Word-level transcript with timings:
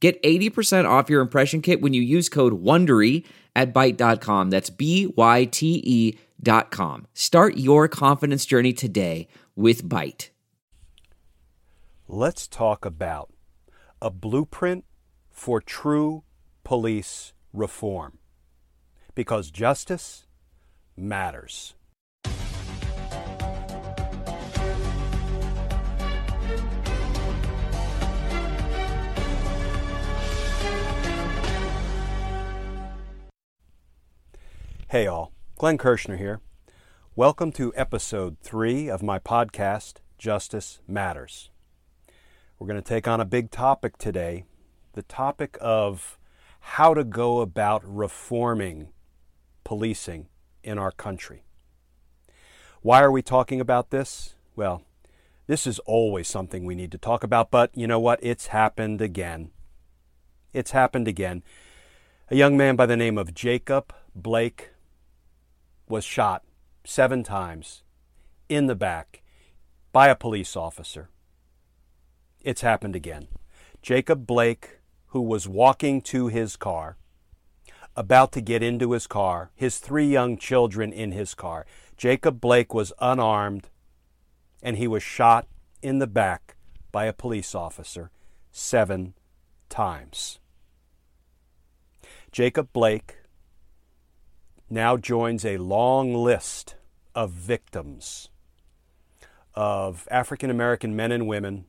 Get 0.00 0.22
80% 0.22 0.88
off 0.88 1.10
your 1.10 1.20
impression 1.20 1.60
kit 1.60 1.80
when 1.80 1.92
you 1.92 2.02
use 2.02 2.28
code 2.28 2.62
WONDERY 2.62 3.24
at 3.56 3.74
Byte.com. 3.74 4.50
That's 4.50 4.70
B-Y-T-E 4.70 6.18
dot 6.40 6.70
com. 6.70 7.06
Start 7.14 7.56
your 7.56 7.88
confidence 7.88 8.46
journey 8.46 8.72
today 8.72 9.26
with 9.56 9.82
Byte. 9.82 10.30
Let's 12.06 12.46
talk 12.46 12.84
about 12.84 13.32
a 14.00 14.10
blueprint 14.10 14.84
for 15.30 15.60
true 15.60 16.22
police 16.62 17.32
reform. 17.52 18.18
Because 19.14 19.50
justice 19.50 20.26
matters. 20.96 21.74
Hey, 34.90 35.06
all. 35.06 35.32
Glenn 35.58 35.76
Kirschner 35.76 36.16
here. 36.16 36.40
Welcome 37.14 37.52
to 37.52 37.74
episode 37.76 38.38
three 38.40 38.88
of 38.88 39.02
my 39.02 39.18
podcast, 39.18 39.96
Justice 40.16 40.80
Matters. 40.88 41.50
We're 42.58 42.68
going 42.68 42.80
to 42.80 42.88
take 42.88 43.06
on 43.06 43.20
a 43.20 43.26
big 43.26 43.50
topic 43.50 43.98
today 43.98 44.46
the 44.94 45.02
topic 45.02 45.58
of 45.60 46.18
how 46.58 46.94
to 46.94 47.04
go 47.04 47.40
about 47.40 47.82
reforming 47.84 48.88
policing 49.62 50.28
in 50.64 50.78
our 50.78 50.90
country. 50.90 51.44
Why 52.80 53.02
are 53.02 53.12
we 53.12 53.20
talking 53.20 53.60
about 53.60 53.90
this? 53.90 54.36
Well, 54.56 54.84
this 55.46 55.66
is 55.66 55.80
always 55.80 56.28
something 56.28 56.64
we 56.64 56.74
need 56.74 56.92
to 56.92 56.98
talk 56.98 57.22
about, 57.22 57.50
but 57.50 57.70
you 57.76 57.86
know 57.86 58.00
what? 58.00 58.20
It's 58.22 58.46
happened 58.46 59.02
again. 59.02 59.50
It's 60.54 60.70
happened 60.70 61.06
again. 61.06 61.42
A 62.30 62.36
young 62.36 62.56
man 62.56 62.74
by 62.74 62.86
the 62.86 62.96
name 62.96 63.18
of 63.18 63.34
Jacob 63.34 63.92
Blake 64.14 64.70
was 65.90 66.04
shot 66.04 66.44
seven 66.84 67.22
times 67.22 67.82
in 68.48 68.66
the 68.66 68.74
back 68.74 69.22
by 69.92 70.08
a 70.08 70.16
police 70.16 70.56
officer. 70.56 71.10
It's 72.40 72.60
happened 72.60 72.96
again. 72.96 73.28
Jacob 73.82 74.26
Blake, 74.26 74.80
who 75.08 75.20
was 75.20 75.48
walking 75.48 76.00
to 76.02 76.28
his 76.28 76.56
car, 76.56 76.96
about 77.96 78.32
to 78.32 78.40
get 78.40 78.62
into 78.62 78.92
his 78.92 79.06
car, 79.06 79.50
his 79.54 79.78
three 79.78 80.06
young 80.06 80.38
children 80.38 80.92
in 80.92 81.12
his 81.12 81.34
car. 81.34 81.66
Jacob 81.96 82.40
Blake 82.40 82.72
was 82.72 82.92
unarmed 83.00 83.68
and 84.62 84.76
he 84.76 84.86
was 84.86 85.02
shot 85.02 85.46
in 85.82 85.98
the 85.98 86.06
back 86.06 86.56
by 86.92 87.06
a 87.06 87.12
police 87.12 87.54
officer 87.54 88.10
seven 88.50 89.14
times. 89.68 90.38
Jacob 92.30 92.72
Blake 92.72 93.17
now 94.70 94.96
joins 94.96 95.44
a 95.44 95.56
long 95.58 96.14
list 96.14 96.76
of 97.14 97.30
victims 97.30 98.28
of 99.54 100.06
African 100.10 100.50
American 100.50 100.94
men 100.94 101.10
and 101.10 101.26
women 101.26 101.66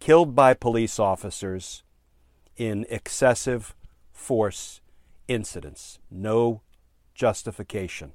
killed 0.00 0.34
by 0.34 0.52
police 0.52 0.98
officers 0.98 1.82
in 2.56 2.84
excessive 2.90 3.74
force 4.12 4.80
incidents. 5.28 5.98
No 6.10 6.60
justification, 7.14 8.12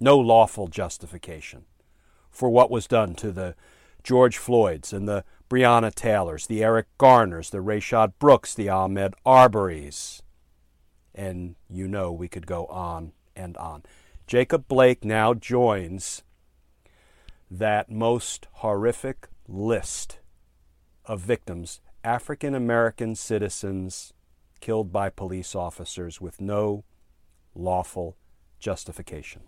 no 0.00 0.18
lawful 0.18 0.68
justification 0.68 1.66
for 2.30 2.48
what 2.50 2.70
was 2.70 2.86
done 2.86 3.14
to 3.14 3.30
the 3.30 3.54
George 4.02 4.38
Floyds 4.38 4.92
and 4.92 5.06
the 5.06 5.24
Breonna 5.48 5.94
Taylors, 5.94 6.46
the 6.46 6.64
Eric 6.64 6.86
Garners, 6.98 7.50
the 7.50 7.58
Rayshard 7.58 8.14
Brooks, 8.18 8.54
the 8.54 8.66
Ahmaud 8.66 9.12
Arbery's, 9.24 10.21
and 11.14 11.56
you 11.68 11.86
know 11.88 12.12
we 12.12 12.28
could 12.28 12.46
go 12.46 12.66
on 12.66 13.12
and 13.36 13.56
on. 13.56 13.82
Jacob 14.26 14.68
Blake 14.68 15.04
now 15.04 15.34
joins 15.34 16.22
that 17.50 17.90
most 17.90 18.46
horrific 18.52 19.28
list 19.46 20.18
of 21.04 21.20
victims, 21.20 21.80
African 22.02 22.54
American 22.54 23.14
citizens 23.14 24.12
killed 24.60 24.92
by 24.92 25.10
police 25.10 25.54
officers 25.54 26.20
with 26.20 26.40
no 26.40 26.84
lawful 27.54 28.16
justification. 28.58 29.42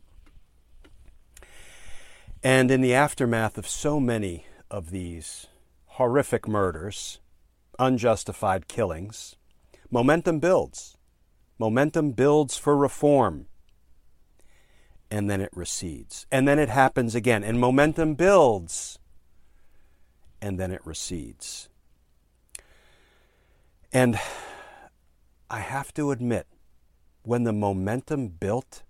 And 2.42 2.70
in 2.70 2.82
the 2.82 2.92
aftermath 2.92 3.56
of 3.56 3.66
so 3.66 3.98
many 3.98 4.46
of 4.70 4.90
these 4.90 5.46
horrific 5.86 6.46
murders, 6.46 7.20
unjustified 7.78 8.68
killings, 8.68 9.36
momentum 9.90 10.40
builds 10.40 10.98
Momentum 11.58 12.12
builds 12.12 12.56
for 12.56 12.76
reform. 12.76 13.46
And 15.10 15.30
then 15.30 15.40
it 15.40 15.50
recedes. 15.54 16.26
And 16.32 16.48
then 16.48 16.58
it 16.58 16.68
happens 16.68 17.14
again. 17.14 17.44
And 17.44 17.60
momentum 17.60 18.14
builds. 18.14 18.98
And 20.42 20.58
then 20.58 20.70
it 20.72 20.84
recedes. 20.84 21.68
And 23.92 24.18
I 25.48 25.60
have 25.60 25.94
to 25.94 26.10
admit, 26.10 26.46
when 27.22 27.44
the 27.44 27.52
momentum 27.52 28.28
built 28.28 28.82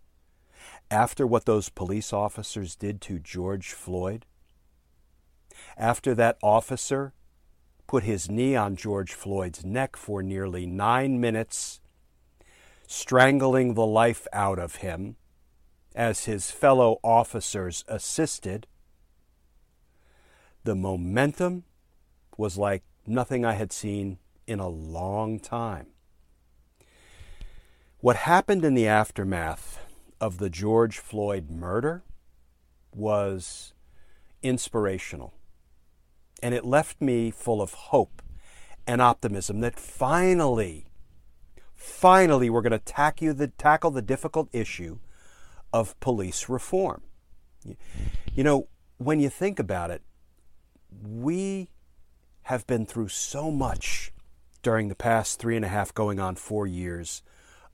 after 0.90 1.26
what 1.26 1.44
those 1.44 1.68
police 1.68 2.12
officers 2.12 2.74
did 2.74 3.00
to 3.02 3.18
George 3.18 3.72
Floyd, 3.72 4.24
after 5.76 6.14
that 6.14 6.38
officer 6.42 7.12
put 7.86 8.04
his 8.04 8.30
knee 8.30 8.56
on 8.56 8.76
George 8.76 9.12
Floyd's 9.12 9.64
neck 9.64 9.94
for 9.96 10.22
nearly 10.22 10.64
nine 10.66 11.20
minutes 11.20 11.80
strangling 12.86 13.74
the 13.74 13.86
life 13.86 14.26
out 14.32 14.58
of 14.58 14.76
him 14.76 15.16
as 15.94 16.24
his 16.24 16.50
fellow 16.50 16.98
officers 17.02 17.84
assisted, 17.88 18.66
the 20.64 20.74
momentum 20.74 21.64
was 22.36 22.56
like 22.56 22.82
nothing 23.06 23.44
I 23.44 23.52
had 23.52 23.72
seen 23.72 24.18
in 24.46 24.58
a 24.58 24.68
long 24.68 25.38
time. 25.38 25.88
What 28.00 28.16
happened 28.16 28.64
in 28.64 28.74
the 28.74 28.86
aftermath 28.86 29.80
of 30.20 30.38
the 30.38 30.50
George 30.50 30.98
Floyd 30.98 31.50
murder 31.50 32.02
was 32.94 33.72
inspirational. 34.42 35.34
And 36.42 36.54
it 36.54 36.64
left 36.64 37.00
me 37.00 37.30
full 37.30 37.62
of 37.62 37.72
hope 37.74 38.22
and 38.86 39.00
optimism 39.00 39.60
that 39.60 39.78
finally 39.78 40.86
finally, 41.84 42.48
we're 42.48 42.62
going 42.62 42.72
to 42.72 42.78
tackle 42.78 43.34
the, 43.34 43.48
tackle 43.48 43.90
the 43.90 44.02
difficult 44.02 44.48
issue 44.52 44.98
of 45.72 45.98
police 46.00 46.48
reform. 46.48 47.02
You 48.34 48.44
know, 48.44 48.68
when 48.98 49.20
you 49.20 49.28
think 49.28 49.58
about 49.58 49.90
it, 49.90 50.02
we 51.02 51.68
have 52.44 52.66
been 52.66 52.86
through 52.86 53.08
so 53.08 53.50
much 53.50 54.12
during 54.62 54.88
the 54.88 54.94
past 54.94 55.38
three 55.38 55.56
and 55.56 55.64
a 55.64 55.68
half, 55.68 55.92
going 55.92 56.18
on 56.18 56.36
four 56.36 56.66
years 56.66 57.22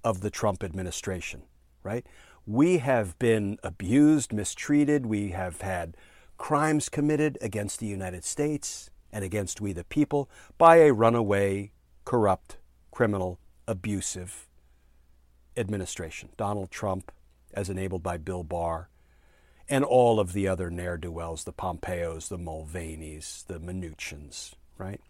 of 0.02 0.22
the 0.22 0.30
Trump 0.30 0.64
administration, 0.64 1.42
right? 1.84 2.04
We 2.46 2.78
have 2.78 3.16
been 3.18 3.58
abused, 3.62 4.32
mistreated, 4.32 5.06
we 5.06 5.30
have 5.30 5.60
had 5.60 5.96
crimes 6.36 6.88
committed 6.88 7.38
against 7.40 7.78
the 7.78 7.86
United 7.86 8.24
States 8.24 8.90
and 9.12 9.24
against 9.24 9.60
we 9.60 9.72
the 9.72 9.84
people 9.84 10.28
by 10.58 10.76
a 10.76 10.92
runaway, 10.92 11.70
corrupt, 12.04 12.58
criminal 12.90 13.38
abusive 13.70 14.48
administration. 15.56 16.30
Donald 16.36 16.70
Trump, 16.70 17.12
as 17.54 17.70
enabled 17.70 18.02
by 18.02 18.16
Bill 18.16 18.42
Barr, 18.42 18.90
and 19.68 19.84
all 19.84 20.18
of 20.18 20.32
the 20.32 20.48
other 20.48 20.68
ne'er 20.70 20.96
do 20.96 21.12
wells, 21.12 21.44
the 21.44 21.52
Pompeos, 21.52 22.28
the 22.28 22.36
Mulvaneys, 22.36 23.46
the 23.46 23.60
Mnuchins, 23.60 24.54
right? 24.76 25.00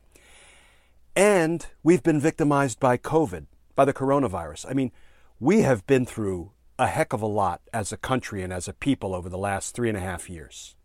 And 1.16 1.66
we've 1.82 2.02
been 2.02 2.20
victimized 2.20 2.78
by 2.78 2.98
COVID, 2.98 3.46
by 3.74 3.86
the 3.86 3.94
coronavirus. 3.94 4.66
I 4.68 4.74
mean, 4.74 4.92
we 5.40 5.62
have 5.62 5.86
been 5.86 6.04
through 6.04 6.52
a 6.78 6.86
heck 6.86 7.14
of 7.14 7.22
a 7.22 7.26
lot 7.26 7.62
as 7.72 7.92
a 7.92 7.96
country 7.96 8.42
and 8.42 8.52
as 8.52 8.68
a 8.68 8.74
people 8.74 9.14
over 9.14 9.30
the 9.30 9.38
last 9.38 9.74
three 9.74 9.88
and 9.88 9.96
a 9.96 10.02
half 10.02 10.28
years. 10.28 10.76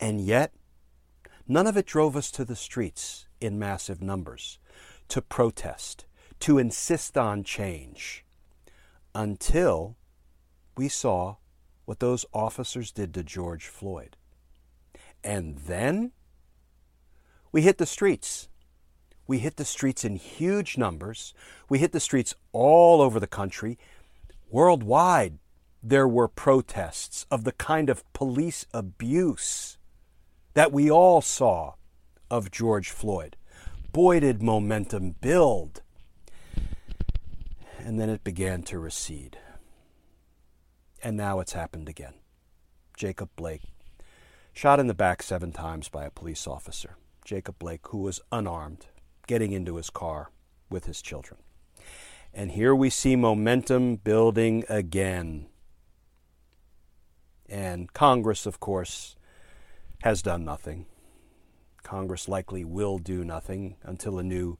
And 0.00 0.20
yet, 0.22 0.54
none 1.46 1.66
of 1.66 1.76
it 1.76 1.84
drove 1.84 2.16
us 2.16 2.30
to 2.30 2.44
the 2.46 2.56
streets 2.56 3.26
in 3.38 3.58
massive 3.58 4.00
numbers 4.00 4.58
to 5.10 5.22
protest, 5.22 6.06
to 6.40 6.58
insist 6.58 7.16
on 7.18 7.44
change, 7.44 8.24
until 9.14 9.96
we 10.76 10.88
saw 10.88 11.36
what 11.84 12.00
those 12.00 12.24
officers 12.32 12.92
did 12.92 13.12
to 13.14 13.22
George 13.22 13.66
Floyd. 13.66 14.16
And 15.22 15.58
then 15.58 16.12
we 17.52 17.62
hit 17.62 17.78
the 17.78 17.86
streets. 17.86 18.48
We 19.26 19.38
hit 19.38 19.56
the 19.56 19.64
streets 19.64 20.04
in 20.04 20.16
huge 20.16 20.78
numbers. 20.78 21.34
We 21.68 21.78
hit 21.78 21.92
the 21.92 22.00
streets 22.00 22.34
all 22.52 23.00
over 23.00 23.20
the 23.20 23.26
country. 23.26 23.78
Worldwide, 24.50 25.38
there 25.82 26.08
were 26.08 26.28
protests 26.28 27.26
of 27.30 27.44
the 27.44 27.52
kind 27.52 27.90
of 27.90 28.10
police 28.12 28.66
abuse 28.72 29.78
that 30.54 30.72
we 30.72 30.90
all 30.90 31.20
saw 31.20 31.74
of 32.30 32.50
George 32.50 32.90
Floyd. 32.90 33.36
Boy, 33.92 34.20
did 34.20 34.42
momentum 34.42 35.16
build. 35.20 35.82
And 37.78 37.98
then 37.98 38.08
it 38.08 38.22
began 38.22 38.62
to 38.64 38.78
recede. 38.78 39.38
And 41.02 41.16
now 41.16 41.40
it's 41.40 41.54
happened 41.54 41.88
again. 41.88 42.14
Jacob 42.96 43.30
Blake, 43.34 43.62
shot 44.52 44.78
in 44.78 44.86
the 44.86 44.94
back 44.94 45.22
seven 45.22 45.50
times 45.50 45.88
by 45.88 46.04
a 46.04 46.10
police 46.10 46.46
officer. 46.46 46.96
Jacob 47.24 47.58
Blake, 47.58 47.86
who 47.88 47.98
was 47.98 48.20
unarmed, 48.30 48.86
getting 49.26 49.52
into 49.52 49.76
his 49.76 49.90
car 49.90 50.30
with 50.68 50.84
his 50.84 51.02
children. 51.02 51.40
And 52.32 52.52
here 52.52 52.74
we 52.74 52.90
see 52.90 53.16
momentum 53.16 53.96
building 53.96 54.64
again. 54.68 55.46
And 57.48 57.92
Congress, 57.92 58.46
of 58.46 58.60
course, 58.60 59.16
has 60.02 60.22
done 60.22 60.44
nothing. 60.44 60.86
Congress 61.90 62.28
likely 62.28 62.64
will 62.64 62.98
do 62.98 63.24
nothing 63.24 63.74
until 63.82 64.16
a 64.16 64.22
new 64.22 64.56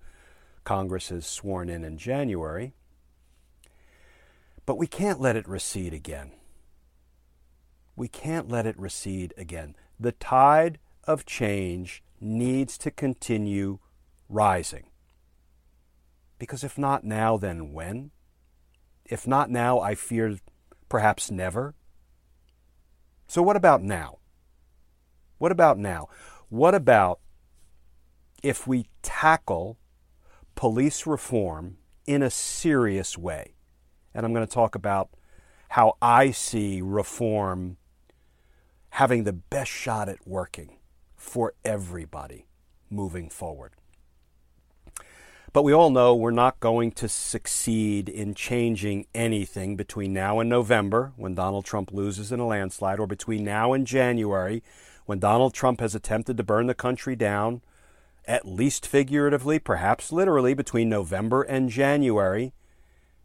Congress 0.64 1.12
is 1.12 1.24
sworn 1.24 1.68
in 1.68 1.84
in 1.84 1.96
January. 1.96 2.72
But 4.66 4.78
we 4.78 4.88
can't 4.88 5.20
let 5.20 5.36
it 5.36 5.46
recede 5.46 5.94
again. 5.94 6.32
We 7.94 8.08
can't 8.08 8.48
let 8.48 8.66
it 8.66 8.76
recede 8.76 9.32
again. 9.36 9.76
The 10.00 10.10
tide 10.10 10.80
of 11.04 11.24
change 11.24 12.02
needs 12.20 12.76
to 12.78 12.90
continue 12.90 13.78
rising. 14.28 14.90
Because 16.36 16.64
if 16.64 16.76
not 16.76 17.04
now, 17.04 17.36
then 17.36 17.72
when? 17.72 18.10
If 19.04 19.28
not 19.28 19.50
now, 19.50 19.78
I 19.78 19.94
fear 19.94 20.36
perhaps 20.88 21.30
never. 21.30 21.76
So, 23.28 23.40
what 23.40 23.54
about 23.54 23.84
now? 23.84 24.18
What 25.38 25.52
about 25.52 25.78
now? 25.78 26.08
What 26.50 26.74
about 26.74 27.20
if 28.42 28.66
we 28.66 28.86
tackle 29.02 29.78
police 30.56 31.06
reform 31.06 31.78
in 32.06 32.24
a 32.24 32.30
serious 32.30 33.16
way? 33.16 33.54
And 34.12 34.26
I'm 34.26 34.34
going 34.34 34.46
to 34.46 34.52
talk 34.52 34.74
about 34.74 35.10
how 35.70 35.96
I 36.02 36.32
see 36.32 36.82
reform 36.82 37.76
having 38.90 39.22
the 39.22 39.32
best 39.32 39.70
shot 39.70 40.08
at 40.08 40.26
working 40.26 40.78
for 41.14 41.54
everybody 41.64 42.48
moving 42.90 43.30
forward. 43.30 43.74
But 45.52 45.62
we 45.62 45.72
all 45.72 45.90
know 45.90 46.16
we're 46.16 46.32
not 46.32 46.58
going 46.58 46.90
to 46.92 47.08
succeed 47.08 48.08
in 48.08 48.34
changing 48.34 49.06
anything 49.14 49.76
between 49.76 50.12
now 50.12 50.40
and 50.40 50.50
November, 50.50 51.12
when 51.16 51.36
Donald 51.36 51.64
Trump 51.64 51.92
loses 51.92 52.32
in 52.32 52.40
a 52.40 52.46
landslide, 52.46 52.98
or 52.98 53.06
between 53.06 53.44
now 53.44 53.72
and 53.72 53.86
January, 53.86 54.64
when 55.06 55.18
Donald 55.18 55.54
Trump 55.54 55.80
has 55.80 55.94
attempted 55.94 56.36
to 56.36 56.42
burn 56.42 56.66
the 56.66 56.74
country 56.74 57.16
down, 57.16 57.62
at 58.26 58.46
least 58.46 58.86
figuratively, 58.86 59.58
perhaps 59.58 60.12
literally, 60.12 60.54
between 60.54 60.88
November 60.88 61.42
and 61.42 61.70
January. 61.70 62.52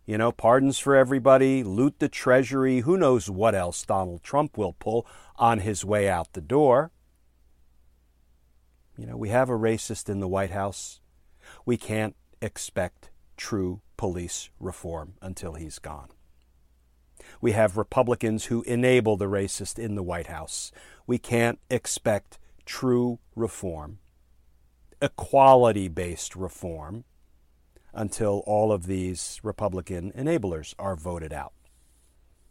You 0.05 0.17
know, 0.17 0.31
pardons 0.31 0.77
for 0.77 0.95
everybody, 0.95 1.63
loot 1.63 1.99
the 1.99 2.09
treasury, 2.09 2.81
who 2.81 2.97
knows 2.97 3.29
what 3.29 3.55
else 3.55 3.83
Donald 3.85 4.23
Trump 4.23 4.57
will 4.57 4.73
pull 4.73 5.05
on 5.35 5.59
his 5.59 5.83
way 5.83 6.07
out 6.07 6.33
the 6.33 6.41
door. 6.41 6.91
You 8.97 9.05
know, 9.07 9.17
we 9.17 9.29
have 9.29 9.49
a 9.49 9.53
racist 9.53 10.07
in 10.09 10.19
the 10.19 10.27
White 10.27 10.51
House. 10.51 11.01
We 11.65 11.75
can't 11.75 12.15
expect 12.41 13.09
true 13.35 13.81
police 13.97 14.49
reform 14.59 15.15
until 15.21 15.53
he's 15.53 15.79
gone. 15.79 16.09
We 17.41 17.53
have 17.53 17.77
Republicans 17.77 18.45
who 18.45 18.61
enable 18.63 19.17
the 19.17 19.25
racist 19.25 19.77
in 19.79 19.95
the 19.95 20.03
White 20.03 20.27
House. 20.27 20.71
We 21.07 21.17
can't 21.17 21.59
expect 21.69 22.39
true 22.65 23.19
reform, 23.35 23.99
equality 25.01 25.87
based 25.87 26.35
reform, 26.35 27.03
until 27.93 28.43
all 28.45 28.71
of 28.71 28.87
these 28.87 29.39
Republican 29.43 30.11
enablers 30.11 30.73
are 30.77 30.95
voted 30.95 31.31
out. 31.31 31.53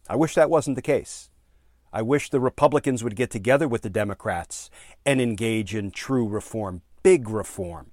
I 0.09 0.17
wish 0.17 0.35
that 0.35 0.51
wasn't 0.51 0.77
the 0.77 0.83
case. 0.83 1.31
I 1.93 2.03
wish 2.03 2.31
the 2.31 2.41
Republicans 2.41 3.05
would 3.05 3.15
get 3.15 3.31
together 3.31 3.69
with 3.69 3.83
the 3.83 3.91
Democrats 3.91 4.69
and 5.07 5.21
engage 5.21 5.75
in 5.75 5.91
true 5.91 6.27
reform, 6.27 6.83
big 7.03 7.29
reform, 7.29 7.93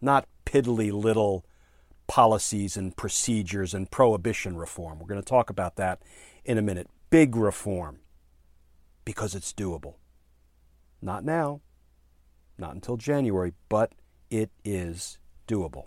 not 0.00 0.26
piddly 0.44 0.92
little 0.92 1.46
policies 2.10 2.76
and 2.76 2.96
procedures 2.96 3.72
and 3.72 3.88
prohibition 3.88 4.56
reform. 4.56 4.98
We're 4.98 5.06
going 5.06 5.22
to 5.22 5.24
talk 5.24 5.48
about 5.48 5.76
that 5.76 6.02
in 6.44 6.58
a 6.58 6.62
minute. 6.62 6.88
Big 7.08 7.36
reform 7.36 8.00
because 9.04 9.36
it's 9.36 9.52
doable. 9.52 9.94
Not 11.00 11.24
now, 11.24 11.60
not 12.58 12.74
until 12.74 12.96
January, 12.96 13.52
but 13.68 13.92
it 14.28 14.50
is 14.64 15.18
doable. 15.46 15.84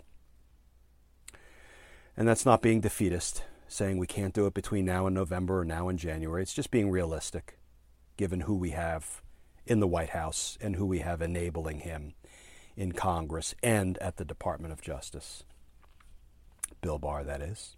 And 2.16 2.26
that's 2.26 2.46
not 2.46 2.62
being 2.62 2.80
defeatist, 2.80 3.42
saying 3.68 3.98
we 3.98 4.06
can't 4.06 4.32
do 4.32 4.46
it 4.46 4.54
between 4.54 4.86
now 4.86 5.06
and 5.06 5.14
November 5.14 5.60
or 5.60 5.64
now 5.66 5.90
and 5.90 5.98
January. 5.98 6.40
It's 6.40 6.54
just 6.54 6.70
being 6.70 6.90
realistic, 6.90 7.58
given 8.16 8.40
who 8.40 8.54
we 8.54 8.70
have 8.70 9.20
in 9.66 9.80
the 9.80 9.86
White 9.86 10.10
House 10.10 10.56
and 10.58 10.76
who 10.76 10.86
we 10.86 11.00
have 11.00 11.20
enabling 11.20 11.80
him 11.80 12.14
in 12.78 12.92
Congress 12.92 13.54
and 13.62 13.98
at 13.98 14.16
the 14.16 14.24
Department 14.24 14.72
of 14.72 14.80
Justice. 14.80 15.44
Bill 16.80 16.98
Barr, 16.98 17.24
that 17.24 17.40
is. 17.40 17.76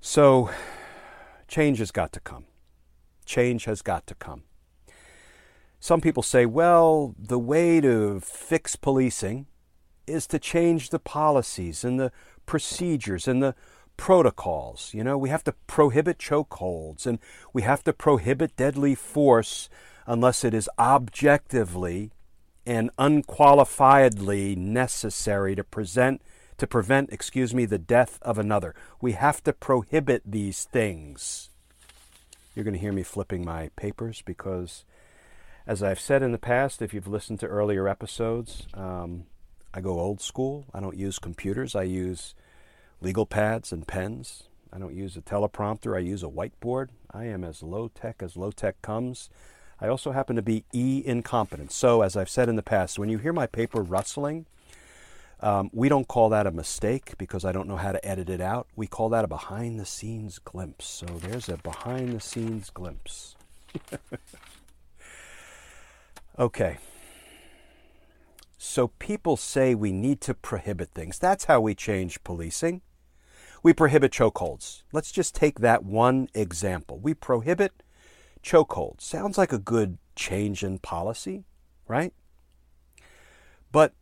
So, 0.00 0.50
change 1.48 1.78
has 1.78 1.90
got 1.90 2.12
to 2.12 2.20
come. 2.20 2.46
Change 3.24 3.64
has 3.66 3.82
got 3.82 4.06
to 4.08 4.14
come. 4.14 4.42
Some 5.78 6.00
people 6.00 6.22
say, 6.22 6.46
well, 6.46 7.14
the 7.18 7.38
way 7.38 7.80
to 7.80 8.20
fix 8.20 8.76
policing 8.76 9.46
is 10.06 10.26
to 10.28 10.38
change 10.38 10.90
the 10.90 10.98
policies 10.98 11.84
and 11.84 11.98
the 11.98 12.12
procedures 12.46 13.26
and 13.26 13.42
the 13.42 13.54
protocols. 13.96 14.90
You 14.94 15.04
know, 15.04 15.18
we 15.18 15.28
have 15.28 15.44
to 15.44 15.54
prohibit 15.66 16.18
chokeholds 16.18 17.06
and 17.06 17.18
we 17.52 17.62
have 17.62 17.84
to 17.84 17.92
prohibit 17.92 18.56
deadly 18.56 18.94
force 18.94 19.68
unless 20.06 20.44
it 20.44 20.54
is 20.54 20.68
objectively 20.78 22.10
and 22.66 22.90
unqualifiedly 22.96 24.56
necessary 24.56 25.54
to 25.56 25.64
present 25.64 26.22
to 26.58 26.66
prevent, 26.66 27.12
excuse 27.12 27.54
me, 27.54 27.64
the 27.64 27.78
death 27.78 28.18
of 28.22 28.38
another. 28.38 28.74
We 29.00 29.12
have 29.12 29.42
to 29.44 29.52
prohibit 29.52 30.22
these 30.24 30.64
things. 30.64 31.50
You're 32.54 32.64
going 32.64 32.74
to 32.74 32.80
hear 32.80 32.92
me 32.92 33.02
flipping 33.02 33.44
my 33.44 33.70
papers 33.76 34.22
because, 34.22 34.84
as 35.66 35.82
I've 35.82 36.00
said 36.00 36.22
in 36.22 36.32
the 36.32 36.38
past, 36.38 36.82
if 36.82 36.92
you've 36.92 37.08
listened 37.08 37.40
to 37.40 37.46
earlier 37.46 37.88
episodes, 37.88 38.66
um, 38.74 39.24
I 39.74 39.80
go 39.80 39.98
old 39.98 40.20
school. 40.20 40.66
I 40.74 40.80
don't 40.80 40.96
use 40.96 41.18
computers. 41.18 41.74
I 41.74 41.84
use 41.84 42.34
legal 43.00 43.24
pads 43.24 43.72
and 43.72 43.86
pens. 43.86 44.44
I 44.72 44.78
don't 44.78 44.94
use 44.94 45.16
a 45.16 45.22
teleprompter. 45.22 45.96
I 45.96 46.00
use 46.00 46.22
a 46.22 46.28
whiteboard. 46.28 46.88
I 47.10 47.24
am 47.24 47.44
as 47.44 47.62
low 47.62 47.88
tech 47.88 48.22
as 48.22 48.36
low 48.36 48.50
tech 48.50 48.80
comes. 48.82 49.30
I 49.80 49.88
also 49.88 50.12
happen 50.12 50.36
to 50.36 50.42
be 50.42 50.64
E 50.72 51.02
incompetent. 51.04 51.72
So, 51.72 52.02
as 52.02 52.16
I've 52.16 52.30
said 52.30 52.48
in 52.48 52.56
the 52.56 52.62
past, 52.62 52.98
when 52.98 53.08
you 53.08 53.18
hear 53.18 53.32
my 53.32 53.46
paper 53.46 53.82
rustling, 53.82 54.46
um, 55.42 55.70
we 55.72 55.88
don't 55.88 56.06
call 56.06 56.28
that 56.28 56.46
a 56.46 56.52
mistake 56.52 57.18
because 57.18 57.44
I 57.44 57.50
don't 57.50 57.66
know 57.66 57.76
how 57.76 57.90
to 57.90 58.06
edit 58.06 58.30
it 58.30 58.40
out. 58.40 58.68
We 58.76 58.86
call 58.86 59.08
that 59.08 59.24
a 59.24 59.28
behind 59.28 59.80
the 59.80 59.84
scenes 59.84 60.38
glimpse. 60.38 60.86
So, 60.86 61.06
there's 61.06 61.48
a 61.48 61.56
behind 61.56 62.12
the 62.12 62.20
scenes 62.20 62.70
glimpse. 62.70 63.34
okay. 66.38 66.78
So, 68.56 68.88
people 69.00 69.36
say 69.36 69.74
we 69.74 69.90
need 69.90 70.20
to 70.22 70.34
prohibit 70.34 70.90
things. 70.94 71.18
That's 71.18 71.46
how 71.46 71.60
we 71.60 71.74
change 71.74 72.22
policing. 72.22 72.80
We 73.64 73.72
prohibit 73.72 74.12
chokeholds. 74.12 74.84
Let's 74.92 75.10
just 75.10 75.34
take 75.34 75.58
that 75.58 75.84
one 75.84 76.28
example. 76.34 77.00
We 77.00 77.14
prohibit 77.14 77.82
chokeholds. 78.44 79.02
Sounds 79.02 79.36
like 79.36 79.52
a 79.52 79.58
good 79.58 79.98
change 80.14 80.62
in 80.62 80.78
policy, 80.78 81.46
right? 81.88 82.12
But 83.72 83.94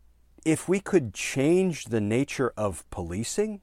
if 0.45 0.69
we 0.69 0.81
could 0.81 1.15
change 1.15 1.87
the 1.87 2.01
nature 2.01 2.53
of 2.57 2.89
policing 2.91 3.61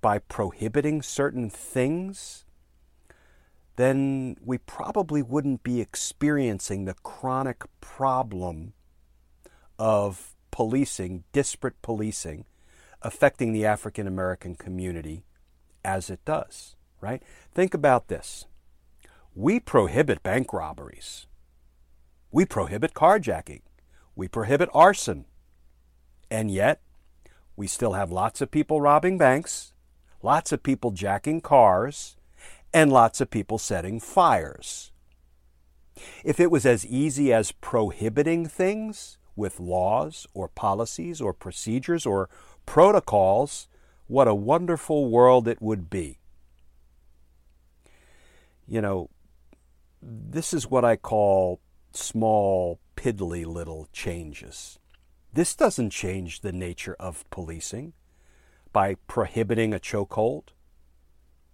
by 0.00 0.18
prohibiting 0.18 1.02
certain 1.02 1.50
things, 1.50 2.44
then 3.76 4.36
we 4.44 4.58
probably 4.58 5.22
wouldn't 5.22 5.62
be 5.62 5.80
experiencing 5.80 6.84
the 6.84 6.94
chronic 6.94 7.64
problem 7.80 8.72
of 9.78 10.34
policing, 10.50 11.24
disparate 11.32 11.80
policing, 11.82 12.46
affecting 13.02 13.52
the 13.52 13.66
African 13.66 14.06
American 14.06 14.54
community 14.54 15.24
as 15.84 16.08
it 16.08 16.24
does, 16.24 16.76
right? 17.00 17.22
Think 17.54 17.74
about 17.74 18.08
this. 18.08 18.46
We 19.34 19.60
prohibit 19.60 20.22
bank 20.22 20.52
robberies. 20.52 21.26
We 22.30 22.46
prohibit 22.46 22.94
carjacking. 22.94 23.60
We 24.14 24.28
prohibit 24.28 24.70
arson. 24.72 25.26
And 26.30 26.50
yet, 26.50 26.80
we 27.56 27.66
still 27.66 27.92
have 27.92 28.12
lots 28.12 28.40
of 28.40 28.50
people 28.50 28.80
robbing 28.80 29.18
banks, 29.18 29.72
lots 30.22 30.52
of 30.52 30.62
people 30.62 30.90
jacking 30.90 31.40
cars, 31.40 32.16
and 32.72 32.92
lots 32.92 33.20
of 33.20 33.30
people 33.30 33.58
setting 33.58 34.00
fires. 34.00 34.92
If 36.24 36.40
it 36.40 36.50
was 36.50 36.66
as 36.66 36.84
easy 36.84 37.32
as 37.32 37.52
prohibiting 37.52 38.46
things 38.46 39.18
with 39.34 39.60
laws 39.60 40.26
or 40.34 40.48
policies 40.48 41.20
or 41.20 41.32
procedures 41.32 42.04
or 42.04 42.28
protocols, 42.66 43.68
what 44.06 44.28
a 44.28 44.34
wonderful 44.34 45.08
world 45.08 45.48
it 45.48 45.62
would 45.62 45.88
be. 45.88 46.18
You 48.66 48.80
know, 48.80 49.10
this 50.02 50.52
is 50.52 50.70
what 50.70 50.84
I 50.84 50.96
call 50.96 51.60
small, 51.92 52.78
piddly 52.96 53.46
little 53.46 53.88
changes. 53.92 54.78
This 55.36 55.54
doesn't 55.54 55.90
change 55.90 56.40
the 56.40 56.50
nature 56.50 56.96
of 56.98 57.28
policing 57.28 57.92
by 58.72 58.94
prohibiting 59.06 59.74
a 59.74 59.78
chokehold 59.78 60.44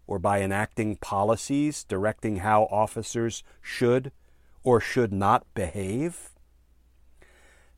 or 0.06 0.20
by 0.20 0.40
enacting 0.40 0.94
policies 0.98 1.82
directing 1.82 2.36
how 2.36 2.68
officers 2.70 3.42
should 3.60 4.12
or 4.62 4.80
should 4.80 5.12
not 5.12 5.52
behave. 5.54 6.30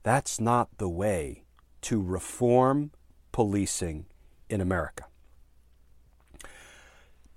That's 0.03 0.39
not 0.39 0.77
the 0.77 0.91
way 0.91 1.45
to 1.81 2.03
reform 2.03 2.91
policing 3.33 4.05
in 4.51 4.61
America. 4.61 5.07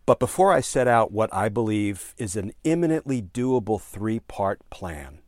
But 0.06 0.20
before 0.20 0.52
I 0.52 0.60
set 0.60 0.90
out 0.90 1.14
what 1.14 1.34
I 1.34 1.48
believe 1.48 2.14
is 2.18 2.36
an 2.36 2.52
imminently 2.66 3.22
doable 3.22 3.80
three 3.80 4.20
part 4.20 4.60
plan 4.70 5.20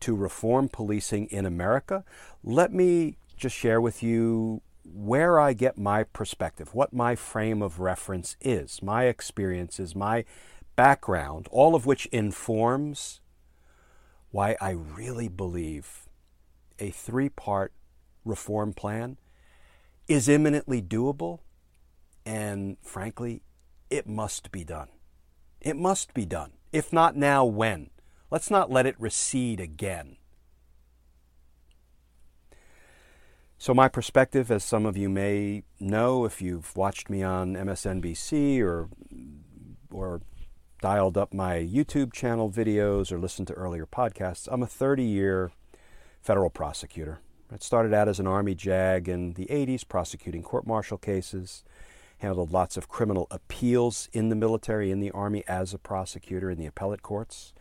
to 0.00 0.14
reform 0.14 0.68
policing 0.68 1.26
in 1.26 1.46
America, 1.46 2.04
let 2.42 2.72
me 2.72 3.16
just 3.36 3.56
share 3.56 3.80
with 3.80 4.02
you 4.02 4.62
where 4.84 5.40
I 5.40 5.52
get 5.52 5.76
my 5.78 6.04
perspective, 6.04 6.74
what 6.74 6.92
my 6.92 7.16
frame 7.16 7.62
of 7.62 7.80
reference 7.80 8.36
is, 8.40 8.82
my 8.82 9.04
experiences, 9.04 9.94
my 9.94 10.24
background, 10.76 11.48
all 11.50 11.74
of 11.74 11.86
which 11.86 12.06
informs 12.06 13.20
why 14.30 14.56
I 14.60 14.70
really 14.70 15.28
believe 15.28 16.06
a 16.78 16.90
three 16.90 17.28
part 17.28 17.72
reform 18.24 18.72
plan 18.72 19.16
is 20.08 20.28
imminently 20.28 20.82
doable 20.82 21.40
and, 22.24 22.76
frankly, 22.82 23.42
it 23.88 24.06
must 24.06 24.50
be 24.50 24.64
done. 24.64 24.88
It 25.60 25.76
must 25.76 26.12
be 26.12 26.26
done. 26.26 26.52
If 26.72 26.92
not 26.92 27.16
now, 27.16 27.44
when? 27.44 27.90
Let's 28.30 28.50
not 28.50 28.70
let 28.70 28.86
it 28.86 28.96
recede 28.98 29.60
again. 29.60 30.16
So, 33.58 33.72
my 33.72 33.88
perspective, 33.88 34.50
as 34.50 34.64
some 34.64 34.84
of 34.84 34.96
you 34.96 35.08
may 35.08 35.62
know 35.80 36.24
if 36.24 36.42
you've 36.42 36.76
watched 36.76 37.08
me 37.08 37.22
on 37.22 37.54
MSNBC 37.54 38.60
or, 38.60 38.88
or 39.90 40.20
dialed 40.82 41.16
up 41.16 41.32
my 41.32 41.54
YouTube 41.56 42.12
channel 42.12 42.50
videos 42.50 43.10
or 43.10 43.18
listened 43.18 43.48
to 43.48 43.54
earlier 43.54 43.86
podcasts, 43.86 44.46
I'm 44.50 44.62
a 44.62 44.66
30 44.66 45.04
year 45.04 45.52
federal 46.20 46.50
prosecutor. 46.50 47.20
I 47.50 47.56
started 47.58 47.94
out 47.94 48.08
as 48.08 48.18
an 48.18 48.26
Army 48.26 48.54
JAG 48.54 49.08
in 49.08 49.34
the 49.34 49.46
80s, 49.46 49.88
prosecuting 49.88 50.42
court 50.42 50.66
martial 50.66 50.98
cases, 50.98 51.62
handled 52.18 52.52
lots 52.52 52.76
of 52.76 52.88
criminal 52.88 53.28
appeals 53.30 54.08
in 54.12 54.28
the 54.28 54.36
military, 54.36 54.90
in 54.90 55.00
the 55.00 55.12
Army 55.12 55.44
as 55.46 55.72
a 55.72 55.78
prosecutor 55.78 56.50
in 56.50 56.58
the 56.58 56.66
appellate 56.66 57.02
courts 57.02 57.54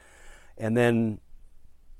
and 0.58 0.76
then 0.76 1.20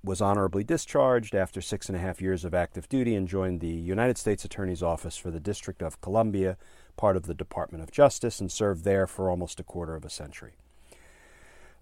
was 0.06 0.22
honorably 0.22 0.64
discharged 0.64 1.34
after 1.34 1.62
six 1.62 1.90
and 1.90 1.96
a 1.96 2.00
half 2.00 2.22
years 2.22 2.46
of 2.46 2.54
active 2.54 2.88
duty 2.88 3.16
and 3.16 3.28
joined 3.28 3.60
the 3.60 3.68
United 3.68 4.18
States 4.18 4.46
Attorney's 4.46 4.84
Office 4.84 5.18
for 5.18 5.32
the 5.32 5.40
District 5.40 5.82
of 5.82 6.00
Columbia, 6.00 6.58
part 6.96 7.18
of 7.18 7.26
the 7.26 7.34
Department 7.34 7.84
of 7.84 7.92
Justice, 7.92 8.40
and 8.40 8.52
served 8.52 8.84
there 8.84 9.08
for 9.08 9.30
almost 9.30 9.60
a 9.60 9.64
quarter 9.64 9.96
of 9.96 10.06
a 10.06 10.10
century. 10.10 10.54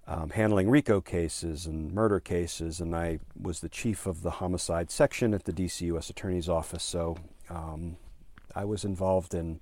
Um, 0.07 0.31
handling 0.31 0.69
RICO 0.69 1.01
cases 1.01 1.65
and 1.65 1.93
murder 1.93 2.19
cases, 2.19 2.79
and 2.79 2.95
I 2.95 3.19
was 3.39 3.59
the 3.59 3.69
chief 3.69 4.05
of 4.05 4.21
the 4.21 4.31
homicide 4.31 4.89
section 4.91 5.33
at 5.33 5.45
the 5.45 5.53
DC 5.53 5.81
U.S. 5.81 6.09
Attorney's 6.09 6.49
Office, 6.49 6.83
so 6.83 7.17
um, 7.49 7.97
I 8.55 8.65
was 8.65 8.83
involved 8.83 9.33
in 9.33 9.61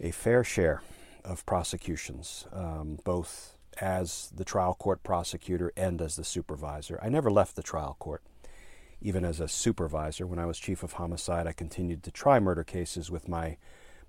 a 0.00 0.10
fair 0.10 0.44
share 0.44 0.82
of 1.24 1.44
prosecutions, 1.46 2.46
um, 2.52 2.98
both 3.04 3.53
as 3.80 4.30
the 4.34 4.44
trial 4.44 4.74
court 4.74 5.02
prosecutor 5.02 5.72
and 5.76 6.00
as 6.00 6.16
the 6.16 6.24
supervisor. 6.24 6.98
I 7.02 7.08
never 7.08 7.30
left 7.30 7.56
the 7.56 7.62
trial 7.62 7.96
court, 7.98 8.22
even 9.00 9.24
as 9.24 9.40
a 9.40 9.48
supervisor. 9.48 10.26
When 10.26 10.38
I 10.38 10.46
was 10.46 10.58
chief 10.58 10.82
of 10.82 10.94
homicide, 10.94 11.46
I 11.46 11.52
continued 11.52 12.02
to 12.04 12.10
try 12.10 12.38
murder 12.40 12.64
cases 12.64 13.10
with 13.10 13.28
my 13.28 13.56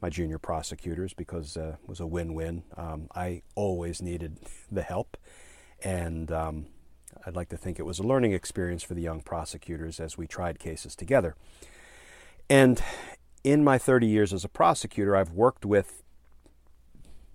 my 0.01 0.09
junior 0.09 0.37
prosecutors 0.37 1.13
because 1.13 1.55
uh, 1.55 1.77
it 1.81 1.87
was 1.87 2.01
a 2.01 2.05
win-win. 2.05 2.63
Um, 2.75 3.07
I 3.15 3.43
always 3.55 4.01
needed 4.01 4.37
the 4.71 4.83
help, 4.83 5.17
and 5.83 6.31
um, 6.31 6.65
I'd 7.25 7.35
like 7.35 7.49
to 7.49 7.57
think 7.57 7.79
it 7.79 7.85
was 7.85 7.99
a 7.99 8.03
learning 8.03 8.33
experience 8.33 8.83
for 8.83 8.93
the 8.93 9.01
young 9.01 9.21
prosecutors 9.21 9.99
as 9.99 10.17
we 10.17 10.27
tried 10.27 10.59
cases 10.59 10.95
together. 10.95 11.35
And 12.49 12.81
in 13.43 13.63
my 13.63 13.77
30 13.77 14.07
years 14.07 14.33
as 14.33 14.43
a 14.43 14.49
prosecutor, 14.49 15.15
I've 15.15 15.31
worked 15.31 15.65
with 15.65 16.03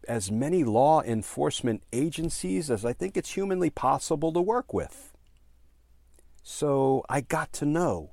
as 0.09 0.31
many 0.31 0.65
law 0.65 1.03
enforcement 1.03 1.83
agencies 1.93 2.71
as 2.71 2.85
I 2.85 2.93
think 2.93 3.17
it's 3.17 3.33
humanly 3.33 3.71
possible 3.71 4.33
to 4.33 4.41
work 4.41 4.73
with. 4.73 5.13
So 6.43 7.05
I 7.09 7.21
got 7.21 7.53
to 7.55 7.67
know 7.67 8.13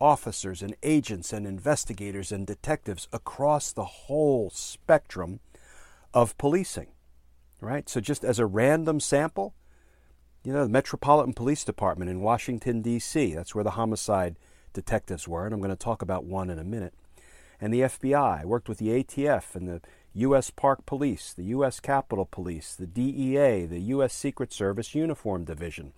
officers 0.00 0.62
and 0.62 0.76
agents 0.82 1.32
and 1.32 1.46
investigators 1.46 2.30
and 2.30 2.46
detectives 2.46 3.08
across 3.12 3.72
the 3.72 3.84
whole 3.84 4.50
spectrum 4.50 5.40
of 6.14 6.36
policing. 6.38 6.88
Right? 7.60 7.88
So 7.88 8.00
just 8.00 8.24
as 8.24 8.38
a 8.38 8.46
random 8.46 9.00
sample, 9.00 9.54
you 10.44 10.52
know, 10.52 10.62
the 10.62 10.70
Metropolitan 10.70 11.32
Police 11.32 11.64
Department 11.64 12.10
in 12.10 12.20
Washington 12.20 12.80
D.C., 12.80 13.34
that's 13.34 13.54
where 13.54 13.64
the 13.64 13.72
homicide 13.72 14.36
detectives 14.72 15.26
were, 15.26 15.44
and 15.44 15.52
I'm 15.52 15.60
going 15.60 15.70
to 15.70 15.76
talk 15.76 16.00
about 16.00 16.24
one 16.24 16.50
in 16.50 16.58
a 16.58 16.64
minute. 16.64 16.94
And 17.60 17.74
the 17.74 17.80
FBI, 17.80 18.44
worked 18.44 18.68
with 18.68 18.78
the 18.78 19.02
ATF 19.02 19.56
and 19.56 19.68
the 19.68 19.80
U.S. 20.18 20.50
Park 20.50 20.84
Police, 20.84 21.32
the 21.32 21.44
U.S. 21.44 21.78
Capitol 21.78 22.26
Police, 22.28 22.74
the 22.74 22.86
DEA, 22.86 23.66
the 23.66 23.80
U.S. 23.94 24.12
Secret 24.12 24.52
Service 24.52 24.94
Uniform 24.94 25.44
Division, 25.44 25.92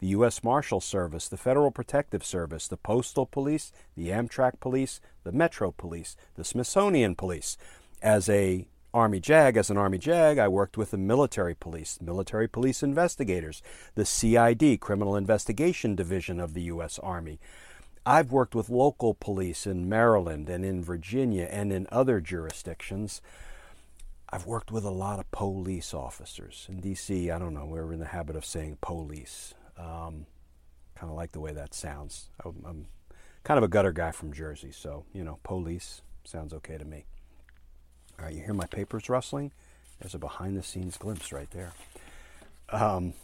the 0.00 0.06
U.S. 0.08 0.42
Marshal 0.42 0.80
Service, 0.80 1.28
the 1.28 1.36
Federal 1.36 1.70
Protective 1.70 2.24
Service, 2.24 2.68
the 2.68 2.78
Postal 2.78 3.26
Police, 3.26 3.72
the 3.94 4.08
Amtrak 4.08 4.60
Police, 4.60 5.00
the 5.24 5.32
Metro 5.32 5.72
Police, 5.72 6.16
the 6.36 6.44
Smithsonian 6.44 7.14
Police. 7.14 7.58
As 8.00 8.30
a 8.30 8.66
Army 8.94 9.20
JAG, 9.20 9.58
as 9.58 9.68
an 9.68 9.76
Army 9.76 9.98
JAG, 9.98 10.38
I 10.38 10.48
worked 10.48 10.78
with 10.78 10.90
the 10.90 10.96
military 10.96 11.54
police, 11.54 11.98
military 12.00 12.48
police 12.48 12.82
investigators, 12.82 13.62
the 13.94 14.06
CID, 14.06 14.80
Criminal 14.80 15.16
Investigation 15.16 15.94
Division 15.94 16.40
of 16.40 16.54
the 16.54 16.62
U.S. 16.62 16.98
Army. 17.00 17.38
I've 18.06 18.32
worked 18.32 18.54
with 18.54 18.70
local 18.70 19.12
police 19.12 19.66
in 19.66 19.88
Maryland 19.88 20.48
and 20.48 20.64
in 20.64 20.82
Virginia 20.82 21.48
and 21.50 21.72
in 21.72 21.86
other 21.92 22.20
jurisdictions. 22.20 23.20
I've 24.36 24.44
worked 24.44 24.70
with 24.70 24.84
a 24.84 24.90
lot 24.90 25.18
of 25.18 25.30
police 25.30 25.94
officers. 25.94 26.66
In 26.68 26.80
D.C., 26.80 27.30
I 27.30 27.38
don't 27.38 27.54
know, 27.54 27.64
we're 27.64 27.90
in 27.94 28.00
the 28.00 28.04
habit 28.04 28.36
of 28.36 28.44
saying 28.44 28.76
police. 28.82 29.54
Um, 29.78 30.26
kind 30.94 31.10
of 31.10 31.12
like 31.12 31.32
the 31.32 31.40
way 31.40 31.54
that 31.54 31.72
sounds. 31.72 32.28
I'm, 32.44 32.62
I'm, 32.66 32.86
kind 33.44 33.56
of 33.56 33.64
a 33.64 33.68
gutter 33.68 33.92
guy 33.92 34.10
from 34.10 34.34
Jersey, 34.34 34.72
so, 34.72 35.06
you 35.14 35.24
know, 35.24 35.38
police 35.42 36.02
sounds 36.24 36.52
okay 36.52 36.76
to 36.76 36.84
me. 36.84 37.06
All 38.18 38.26
right, 38.26 38.34
you 38.34 38.42
hear 38.42 38.52
my 38.52 38.66
papers 38.66 39.08
rustling? 39.08 39.52
There's 40.00 40.14
a 40.14 40.18
behind 40.18 40.54
the 40.54 40.62
scenes 40.62 40.98
glimpse 40.98 41.32
right 41.32 41.50
there. 41.52 41.72
Um, 42.68 43.14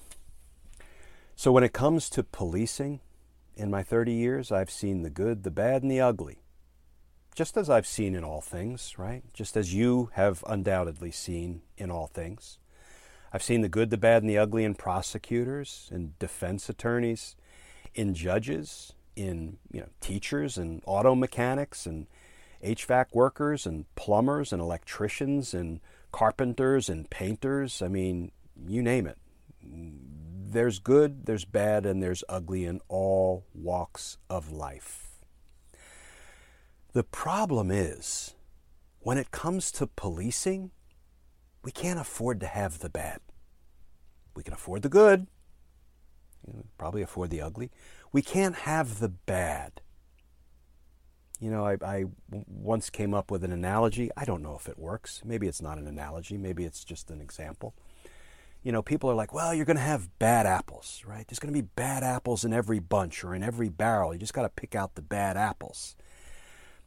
so, 1.36 1.52
when 1.52 1.62
it 1.62 1.74
comes 1.74 2.08
to 2.08 2.22
policing, 2.22 3.00
in 3.54 3.70
my 3.70 3.82
30 3.82 4.14
years, 4.14 4.50
I've 4.50 4.70
seen 4.70 5.02
the 5.02 5.10
good, 5.10 5.42
the 5.42 5.50
bad, 5.50 5.82
and 5.82 5.90
the 5.90 6.00
ugly 6.00 6.38
just 7.34 7.56
as 7.56 7.70
I've 7.70 7.86
seen 7.86 8.14
in 8.14 8.24
all 8.24 8.40
things, 8.40 8.98
right? 8.98 9.22
Just 9.32 9.56
as 9.56 9.74
you 9.74 10.10
have 10.14 10.44
undoubtedly 10.46 11.10
seen 11.10 11.62
in 11.78 11.90
all 11.90 12.06
things. 12.06 12.58
I've 13.32 13.42
seen 13.42 13.62
the 13.62 13.68
good, 13.68 13.90
the 13.90 13.96
bad, 13.96 14.22
and 14.22 14.28
the 14.28 14.38
ugly 14.38 14.64
in 14.64 14.74
prosecutors, 14.74 15.88
in 15.90 16.12
defense 16.18 16.68
attorneys, 16.68 17.34
in 17.94 18.14
judges, 18.14 18.92
in 19.16 19.58
you 19.70 19.80
know, 19.80 19.88
teachers 20.00 20.58
and 20.58 20.82
auto 20.84 21.14
mechanics 21.14 21.86
and 21.86 22.06
HVAC 22.62 23.06
workers 23.12 23.66
and 23.66 23.86
plumbers 23.94 24.52
and 24.52 24.60
electricians 24.60 25.54
and 25.54 25.80
carpenters 26.12 26.90
and 26.90 27.08
painters. 27.08 27.80
I 27.80 27.88
mean, 27.88 28.32
you 28.66 28.82
name 28.82 29.06
it. 29.06 29.18
There's 29.62 30.78
good, 30.78 31.24
there's 31.24 31.46
bad, 31.46 31.86
and 31.86 32.02
there's 32.02 32.22
ugly 32.28 32.66
in 32.66 32.80
all 32.88 33.46
walks 33.54 34.18
of 34.28 34.52
life. 34.52 35.11
The 36.92 37.04
problem 37.04 37.70
is, 37.70 38.34
when 39.00 39.16
it 39.16 39.30
comes 39.30 39.72
to 39.72 39.86
policing, 39.86 40.70
we 41.64 41.72
can't 41.72 41.98
afford 41.98 42.40
to 42.40 42.46
have 42.46 42.80
the 42.80 42.90
bad. 42.90 43.20
We 44.34 44.42
can 44.42 44.52
afford 44.52 44.82
the 44.82 44.88
good, 44.88 45.26
you 46.46 46.52
know, 46.54 46.64
probably 46.76 47.02
afford 47.02 47.30
the 47.30 47.40
ugly. 47.40 47.70
We 48.12 48.22
can't 48.22 48.54
have 48.54 48.98
the 48.98 49.08
bad. 49.08 49.80
You 51.40 51.50
know, 51.50 51.66
I, 51.66 51.76
I 51.82 52.04
once 52.46 52.90
came 52.90 53.14
up 53.14 53.30
with 53.30 53.42
an 53.42 53.52
analogy. 53.52 54.10
I 54.16 54.24
don't 54.24 54.42
know 54.42 54.54
if 54.54 54.68
it 54.68 54.78
works. 54.78 55.22
Maybe 55.24 55.48
it's 55.48 55.62
not 55.62 55.78
an 55.78 55.88
analogy. 55.88 56.36
Maybe 56.36 56.64
it's 56.64 56.84
just 56.84 57.10
an 57.10 57.20
example. 57.20 57.74
You 58.62 58.70
know, 58.70 58.82
people 58.82 59.10
are 59.10 59.14
like, 59.14 59.34
well, 59.34 59.52
you're 59.52 59.64
going 59.64 59.76
to 59.76 59.82
have 59.82 60.18
bad 60.20 60.46
apples, 60.46 61.02
right? 61.04 61.26
There's 61.26 61.40
going 61.40 61.52
to 61.52 61.60
be 61.60 61.68
bad 61.74 62.04
apples 62.04 62.44
in 62.44 62.52
every 62.52 62.78
bunch 62.78 63.24
or 63.24 63.34
in 63.34 63.42
every 63.42 63.68
barrel. 63.68 64.12
You 64.12 64.20
just 64.20 64.34
got 64.34 64.42
to 64.42 64.48
pick 64.50 64.76
out 64.76 64.94
the 64.94 65.02
bad 65.02 65.36
apples. 65.36 65.96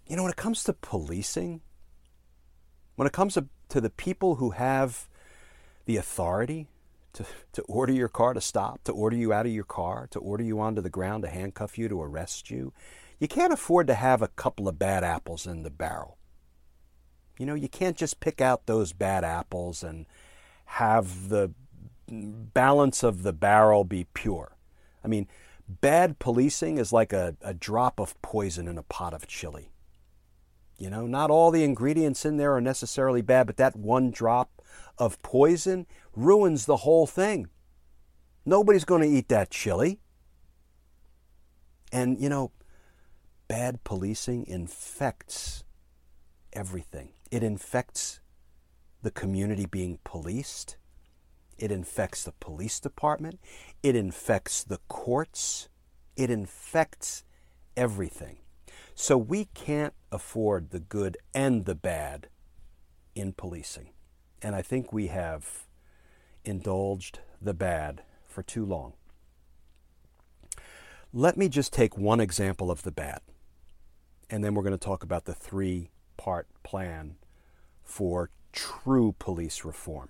You 0.07 0.15
know, 0.15 0.23
when 0.23 0.31
it 0.31 0.37
comes 0.37 0.63
to 0.65 0.73
policing, 0.73 1.61
when 2.95 3.07
it 3.07 3.13
comes 3.13 3.33
to, 3.33 3.47
to 3.69 3.81
the 3.81 3.89
people 3.89 4.35
who 4.35 4.51
have 4.51 5.09
the 5.85 5.97
authority 5.97 6.67
to, 7.13 7.25
to 7.53 7.61
order 7.63 7.93
your 7.93 8.07
car 8.07 8.33
to 8.33 8.41
stop, 8.41 8.83
to 8.83 8.91
order 8.91 9.15
you 9.15 9.33
out 9.33 9.45
of 9.45 9.51
your 9.51 9.63
car, 9.63 10.07
to 10.11 10.19
order 10.19 10.43
you 10.43 10.59
onto 10.59 10.81
the 10.81 10.89
ground, 10.89 11.23
to 11.23 11.29
handcuff 11.29 11.77
you, 11.77 11.87
to 11.87 12.01
arrest 12.01 12.51
you, 12.51 12.73
you 13.19 13.27
can't 13.27 13.53
afford 13.53 13.87
to 13.87 13.95
have 13.95 14.21
a 14.21 14.27
couple 14.27 14.67
of 14.67 14.77
bad 14.77 15.03
apples 15.03 15.47
in 15.47 15.63
the 15.63 15.69
barrel. 15.69 16.17
You 17.39 17.45
know, 17.45 17.55
you 17.55 17.69
can't 17.69 17.97
just 17.97 18.19
pick 18.19 18.41
out 18.41 18.65
those 18.65 18.93
bad 18.93 19.23
apples 19.23 19.83
and 19.83 20.05
have 20.65 21.29
the 21.29 21.51
balance 22.07 23.03
of 23.03 23.23
the 23.23 23.33
barrel 23.33 23.83
be 23.83 24.05
pure. 24.13 24.55
I 25.03 25.07
mean, 25.07 25.27
bad 25.67 26.19
policing 26.19 26.77
is 26.77 26.93
like 26.93 27.13
a, 27.13 27.35
a 27.41 27.53
drop 27.53 27.99
of 27.99 28.19
poison 28.21 28.67
in 28.67 28.77
a 28.77 28.83
pot 28.83 29.13
of 29.13 29.27
chili. 29.27 29.71
You 30.77 30.89
know, 30.89 31.07
not 31.07 31.31
all 31.31 31.51
the 31.51 31.63
ingredients 31.63 32.25
in 32.25 32.37
there 32.37 32.53
are 32.53 32.61
necessarily 32.61 33.21
bad, 33.21 33.47
but 33.47 33.57
that 33.57 33.75
one 33.75 34.11
drop 34.11 34.61
of 34.97 35.21
poison 35.21 35.85
ruins 36.13 36.65
the 36.65 36.77
whole 36.77 37.07
thing. 37.07 37.47
Nobody's 38.45 38.85
going 38.85 39.01
to 39.01 39.07
eat 39.07 39.29
that 39.29 39.49
chili. 39.49 39.99
And, 41.91 42.19
you 42.19 42.29
know, 42.29 42.51
bad 43.47 43.83
policing 43.83 44.47
infects 44.47 45.63
everything. 46.51 47.13
It 47.31 47.41
infects 47.41 48.19
the 49.01 49.11
community 49.11 49.65
being 49.65 49.99
policed. 50.03 50.77
It 51.57 51.71
infects 51.71 52.23
the 52.23 52.33
police 52.33 52.79
department. 52.79 53.39
It 53.81 53.95
infects 53.95 54.63
the 54.63 54.79
courts. 54.89 55.69
It 56.17 56.29
infects 56.29 57.23
everything. 57.77 58.39
So 58.97 59.17
we 59.17 59.45
can't 59.53 59.93
afford 60.09 60.69
the 60.69 60.79
good 60.79 61.17
and 61.33 61.65
the 61.65 61.75
bad 61.75 62.29
in 63.13 63.33
policing. 63.33 63.89
And 64.41 64.55
I 64.55 64.61
think 64.61 64.93
we 64.93 65.07
have 65.07 65.65
indulged 66.45 67.19
the 67.41 67.53
bad 67.53 68.03
for 68.25 68.41
too 68.41 68.65
long. 68.65 68.93
Let 71.11 71.35
me 71.35 71.49
just 71.49 71.73
take 71.73 71.97
one 71.97 72.21
example 72.21 72.71
of 72.71 72.83
the 72.83 72.91
bad, 72.91 73.19
and 74.29 74.43
then 74.43 74.53
we're 74.53 74.63
going 74.63 74.71
to 74.71 74.77
talk 74.77 75.03
about 75.03 75.25
the 75.25 75.33
three 75.33 75.91
part 76.17 76.47
plan 76.63 77.15
for 77.83 78.29
true 78.53 79.13
police 79.19 79.65
reform. 79.65 80.09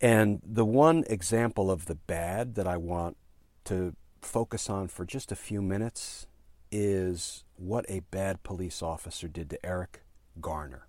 And 0.00 0.40
the 0.44 0.64
one 0.64 1.04
example 1.08 1.70
of 1.70 1.86
the 1.86 1.94
bad 1.94 2.56
that 2.56 2.66
I 2.66 2.76
want 2.76 3.16
to 3.64 3.94
focus 4.20 4.68
on 4.68 4.88
for 4.88 5.04
just 5.04 5.30
a 5.30 5.36
few 5.36 5.62
minutes 5.62 6.26
is 6.70 7.44
what 7.56 7.84
a 7.88 8.00
bad 8.10 8.42
police 8.42 8.82
officer 8.82 9.28
did 9.28 9.50
to 9.50 9.66
Eric 9.66 10.02
Garner 10.40 10.86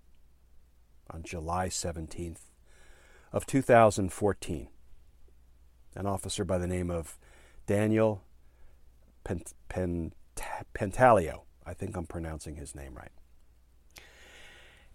on 1.10 1.22
July 1.22 1.68
17th 1.68 2.50
of 3.32 3.46
2014. 3.46 4.68
An 5.94 6.06
officer 6.06 6.44
by 6.44 6.58
the 6.58 6.66
name 6.66 6.90
of 6.90 7.18
Daniel 7.66 8.22
Pent- 9.24 9.54
Pent- 9.68 10.14
Pantaleo. 10.74 11.42
I 11.66 11.74
think 11.74 11.96
I'm 11.96 12.06
pronouncing 12.06 12.56
his 12.56 12.74
name 12.74 12.94
right. 12.94 13.10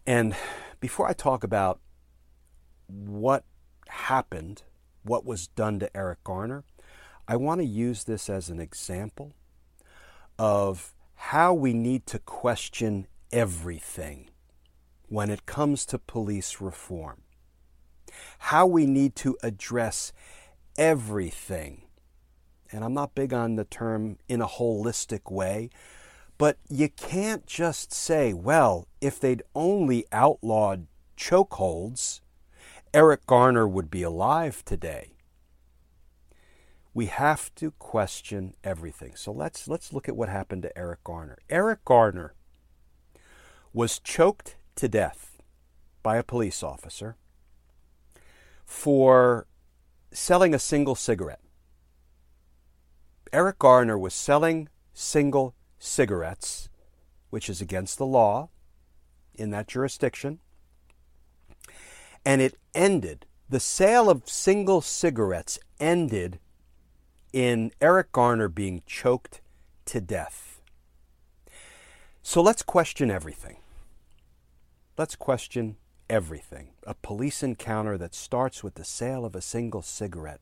And 0.06 0.36
before 0.80 1.08
I 1.08 1.14
talk 1.14 1.44
about 1.44 1.80
what 2.88 3.46
happened, 3.88 4.64
what 5.04 5.26
was 5.26 5.48
done 5.48 5.80
to 5.80 5.96
Eric 5.96 6.24
Garner, 6.24 6.64
I 7.28 7.36
want 7.38 7.62
to 7.62 7.66
use 7.66 8.04
this 8.04 8.30
as 8.30 8.50
an 8.50 8.60
example 8.60 9.34
of 10.38 10.94
how 11.16 11.54
we 11.54 11.74
need 11.74 12.06
to 12.08 12.20
question 12.20 13.08
everything 13.32 14.30
when 15.08 15.30
it 15.30 15.46
comes 15.46 15.86
to 15.86 15.98
police 16.00 16.60
reform. 16.60 17.22
How 18.40 18.66
we 18.66 18.86
need 18.86 19.16
to 19.18 19.38
address 19.42 20.12
everything. 20.78 21.84
And 22.72 22.84
I'm 22.84 22.94
not 22.94 23.16
big 23.16 23.34
on 23.34 23.56
the 23.56 23.66
term 23.66 24.18
in 24.28 24.42
a 24.42 24.48
holistic 24.48 25.32
way, 25.32 25.70
but 26.38 26.58
you 26.68 26.90
can't 26.90 27.46
just 27.46 27.94
say, 27.94 28.34
well, 28.34 28.88
if 29.00 29.20
they'd 29.20 29.44
only 29.56 30.06
outlawed 30.12 30.88
chokeholds, 31.18 32.22
Eric 32.94 33.26
Garner 33.26 33.68
would 33.68 33.90
be 33.90 34.04
alive 34.04 34.64
today. 34.66 35.13
We 36.94 37.08
have 37.08 37.54
to 37.56 37.72
question 37.72 38.54
everything. 38.64 39.16
So 39.16 39.32
let's 39.32 39.68
let's 39.68 39.92
look 39.92 40.08
at 40.08 40.16
what 40.16 40.30
happened 40.30 40.62
to 40.64 40.78
Eric 40.78 41.04
Garner. 41.04 41.40
Eric 41.50 41.84
Garner 41.86 42.34
was 43.74 44.00
choked 44.00 44.58
to 44.76 44.88
death 44.88 45.42
by 46.04 46.18
a 46.18 46.24
police 46.24 46.62
officer 46.62 47.18
for 48.66 49.48
selling 50.12 50.54
a 50.54 50.60
single 50.60 50.96
cigarette. 50.96 51.42
Eric 53.32 53.58
Garner 53.58 53.98
was 53.98 54.14
selling 54.14 54.70
single 54.94 55.56
cigarettes, 55.80 56.70
which 57.32 57.50
is 57.50 57.62
against 57.62 57.98
the 57.98 58.06
law 58.06 58.50
in 59.34 59.50
that 59.50 59.68
jurisdiction. 59.68 60.40
And 62.24 62.42
it 62.42 62.58
ended, 62.76 63.26
the 63.50 63.60
sale 63.60 64.10
of 64.10 64.30
single 64.30 64.82
cigarettes 64.82 65.58
ended 65.80 66.40
in 67.34 67.72
Eric 67.82 68.12
Garner 68.12 68.48
being 68.48 68.84
choked 68.86 69.42
to 69.86 70.00
death. 70.00 70.62
So 72.22 72.42
let's 72.42 72.62
question 72.62 73.12
everything. 73.12 73.58
Let's 74.98 75.16
question 75.16 75.78
everything. 76.10 76.70
A 76.86 76.94
police 76.94 77.42
encounter 77.42 77.98
that 77.98 78.14
starts 78.14 78.64
with 78.64 78.76
the 78.76 78.86
sale 78.86 79.26
of 79.26 79.36
a 79.36 79.42
single 79.42 79.82
cigarette 79.82 80.42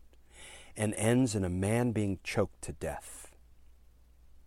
and 0.76 0.94
ends 0.96 1.34
in 1.34 1.46
a 1.46 1.50
man 1.50 1.92
being 1.92 2.20
choked 2.24 2.62
to 2.64 2.74
death. 2.74 3.32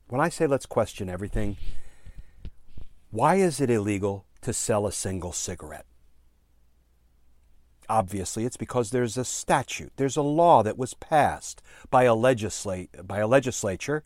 When 0.08 0.20
I 0.20 0.28
say 0.28 0.46
let's 0.46 0.66
question 0.66 1.08
everything, 1.08 1.56
why 3.10 3.36
is 3.36 3.60
it 3.60 3.70
illegal 3.70 4.26
to 4.42 4.52
sell 4.52 4.86
a 4.86 4.92
single 4.92 5.32
cigarette? 5.32 5.86
Obviously, 7.88 8.44
it's 8.44 8.56
because 8.56 8.90
there's 8.90 9.18
a 9.18 9.24
statute, 9.24 9.92
there's 9.96 10.16
a 10.16 10.22
law 10.22 10.62
that 10.62 10.78
was 10.78 10.94
passed 10.94 11.62
by 11.90 12.04
a, 12.04 12.14
legislate, 12.14 13.06
by 13.06 13.18
a 13.18 13.26
legislature 13.26 14.04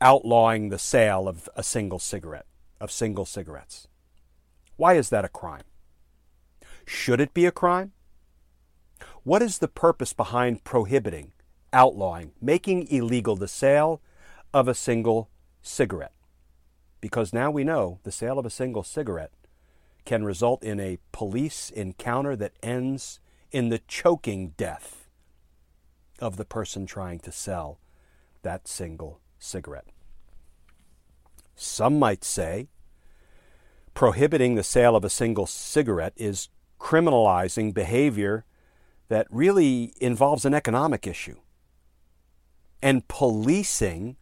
outlawing 0.00 0.68
the 0.68 0.78
sale 0.78 1.28
of 1.28 1.48
a 1.56 1.62
single 1.62 1.98
cigarette, 1.98 2.46
of 2.80 2.90
single 2.90 3.24
cigarettes. 3.24 3.86
Why 4.76 4.94
is 4.94 5.08
that 5.10 5.24
a 5.24 5.28
crime? 5.28 5.62
Should 6.84 7.20
it 7.20 7.32
be 7.32 7.46
a 7.46 7.52
crime? 7.52 7.92
What 9.22 9.42
is 9.42 9.58
the 9.58 9.68
purpose 9.68 10.12
behind 10.12 10.64
prohibiting, 10.64 11.32
outlawing, 11.72 12.32
making 12.40 12.88
illegal 12.88 13.36
the 13.36 13.48
sale 13.48 14.00
of 14.52 14.68
a 14.68 14.74
single 14.74 15.30
cigarette? 15.62 16.12
Because 17.00 17.32
now 17.32 17.50
we 17.50 17.64
know 17.64 17.98
the 18.02 18.12
sale 18.12 18.38
of 18.38 18.46
a 18.46 18.50
single 18.50 18.82
cigarette 18.82 19.32
can 20.06 20.24
result 20.24 20.62
in 20.62 20.80
a 20.80 20.98
police 21.12 21.68
encounter 21.70 22.34
that 22.36 22.52
ends 22.62 23.20
in 23.50 23.68
the 23.68 23.80
choking 23.80 24.54
death 24.56 25.08
of 26.20 26.36
the 26.36 26.44
person 26.44 26.86
trying 26.86 27.18
to 27.20 27.32
sell 27.32 27.78
that 28.42 28.66
single 28.66 29.20
cigarette. 29.38 29.88
Some 31.54 31.98
might 31.98 32.24
say 32.24 32.68
prohibiting 33.94 34.54
the 34.54 34.62
sale 34.62 34.94
of 34.94 35.04
a 35.04 35.10
single 35.10 35.46
cigarette 35.46 36.12
is 36.16 36.48
criminalizing 36.78 37.74
behavior 37.74 38.44
that 39.08 39.26
really 39.30 39.94
involves 40.00 40.44
an 40.44 40.54
economic 40.54 41.06
issue. 41.06 41.36
And 42.82 43.08
policing 43.08 44.16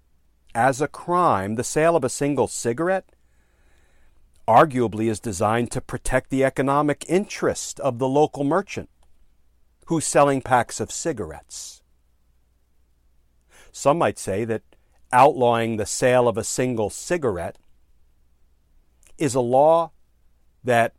as 0.55 0.81
a 0.81 0.89
crime 0.89 1.57
the 1.57 1.65
sale 1.65 1.97
of 1.97 2.05
a 2.05 2.09
single 2.09 2.47
cigarette 2.47 3.14
arguably 4.47 5.11
is 5.11 5.21
designed 5.21 5.71
to 5.71 5.81
protect 5.81 6.31
the 6.31 6.45
economic 6.45 7.05
interest 7.09 7.81
of 7.81 7.99
the 7.99 8.09
local 8.09 8.45
merchant 8.45 8.91
who's 9.87 10.07
selling 10.07 10.43
packs 10.43 10.81
of 10.81 10.91
cigarettes. 10.91 11.83
Some 13.73 13.99
might 13.99 14.19
say 14.19 14.45
that 14.45 14.63
outlawing 15.13 15.77
the 15.77 15.87
sale 15.87 16.29
of 16.29 16.37
a 16.37 16.45
single 16.45 16.91
cigarette 16.91 17.59
is 19.19 19.35
a 19.35 19.41
law 19.41 19.93
that, 20.63 20.95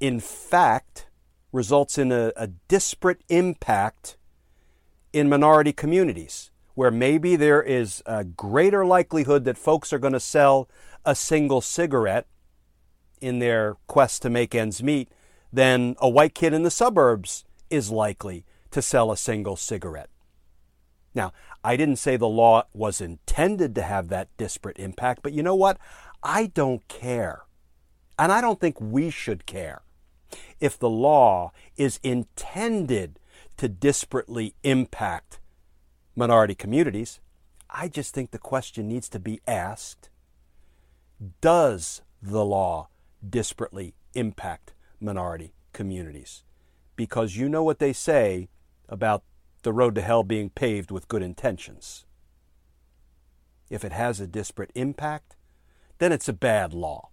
in 0.00 0.20
fact, 0.20 1.06
results 1.52 1.98
in 1.98 2.12
a, 2.12 2.32
a 2.36 2.48
disparate 2.68 3.22
impact 3.28 4.16
in 5.12 5.28
minority 5.28 5.72
communities 5.72 6.50
where 6.74 6.90
maybe 6.90 7.36
there 7.36 7.62
is 7.62 8.02
a 8.04 8.22
greater 8.22 8.84
likelihood 8.84 9.44
that 9.44 9.56
folks 9.56 9.92
are 9.92 9.98
going 9.98 10.12
to 10.12 10.20
sell 10.20 10.68
a 11.04 11.14
single 11.14 11.60
cigarette 11.62 12.26
in 13.20 13.38
their 13.38 13.76
quest 13.86 14.22
to 14.22 14.30
make 14.30 14.54
ends 14.54 14.82
meet 14.82 15.10
than 15.52 15.96
a 15.98 16.08
white 16.08 16.34
kid 16.34 16.52
in 16.52 16.62
the 16.62 16.70
suburbs 16.70 17.44
is 17.70 17.90
likely 17.90 18.44
to 18.70 18.82
sell 18.82 19.10
a 19.10 19.16
single 19.16 19.56
cigarette. 19.56 20.10
Now, 21.14 21.32
I 21.64 21.76
didn't 21.76 21.96
say 21.96 22.16
the 22.16 22.28
law 22.28 22.64
was 22.74 23.00
intended 23.00 23.74
to 23.74 23.82
have 23.82 24.08
that 24.08 24.28
disparate 24.36 24.78
impact, 24.78 25.22
but 25.22 25.32
you 25.32 25.42
know 25.42 25.54
what? 25.54 25.78
I 26.22 26.46
don't 26.46 26.86
care. 26.88 27.44
And 28.18 28.30
I 28.30 28.40
don't 28.40 28.60
think 28.60 28.80
we 28.80 29.10
should 29.10 29.46
care 29.46 29.82
if 30.60 30.78
the 30.78 30.90
law 30.90 31.52
is 31.76 32.00
intended 32.02 33.18
to 33.56 33.68
disparately 33.68 34.52
impact 34.62 35.40
minority 36.14 36.54
communities. 36.54 37.20
I 37.70 37.88
just 37.88 38.14
think 38.14 38.30
the 38.30 38.38
question 38.38 38.88
needs 38.88 39.08
to 39.10 39.18
be 39.18 39.40
asked 39.46 40.10
Does 41.40 42.02
the 42.22 42.44
law 42.44 42.88
disparately 43.24 43.94
impact 44.14 44.74
minority 45.00 45.54
communities? 45.72 46.44
Because 46.96 47.36
you 47.36 47.48
know 47.48 47.62
what 47.62 47.78
they 47.78 47.92
say 47.92 48.48
about 48.88 49.22
the 49.62 49.72
road 49.72 49.94
to 49.96 50.00
hell 50.00 50.22
being 50.22 50.50
paved 50.50 50.90
with 50.90 51.08
good 51.08 51.22
intentions. 51.22 52.06
If 53.68 53.84
it 53.84 53.92
has 53.92 54.20
a 54.20 54.26
disparate 54.26 54.70
impact, 54.74 55.36
then 55.98 56.12
it's 56.12 56.28
a 56.28 56.32
bad 56.32 56.72
law, 56.72 57.10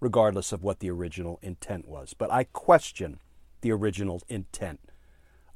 regardless 0.00 0.52
of 0.52 0.62
what 0.62 0.78
the 0.78 0.90
original 0.90 1.38
intent 1.42 1.88
was. 1.88 2.14
But 2.14 2.30
I 2.30 2.44
question 2.44 3.20
the 3.62 3.72
original 3.72 4.22
intent 4.28 4.80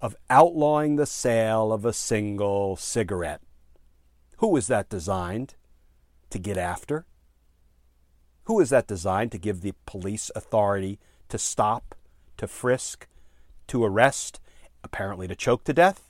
of 0.01 0.17
outlawing 0.31 0.97
the 0.97 1.07
sale 1.07 1.73
of 1.73 1.85
a 1.85 1.93
single 1.93 2.77
cigarette. 2.77 3.43
Who 4.38 4.49
was 4.49 4.67
that 4.69 4.88
designed 4.88 5.55
to 6.31 6.38
get 6.38 6.57
after? 6.57 7.07
Who 8.49 8.61
is 8.61 8.71
that 8.71 8.87
designed 8.87 9.31
to 9.33 9.39
give 9.39 9.61
the 9.61 9.75
police 9.85 10.31
authority 10.35 10.99
to 11.29 11.37
stop, 11.37 11.95
to 12.39 12.49
frisk, 12.49 13.07
to 13.67 13.85
arrest, 13.85 14.41
apparently 14.83 15.29
to 15.29 15.37
choke 15.37 15.65
to 15.65 15.75
death? 15.75 16.09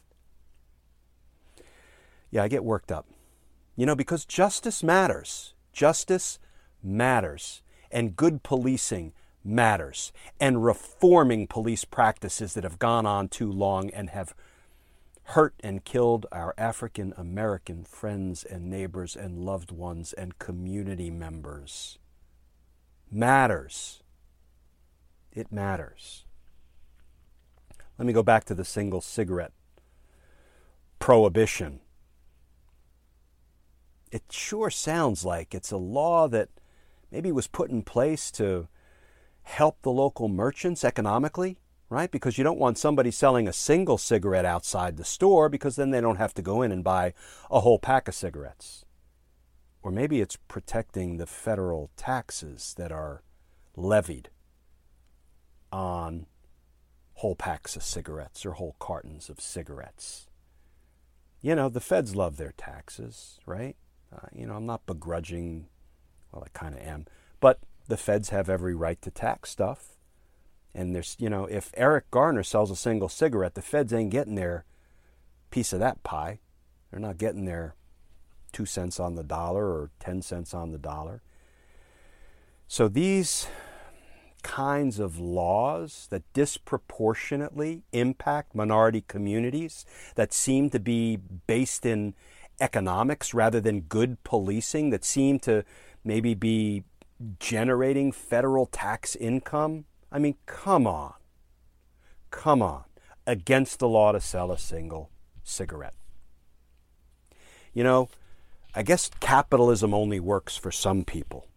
Yeah, 2.31 2.44
I 2.44 2.48
get 2.48 2.62
worked 2.62 2.92
up. 2.92 3.07
You 3.74 3.87
know, 3.87 3.96
because 3.96 4.24
justice 4.24 4.85
matters. 4.85 5.55
Justice 5.72 6.38
matters. 6.81 7.62
And 7.90 8.14
good 8.14 8.44
policing 8.44 9.14
matters. 9.42 10.12
And 10.38 10.64
reforming 10.64 11.48
police 11.48 11.85
practices 11.85 12.55
that 12.55 12.62
have 12.62 12.79
gone 12.79 13.05
on 13.05 13.27
too 13.27 13.51
long 13.51 13.90
and 13.90 14.11
have 14.11 14.33
hurt 15.24 15.55
and 15.59 15.83
killed 15.83 16.24
our 16.31 16.55
African 16.57 17.14
American 17.16 17.83
friends 17.83 18.44
and 18.44 18.70
neighbors 18.70 19.16
and 19.16 19.44
loved 19.44 19.72
ones 19.72 20.12
and 20.12 20.38
community 20.38 21.11
members 21.11 21.98
matters. 23.11 24.03
It 25.33 25.53
matters. 25.53 26.25
Let 27.99 28.07
me 28.07 28.12
go 28.12 28.23
back 28.23 28.44
to 28.44 28.55
the 28.55 28.64
single 28.64 29.01
cigarette 29.01 29.53
prohibition. 30.99 31.81
It 34.11 34.25
sure 34.31 34.71
sounds 34.71 35.25
like 35.25 35.55
it's 35.55 35.71
a 35.71 35.77
law 35.77 36.29
that 36.29 36.49
maybe 37.11 37.33
was 37.33 37.47
put 37.47 37.71
in 37.71 37.83
place 37.83 38.31
to 38.33 38.68
help 39.42 39.83
the 39.83 39.90
local 39.90 40.29
merchants 40.29 40.85
economically, 40.85 41.59
right? 41.90 42.11
Because 42.11 42.38
you 42.38 42.44
don't 42.44 42.59
want 42.59 42.79
somebody 42.79 43.11
selling 43.11 43.49
a 43.49 43.53
single 43.53 43.99
cigarette 43.99 44.44
outside 44.44 44.97
the 44.97 45.05
store 45.05 45.49
because 45.49 45.77
then 45.77 45.90
they 45.90 46.01
don't 46.01 46.16
have 46.16 46.35
to 46.35 46.42
go 46.42 46.62
in 46.62 46.71
and 46.71 46.85
buy 46.85 47.14
a 47.51 47.61
whole 47.61 47.79
pack 47.79 48.09
of 48.09 48.14
cigarettes. 48.14 48.85
Or 49.82 49.90
maybe 49.90 50.20
it's 50.20 50.36
protecting 50.36 51.16
the 51.16 51.26
federal 51.26 51.90
taxes 51.96 52.74
that 52.76 52.92
are 52.92 53.22
levied 53.76 54.30
on 55.70 56.26
whole 57.14 57.36
packs 57.36 57.76
of 57.76 57.82
cigarettes 57.82 58.46
or 58.46 58.52
whole 58.52 58.76
cartons 58.78 59.28
of 59.28 59.40
cigarettes. 59.40 60.26
You 61.40 61.54
know, 61.54 61.68
the 61.68 61.80
feds 61.80 62.16
love 62.16 62.36
their 62.36 62.54
taxes, 62.56 63.38
right? 63.46 63.76
Uh, 64.14 64.26
you 64.32 64.46
know, 64.46 64.54
I'm 64.54 64.66
not 64.66 64.86
begrudging, 64.86 65.66
well, 66.32 66.44
I 66.44 66.48
kind 66.58 66.74
of 66.74 66.80
am, 66.80 67.06
but 67.40 67.60
the 67.86 67.96
feds 67.96 68.30
have 68.30 68.48
every 68.48 68.74
right 68.74 69.00
to 69.02 69.10
tax 69.10 69.50
stuff. 69.50 69.96
And 70.74 70.94
there's, 70.94 71.16
you 71.18 71.30
know, 71.30 71.46
if 71.46 71.72
Eric 71.76 72.10
Garner 72.10 72.42
sells 72.42 72.70
a 72.70 72.76
single 72.76 73.08
cigarette, 73.08 73.54
the 73.54 73.62
feds 73.62 73.92
ain't 73.92 74.10
getting 74.10 74.34
their 74.34 74.64
piece 75.50 75.72
of 75.72 75.80
that 75.80 76.02
pie. 76.02 76.40
They're 76.90 77.00
not 77.00 77.18
getting 77.18 77.44
their 77.44 77.74
two 78.52 78.66
cents 78.66 78.98
on 78.98 79.14
the 79.14 79.24
dollar 79.24 79.66
or 79.66 79.90
10 80.00 80.22
cents 80.22 80.54
on 80.54 80.72
the 80.72 80.78
dollar. 80.78 81.22
So 82.66 82.88
these 82.88 83.48
kinds 84.42 84.98
of 84.98 85.18
laws 85.18 86.06
that 86.11 86.22
disproportionately 86.32 87.82
impact 87.92 88.54
minority 88.54 89.04
communities 89.06 89.84
that 90.14 90.32
seem 90.32 90.70
to 90.70 90.78
be 90.78 91.16
based 91.16 91.84
in 91.84 92.14
economics 92.61 93.34
rather 93.34 93.61
than 93.61 93.80
good 93.82 94.22
policing 94.24 94.90
that 94.90 95.04
seem 95.04 95.38
to 95.40 95.64
maybe 96.04 96.34
be 96.34 96.84
generating 97.38 98.12
federal 98.12 98.66
tax 98.66 99.16
income? 99.16 99.84
I 100.11 100.18
mean, 100.18 100.37
come 100.46 100.87
on. 100.87 101.14
Come 102.30 102.62
on. 102.62 102.84
Against 103.26 103.78
the 103.78 103.88
law 103.88 104.12
to 104.12 104.20
sell 104.20 104.50
a 104.50 104.58
single 104.58 105.11
cigarette. 105.42 105.94
You 107.74 107.84
know, 107.84 108.08
I 108.74 108.83
guess 108.83 109.11
capitalism 109.20 109.92
only 109.94 110.20
works 110.20 110.57
for 110.57 110.70
some 110.70 111.04
people 111.04 111.48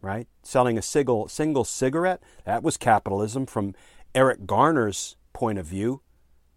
right? 0.00 0.28
Selling 0.42 0.78
a 0.78 0.82
single, 0.82 1.28
single 1.28 1.64
cigarette, 1.64 2.22
that 2.44 2.62
was 2.62 2.76
capitalism 2.76 3.46
from 3.46 3.74
Eric 4.14 4.46
Garner's 4.46 5.16
point 5.32 5.58
of 5.58 5.66
view. 5.66 6.02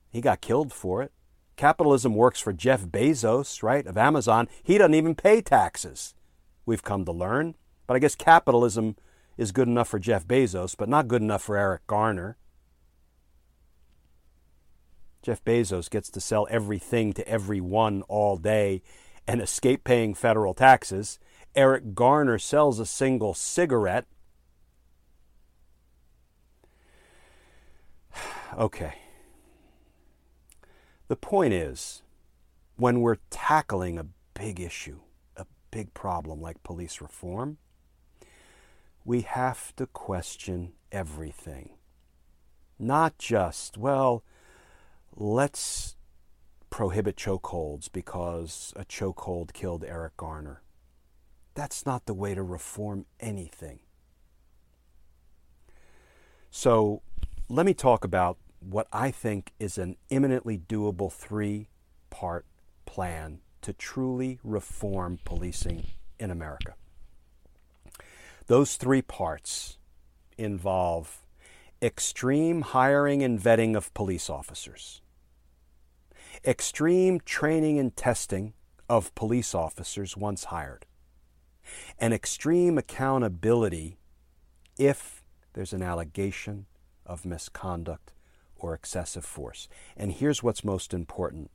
He 0.09 0.21
got 0.21 0.41
killed 0.41 0.73
for 0.73 1.01
it. 1.01 1.11
Capitalism 1.55 2.15
works 2.15 2.39
for 2.39 2.53
Jeff 2.53 2.85
Bezos, 2.85 3.61
right, 3.61 3.85
of 3.85 3.97
Amazon. 3.97 4.47
He 4.63 4.77
doesn't 4.77 4.95
even 4.95 5.15
pay 5.15 5.41
taxes, 5.41 6.15
we've 6.65 6.83
come 6.83 7.05
to 7.05 7.11
learn. 7.11 7.55
But 7.87 7.95
I 7.95 7.99
guess 7.99 8.15
capitalism 8.15 8.95
is 9.37 9.51
good 9.51 9.67
enough 9.67 9.87
for 9.87 9.99
Jeff 9.99 10.25
Bezos, 10.25 10.75
but 10.77 10.89
not 10.89 11.07
good 11.07 11.21
enough 11.21 11.43
for 11.43 11.57
Eric 11.57 11.85
Garner. 11.87 12.37
Jeff 15.21 15.43
Bezos 15.43 15.89
gets 15.89 16.09
to 16.09 16.21
sell 16.21 16.47
everything 16.49 17.13
to 17.13 17.27
everyone 17.27 18.01
all 18.03 18.37
day 18.37 18.81
and 19.27 19.41
escape 19.41 19.83
paying 19.83 20.13
federal 20.13 20.53
taxes. 20.53 21.19
Eric 21.55 21.93
Garner 21.93 22.37
sells 22.37 22.79
a 22.79 22.85
single 22.85 23.33
cigarette. 23.33 24.05
okay. 28.57 28.95
The 31.07 31.15
point 31.15 31.53
is, 31.53 32.03
when 32.77 33.01
we're 33.01 33.17
tackling 33.29 33.97
a 33.97 34.07
big 34.33 34.59
issue, 34.59 35.01
a 35.35 35.45
big 35.69 35.93
problem 35.93 36.41
like 36.41 36.63
police 36.63 37.01
reform, 37.01 37.57
we 39.03 39.21
have 39.21 39.75
to 39.75 39.87
question 39.87 40.73
everything. 40.91 41.71
Not 42.79 43.17
just, 43.17 43.77
well, 43.77 44.23
let's 45.15 45.95
prohibit 46.71 47.15
chokeholds 47.15 47.91
because 47.91 48.73
a 48.75 48.83
chokehold 48.83 49.53
killed 49.53 49.83
Eric 49.83 50.17
Garner. 50.17 50.63
That's 51.53 51.85
not 51.85 52.07
the 52.07 52.15
way 52.15 52.33
to 52.33 52.41
reform 52.41 53.05
anything. 53.19 53.81
So 56.49 57.03
let 57.49 57.65
me 57.65 57.75
talk 57.75 58.03
about 58.03 58.37
what 58.59 58.87
I 58.91 59.11
think 59.11 59.51
is 59.59 59.77
an 59.77 59.97
imminently 60.09 60.57
doable 60.57 61.11
three 61.11 61.67
part 62.09 62.45
plan 62.85 63.41
to 63.61 63.73
truly 63.73 64.39
reform 64.43 65.19
policing 65.23 65.85
in 66.19 66.31
America. 66.31 66.75
Those 68.47 68.75
three 68.75 69.01
parts 69.01 69.77
involve 70.37 71.21
extreme 71.81 72.61
hiring 72.61 73.23
and 73.23 73.39
vetting 73.39 73.75
of 73.75 73.93
police 73.93 74.29
officers, 74.29 75.01
extreme 76.45 77.19
training 77.19 77.79
and 77.79 77.95
testing 77.95 78.53
of 78.89 79.13
police 79.15 79.53
officers 79.53 80.17
once 80.17 80.45
hired, 80.45 80.85
and 81.99 82.13
extreme 82.13 82.77
accountability 82.77 83.97
if 84.77 85.23
there's 85.53 85.73
an 85.73 85.81
allegation 85.81 86.65
of 87.05 87.25
misconduct 87.25 88.13
or 88.55 88.73
excessive 88.73 89.25
force. 89.25 89.67
And 89.95 90.11
here's 90.11 90.43
what's 90.43 90.63
most 90.63 90.93
important 90.93 91.51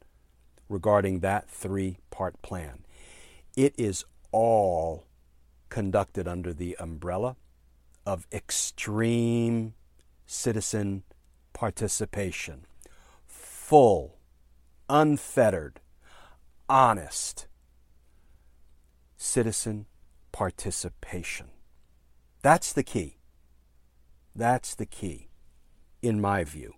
regarding 0.68 1.20
that 1.20 1.48
three 1.48 1.98
part 2.10 2.40
plan 2.42 2.84
it 3.56 3.74
is 3.78 4.04
all 4.32 5.04
conducted 5.68 6.28
under 6.28 6.52
the 6.52 6.76
umbrella 6.78 7.36
of 8.04 8.26
extreme 8.32 9.74
citizen 10.26 11.02
participation. 11.52 12.66
Full, 13.26 14.15
unfettered, 14.88 15.80
honest 16.68 17.46
citizen 19.16 19.86
participation. 20.32 21.48
That's 22.42 22.72
the 22.72 22.82
key. 22.82 23.18
That's 24.34 24.74
the 24.74 24.86
key, 24.86 25.30
in 26.02 26.20
my 26.20 26.44
view. 26.44 26.74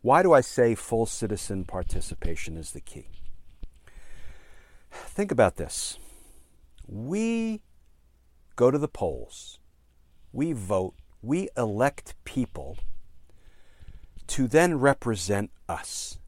Why 0.00 0.22
do 0.22 0.32
I 0.32 0.42
say 0.42 0.74
full 0.74 1.06
citizen 1.06 1.64
participation 1.64 2.56
is 2.56 2.72
the 2.72 2.80
key? 2.80 3.08
Think 4.90 5.30
about 5.30 5.56
this. 5.56 5.98
We 6.86 7.62
go 8.56 8.70
to 8.70 8.78
the 8.78 8.88
polls, 8.88 9.58
we 10.32 10.52
vote, 10.52 10.94
we 11.22 11.48
elect 11.56 12.14
people 12.24 12.76
to 14.26 14.46
then 14.46 14.78
represent 14.78 15.50
us, 15.68 16.18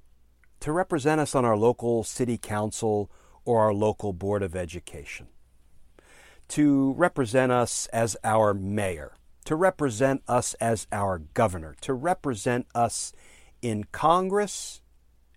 to 0.61 0.73
represent 0.73 1.21
us 1.21 1.35
on 1.35 1.45
our 1.45 1.57
local 1.57 2.05
city 2.05 2.39
council 2.39 3.11
or 3.45 3.61
our 3.61 3.75
local 3.75 4.13
board 4.13 4.43
of 4.43 4.57
education, 4.57 5.29
to 6.49 6.93
represent 6.95 7.53
us 7.53 7.87
as 7.93 8.17
our 8.25 8.53
mayor, 8.55 9.15
to 9.45 9.55
represent 9.55 10.23
us 10.27 10.55
as 10.55 10.87
our 10.91 11.19
governor, 11.19 11.75
to 11.81 11.95
represent 11.95 12.67
us 12.75 13.13
in 13.63 13.85
Congress, 13.93 14.81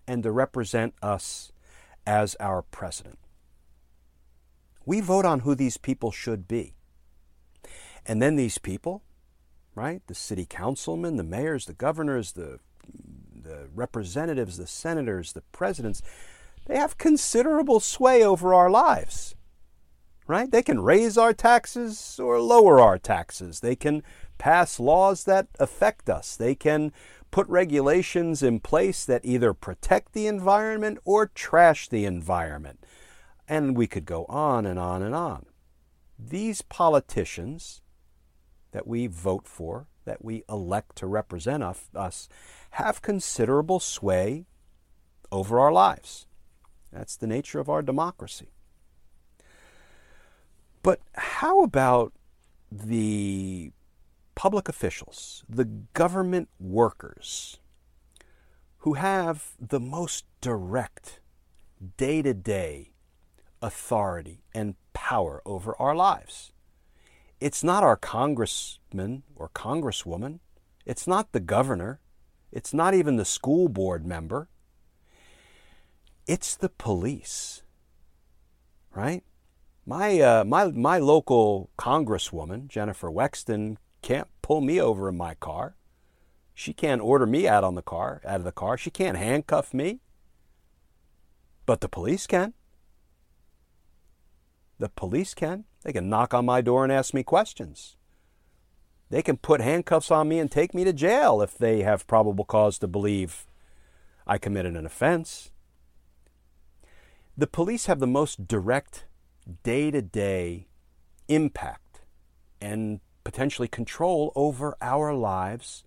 and 0.06 0.22
to 0.24 0.32
represent 0.32 0.94
us 1.02 1.52
as 2.06 2.36
our 2.40 2.62
president. 2.62 3.18
We 4.84 5.00
vote 5.00 5.24
on 5.24 5.40
who 5.40 5.54
these 5.54 5.76
people 5.76 6.10
should 6.10 6.48
be. 6.48 6.74
And 8.04 8.20
then 8.20 8.34
these 8.34 8.58
people, 8.58 9.02
right, 9.74 10.02
the 10.06 10.14
city 10.14 10.46
councilmen, 10.48 11.16
the 11.16 11.22
mayors, 11.22 11.66
the 11.66 11.74
governors, 11.74 12.32
the, 12.32 12.58
the 13.50 13.68
representatives, 13.74 14.56
the 14.56 14.66
senators, 14.66 15.32
the 15.32 15.42
presidents, 15.52 16.02
they 16.66 16.76
have 16.76 16.98
considerable 16.98 17.80
sway 17.80 18.22
over 18.22 18.54
our 18.54 18.70
lives. 18.70 19.34
Right? 20.28 20.48
They 20.48 20.62
can 20.62 20.80
raise 20.80 21.18
our 21.18 21.32
taxes 21.32 22.20
or 22.22 22.40
lower 22.40 22.78
our 22.78 22.98
taxes. 22.98 23.58
They 23.58 23.74
can 23.74 24.04
pass 24.38 24.78
laws 24.78 25.24
that 25.24 25.48
affect 25.58 26.08
us. 26.08 26.36
They 26.36 26.54
can 26.54 26.92
put 27.32 27.48
regulations 27.48 28.40
in 28.40 28.60
place 28.60 29.04
that 29.04 29.24
either 29.24 29.52
protect 29.52 30.12
the 30.12 30.28
environment 30.28 30.98
or 31.04 31.26
trash 31.26 31.88
the 31.88 32.04
environment. 32.04 32.86
And 33.48 33.76
we 33.76 33.88
could 33.88 34.04
go 34.04 34.24
on 34.26 34.66
and 34.66 34.78
on 34.78 35.02
and 35.02 35.16
on. 35.16 35.46
These 36.16 36.62
politicians 36.62 37.82
that 38.70 38.86
we 38.86 39.08
vote 39.08 39.48
for, 39.48 39.88
that 40.04 40.24
we 40.24 40.44
elect 40.48 40.96
to 40.96 41.06
represent 41.06 41.62
us, 41.62 42.28
have 42.70 43.02
considerable 43.02 43.80
sway 43.80 44.46
over 45.30 45.60
our 45.60 45.72
lives. 45.72 46.26
That's 46.92 47.16
the 47.16 47.26
nature 47.26 47.60
of 47.60 47.68
our 47.68 47.82
democracy. 47.82 48.48
But 50.82 51.00
how 51.14 51.62
about 51.62 52.12
the 52.72 53.72
public 54.34 54.68
officials, 54.68 55.44
the 55.48 55.64
government 55.64 56.48
workers 56.58 57.58
who 58.78 58.94
have 58.94 59.52
the 59.60 59.80
most 59.80 60.24
direct, 60.40 61.20
day 61.96 62.22
to 62.22 62.32
day 62.32 62.92
authority 63.60 64.42
and 64.54 64.74
power 64.94 65.42
over 65.44 65.76
our 65.78 65.94
lives? 65.94 66.52
It's 67.40 67.64
not 67.64 67.82
our 67.82 67.96
congressman 67.96 69.22
or 69.34 69.48
congresswoman. 69.48 70.40
It's 70.84 71.06
not 71.06 71.32
the 71.32 71.40
governor. 71.40 72.00
It's 72.52 72.74
not 72.74 72.94
even 72.94 73.16
the 73.16 73.24
school 73.24 73.68
board 73.68 74.04
member. 74.04 74.48
It's 76.26 76.54
the 76.54 76.68
police, 76.68 77.62
right? 78.94 79.24
My, 79.86 80.20
uh, 80.20 80.44
my, 80.44 80.66
my 80.66 80.98
local 80.98 81.70
congresswoman, 81.78 82.68
Jennifer 82.68 83.10
Wexton, 83.10 83.78
can't 84.02 84.28
pull 84.42 84.60
me 84.60 84.80
over 84.80 85.08
in 85.08 85.16
my 85.16 85.34
car. 85.34 85.76
She 86.54 86.74
can't 86.74 87.00
order 87.00 87.26
me 87.26 87.48
out 87.48 87.64
on 87.64 87.74
the 87.74 87.82
car, 87.82 88.20
out 88.24 88.36
of 88.36 88.44
the 88.44 88.52
car. 88.52 88.76
She 88.76 88.90
can't 88.90 89.16
handcuff 89.16 89.72
me. 89.72 90.00
But 91.64 91.80
the 91.80 91.88
police 91.88 92.26
can. 92.26 92.52
The 94.78 94.90
police 94.90 95.34
can. 95.34 95.64
They 95.82 95.92
can 95.92 96.08
knock 96.08 96.34
on 96.34 96.44
my 96.44 96.60
door 96.60 96.84
and 96.84 96.92
ask 96.92 97.14
me 97.14 97.22
questions. 97.22 97.96
They 99.08 99.22
can 99.22 99.36
put 99.36 99.60
handcuffs 99.60 100.10
on 100.10 100.28
me 100.28 100.38
and 100.38 100.50
take 100.50 100.74
me 100.74 100.84
to 100.84 100.92
jail 100.92 101.42
if 101.42 101.58
they 101.58 101.82
have 101.82 102.06
probable 102.06 102.44
cause 102.44 102.78
to 102.78 102.86
believe 102.86 103.46
I 104.26 104.38
committed 104.38 104.76
an 104.76 104.86
offense. 104.86 105.50
The 107.36 107.46
police 107.46 107.86
have 107.86 107.98
the 107.98 108.06
most 108.06 108.46
direct, 108.46 109.06
day 109.62 109.90
to 109.90 110.02
day 110.02 110.68
impact 111.28 112.02
and 112.60 113.00
potentially 113.24 113.68
control 113.68 114.32
over 114.36 114.76
our 114.80 115.14
lives 115.14 115.84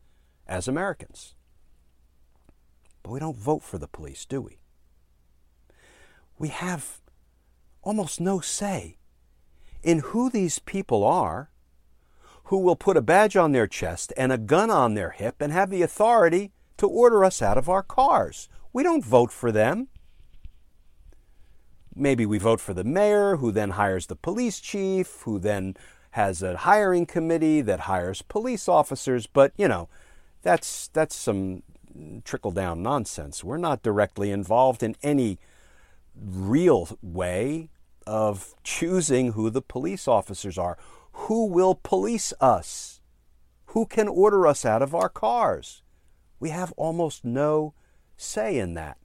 as 0.48 0.68
Americans. 0.68 1.36
But 3.04 3.12
we 3.12 3.20
don't 3.20 3.38
vote 3.38 3.64
for 3.64 3.78
the 3.78 3.88
police, 3.88 4.26
do 4.26 4.42
we? 4.42 4.60
We 6.38 6.48
have 6.50 7.00
almost 7.82 8.20
no 8.20 8.40
say 8.40 8.98
in 9.84 10.00
who 10.00 10.30
these 10.30 10.60
people 10.60 11.04
are 11.04 11.50
who 12.46 12.58
will 12.58 12.76
put 12.76 12.98
a 12.98 13.02
badge 13.02 13.36
on 13.36 13.52
their 13.52 13.68
chest 13.68 14.12
and 14.18 14.32
a 14.32 14.38
gun 14.38 14.70
on 14.70 14.94
their 14.94 15.12
hip 15.12 15.38
and 15.40 15.52
have 15.54 15.70
the 15.70 15.82
authority 15.82 16.52
to 16.78 16.88
order 16.88 17.24
us 17.24 17.42
out 17.42 17.58
of 17.58 17.70
our 17.70 17.84
cars. 17.84 18.50
We 18.74 18.84
don't 18.84 19.06
vote 19.06 19.32
for 19.32 19.52
them. 19.52 19.88
Maybe 21.96 22.26
we 22.26 22.40
vote 22.40 22.60
for 22.60 22.74
the 22.74 22.84
mayor, 22.84 23.38
who 23.38 23.52
then 23.52 23.72
hires 23.72 24.08
the 24.08 24.16
police 24.16 24.60
chief, 24.60 25.22
who 25.22 25.40
then 25.40 25.78
has 26.12 26.42
a 26.42 26.58
hiring 26.58 27.06
committee 27.06 27.62
that 27.62 27.82
hires 27.82 28.22
police 28.24 28.68
officers. 28.68 29.28
But, 29.28 29.54
you 29.58 29.68
know, 29.68 29.90
that's, 30.42 30.88
that's 30.90 31.16
some 31.16 31.64
trickle 32.24 32.52
down 32.52 32.82
nonsense. 32.82 33.44
We're 33.44 33.58
not 33.58 33.84
directly 33.84 34.32
involved 34.32 34.84
in 34.84 34.96
any 35.04 35.38
real 36.16 36.98
way 37.02 37.70
of 38.06 38.54
choosing 38.64 39.34
who 39.34 39.50
the 39.50 39.62
police 39.62 40.08
officers 40.08 40.58
are. 40.58 40.78
Who 41.14 41.46
will 41.46 41.76
police 41.76 42.34
us? 42.40 43.02
Who 43.68 43.86
can 43.86 44.08
order 44.08 44.46
us 44.48 44.66
out 44.66 44.82
of 44.82 44.94
our 44.94 45.10
cars? 45.10 45.82
We 46.40 46.50
have 46.50 46.74
almost 46.74 47.24
no 47.24 47.74
say 48.18 48.58
in 48.58 48.74
that. 48.76 48.98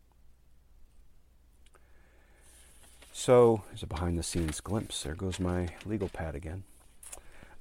So, 3.13 3.65
there's 3.69 3.83
a 3.83 3.87
behind 3.87 4.19
the 4.19 4.23
scenes 4.23 4.61
glimpse. 4.61 5.03
There 5.03 5.15
goes 5.15 5.41
my 5.41 5.71
legal 5.85 6.09
pad 6.09 6.37
again. 6.37 6.63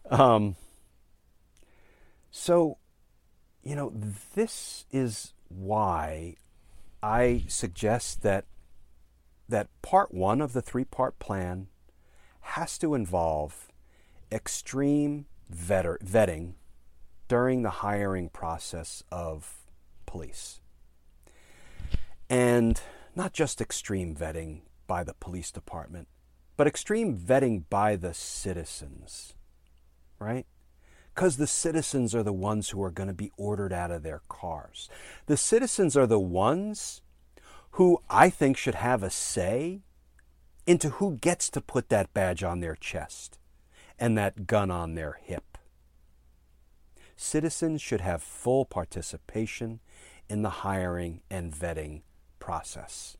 Um, 0.09 0.55
so, 2.29 2.77
you 3.63 3.75
know, 3.75 3.91
this 4.35 4.85
is 4.91 5.33
why 5.49 6.35
I 7.01 7.43
suggest 7.47 8.21
that 8.21 8.45
that 9.49 9.69
part 9.81 10.13
one 10.13 10.41
of 10.41 10.53
the 10.53 10.61
three 10.61 10.83
part 10.83 11.19
plan 11.19 11.67
has 12.41 12.77
to 12.77 12.93
involve 12.93 13.67
extreme 14.31 15.25
vetter, 15.53 15.97
vetting 15.99 16.53
during 17.27 17.61
the 17.61 17.69
hiring 17.69 18.29
process 18.29 19.03
of 19.11 19.65
police. 20.05 20.59
And 22.29 22.79
not 23.15 23.33
just 23.33 23.61
extreme 23.61 24.15
vetting 24.15 24.61
by 24.85 25.03
the 25.03 25.13
police 25.13 25.51
department, 25.51 26.07
but 26.55 26.67
extreme 26.67 27.17
vetting 27.17 27.63
by 27.69 27.95
the 27.95 28.13
citizens, 28.13 29.33
right? 30.19 30.45
Because 31.13 31.37
the 31.37 31.47
citizens 31.47 32.13
are 32.13 32.23
the 32.23 32.33
ones 32.33 32.69
who 32.69 32.81
are 32.83 32.91
going 32.91 33.07
to 33.07 33.13
be 33.13 33.31
ordered 33.37 33.73
out 33.73 33.91
of 33.91 34.03
their 34.03 34.21
cars. 34.29 34.89
The 35.25 35.37
citizens 35.37 35.97
are 35.97 36.07
the 36.07 36.19
ones 36.19 37.01
who 37.77 38.01
I 38.09 38.31
think 38.31 38.57
should 38.57 38.73
have 38.73 39.03
a 39.03 39.09
say 39.11 39.81
into 40.65 40.89
who 40.89 41.15
gets 41.17 41.47
to 41.51 41.61
put 41.61 41.89
that 41.89 42.11
badge 42.11 42.41
on 42.41 42.59
their 42.59 42.75
chest 42.75 43.37
and 43.99 44.17
that 44.17 44.47
gun 44.47 44.71
on 44.71 44.95
their 44.95 45.19
hip. 45.21 45.59
Citizens 47.15 47.79
should 47.79 48.01
have 48.01 48.23
full 48.23 48.65
participation 48.65 49.79
in 50.27 50.41
the 50.41 50.65
hiring 50.65 51.21
and 51.29 51.53
vetting 51.53 52.01
process. 52.39 53.15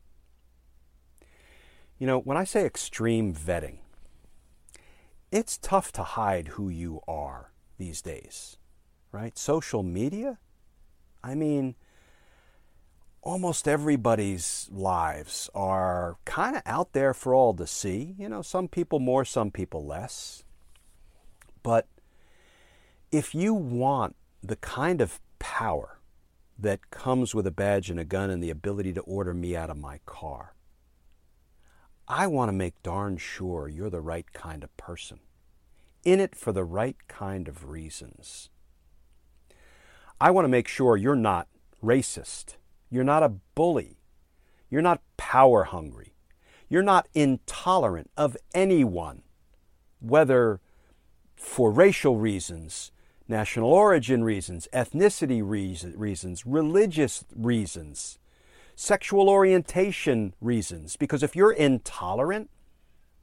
You 1.96 2.08
know, 2.08 2.18
when 2.18 2.36
I 2.36 2.42
say 2.42 2.66
extreme 2.66 3.32
vetting, 3.32 3.78
it's 5.30 5.56
tough 5.56 5.92
to 5.92 6.02
hide 6.02 6.48
who 6.48 6.68
you 6.68 7.00
are 7.06 7.52
these 7.78 8.02
days, 8.02 8.56
right? 9.12 9.38
Social 9.38 9.84
media, 9.84 10.38
I 11.22 11.36
mean, 11.36 11.76
almost 13.22 13.68
everybody's 13.68 14.68
lives 14.70 15.50
are 15.54 16.16
kind 16.24 16.56
of 16.56 16.62
out 16.64 16.92
there 16.92 17.12
for 17.12 17.34
all 17.34 17.54
to 17.54 17.66
see. 17.66 18.14
You 18.18 18.28
know, 18.28 18.42
some 18.42 18.68
people 18.68 18.98
more, 18.98 19.24
some 19.24 19.50
people 19.50 19.84
less. 19.84 20.44
But 21.62 21.86
if 23.10 23.34
you 23.34 23.54
want 23.54 24.16
the 24.42 24.56
kind 24.56 25.00
of 25.00 25.20
power 25.38 25.98
that 26.58 26.90
comes 26.90 27.34
with 27.34 27.46
a 27.46 27.52
badge 27.52 27.90
and 27.90 28.00
a 28.00 28.04
gun 28.04 28.30
and 28.30 28.42
the 28.42 28.50
ability 28.50 28.92
to 28.92 29.00
order 29.02 29.34
me 29.34 29.56
out 29.56 29.70
of 29.70 29.76
my 29.76 30.00
car, 30.06 30.54
I 32.06 32.26
want 32.26 32.48
to 32.48 32.54
make 32.54 32.82
darn 32.82 33.18
sure 33.18 33.68
you're 33.68 33.90
the 33.90 34.00
right 34.00 34.32
kind 34.32 34.64
of 34.64 34.74
person, 34.76 35.20
in 36.04 36.20
it 36.20 36.34
for 36.34 36.52
the 36.52 36.64
right 36.64 36.96
kind 37.06 37.48
of 37.48 37.68
reasons. 37.68 38.48
I 40.20 40.30
want 40.30 40.44
to 40.44 40.48
make 40.48 40.68
sure 40.68 40.96
you're 40.96 41.14
not 41.14 41.48
racist, 41.84 42.56
you're 42.90 43.04
not 43.04 43.22
a 43.22 43.28
bully, 43.54 43.98
you're 44.70 44.82
not 44.82 45.02
power 45.16 45.64
hungry, 45.64 46.14
you're 46.68 46.82
not 46.82 47.08
intolerant 47.14 48.10
of 48.16 48.36
anyone, 48.54 49.22
whether 50.00 50.60
for 51.36 51.70
racial 51.70 52.16
reasons, 52.16 52.92
national 53.28 53.72
origin 53.72 54.24
reasons, 54.24 54.68
ethnicity 54.72 55.42
reasons, 55.44 56.46
religious 56.46 57.24
reasons 57.34 58.18
sexual 58.78 59.28
orientation 59.28 60.32
reasons. 60.40 60.96
Because 60.96 61.22
if 61.22 61.34
you're 61.34 61.52
intolerant 61.52 62.48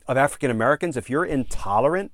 of 0.05 0.17
African 0.17 0.51
Americans, 0.51 0.97
if 0.97 1.09
you're 1.09 1.25
intolerant 1.25 2.11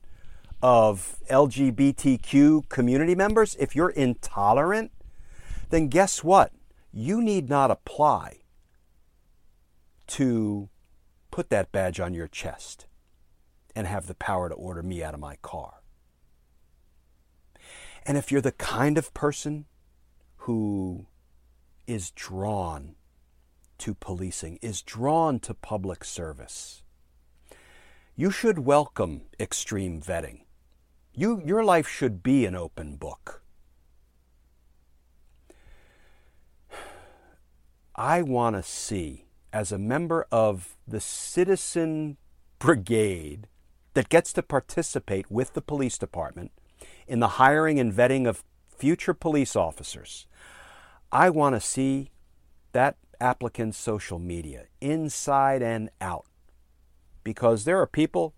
of 0.61 1.17
LGBTQ 1.29 2.69
community 2.69 3.15
members, 3.15 3.55
if 3.59 3.75
you're 3.75 3.89
intolerant, 3.89 4.91
then 5.71 5.87
guess 5.87 6.23
what? 6.23 6.51
You 6.91 7.21
need 7.21 7.49
not 7.49 7.71
apply 7.71 8.41
to 10.07 10.69
put 11.31 11.49
that 11.49 11.71
badge 11.71 11.99
on 11.99 12.13
your 12.13 12.27
chest 12.27 12.85
and 13.75 13.87
have 13.87 14.07
the 14.07 14.15
power 14.15 14.49
to 14.49 14.55
order 14.55 14.83
me 14.83 15.01
out 15.01 15.13
of 15.13 15.19
my 15.19 15.37
car. 15.41 15.81
And 18.05 18.17
if 18.17 18.31
you're 18.31 18.41
the 18.41 18.51
kind 18.51 18.97
of 18.97 19.13
person 19.13 19.65
who 20.37 21.07
is 21.87 22.11
drawn 22.11 22.95
to 23.77 23.93
policing, 23.93 24.59
is 24.61 24.81
drawn 24.81 25.39
to 25.39 25.53
public 25.53 26.03
service. 26.03 26.83
You 28.15 28.31
should 28.31 28.59
welcome 28.59 29.23
extreme 29.39 30.01
vetting. 30.01 30.41
You, 31.13 31.41
your 31.45 31.63
life 31.63 31.87
should 31.87 32.21
be 32.21 32.45
an 32.45 32.55
open 32.55 32.97
book. 32.97 33.40
I 37.95 38.21
want 38.21 38.55
to 38.55 38.63
see, 38.63 39.25
as 39.51 39.71
a 39.71 39.77
member 39.77 40.25
of 40.31 40.77
the 40.87 41.01
citizen 41.01 42.17
brigade 42.57 43.47
that 43.93 44.09
gets 44.09 44.31
to 44.33 44.43
participate 44.43 45.29
with 45.29 45.53
the 45.53 45.61
police 45.61 45.97
department 45.97 46.51
in 47.07 47.19
the 47.19 47.27
hiring 47.27 47.79
and 47.79 47.93
vetting 47.93 48.27
of 48.27 48.43
future 48.69 49.13
police 49.13 49.55
officers, 49.55 50.25
I 51.11 51.29
want 51.29 51.55
to 51.55 51.61
see 51.61 52.11
that 52.71 52.95
applicants' 53.19 53.77
social 53.77 54.19
media, 54.19 54.65
inside 54.79 55.61
and 55.61 55.89
out. 55.99 56.25
Because 57.23 57.65
there 57.65 57.79
are 57.79 57.87
people 57.87 58.33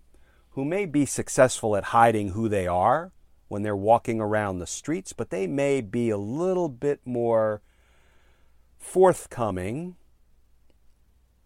who 0.50 0.64
may 0.64 0.84
be 0.84 1.06
successful 1.06 1.76
at 1.76 1.84
hiding 1.84 2.30
who 2.30 2.48
they 2.48 2.66
are 2.66 3.12
when 3.48 3.62
they're 3.62 3.76
walking 3.76 4.20
around 4.20 4.58
the 4.58 4.66
streets, 4.66 5.12
but 5.12 5.30
they 5.30 5.46
may 5.46 5.80
be 5.80 6.10
a 6.10 6.18
little 6.18 6.68
bit 6.68 7.00
more 7.04 7.62
forthcoming 8.84 9.96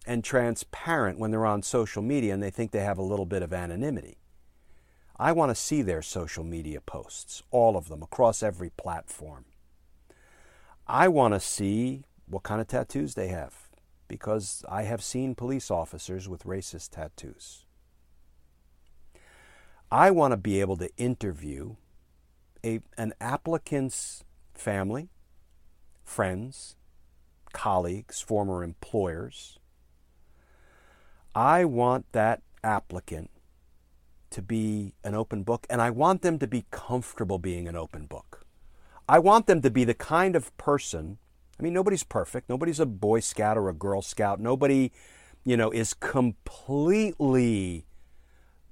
and 0.04 0.24
transparent 0.24 1.18
when 1.18 1.30
they're 1.30 1.46
on 1.46 1.62
social 1.62 2.02
media 2.02 2.34
and 2.34 2.42
they 2.42 2.50
think 2.50 2.72
they 2.72 2.80
have 2.80 2.98
a 2.98 3.02
little 3.02 3.24
bit 3.24 3.42
of 3.42 3.52
anonymity. 3.52 4.18
I 5.16 5.32
want 5.32 5.50
to 5.50 5.54
see 5.54 5.80
their 5.80 6.02
social 6.02 6.44
media 6.44 6.80
posts, 6.80 7.42
all 7.50 7.76
of 7.76 7.88
them, 7.88 8.02
across 8.02 8.42
every 8.42 8.70
platform. 8.70 9.44
I 10.86 11.08
want 11.08 11.32
to 11.32 11.40
see 11.40 12.02
what 12.26 12.42
kind 12.42 12.60
of 12.60 12.66
tattoos 12.66 13.14
they 13.14 13.28
have 13.28 13.54
because 14.08 14.64
I 14.68 14.82
have 14.82 15.02
seen 15.02 15.34
police 15.34 15.70
officers 15.70 16.28
with 16.28 16.42
racist 16.42 16.90
tattoos. 16.90 17.64
I 19.90 20.10
want 20.10 20.32
to 20.32 20.36
be 20.36 20.60
able 20.60 20.76
to 20.78 20.90
interview 20.96 21.76
a, 22.64 22.80
an 22.98 23.14
applicant's 23.20 24.24
family, 24.54 25.08
friends, 26.04 26.74
colleagues, 27.52 28.20
former 28.20 28.62
employers. 28.62 29.58
I 31.34 31.64
want 31.64 32.10
that 32.12 32.42
applicant 32.64 33.30
to 34.30 34.42
be 34.42 34.94
an 35.04 35.14
open 35.14 35.42
book, 35.42 35.66
and 35.70 35.80
I 35.80 35.90
want 35.90 36.22
them 36.22 36.38
to 36.38 36.46
be 36.46 36.66
comfortable 36.70 37.38
being 37.38 37.68
an 37.68 37.76
open 37.76 38.06
book. 38.06 38.44
I 39.08 39.18
want 39.18 39.46
them 39.46 39.62
to 39.62 39.70
be 39.70 39.84
the 39.84 39.94
kind 39.94 40.36
of 40.36 40.54
person 40.58 41.18
I 41.58 41.62
mean, 41.62 41.72
nobody's 41.72 42.04
perfect. 42.04 42.48
Nobody's 42.48 42.78
a 42.78 42.86
Boy 42.86 43.20
Scout 43.20 43.58
or 43.58 43.68
a 43.68 43.74
Girl 43.74 44.00
Scout. 44.00 44.38
Nobody, 44.40 44.92
you 45.44 45.56
know, 45.56 45.70
is 45.70 45.92
completely 45.92 47.84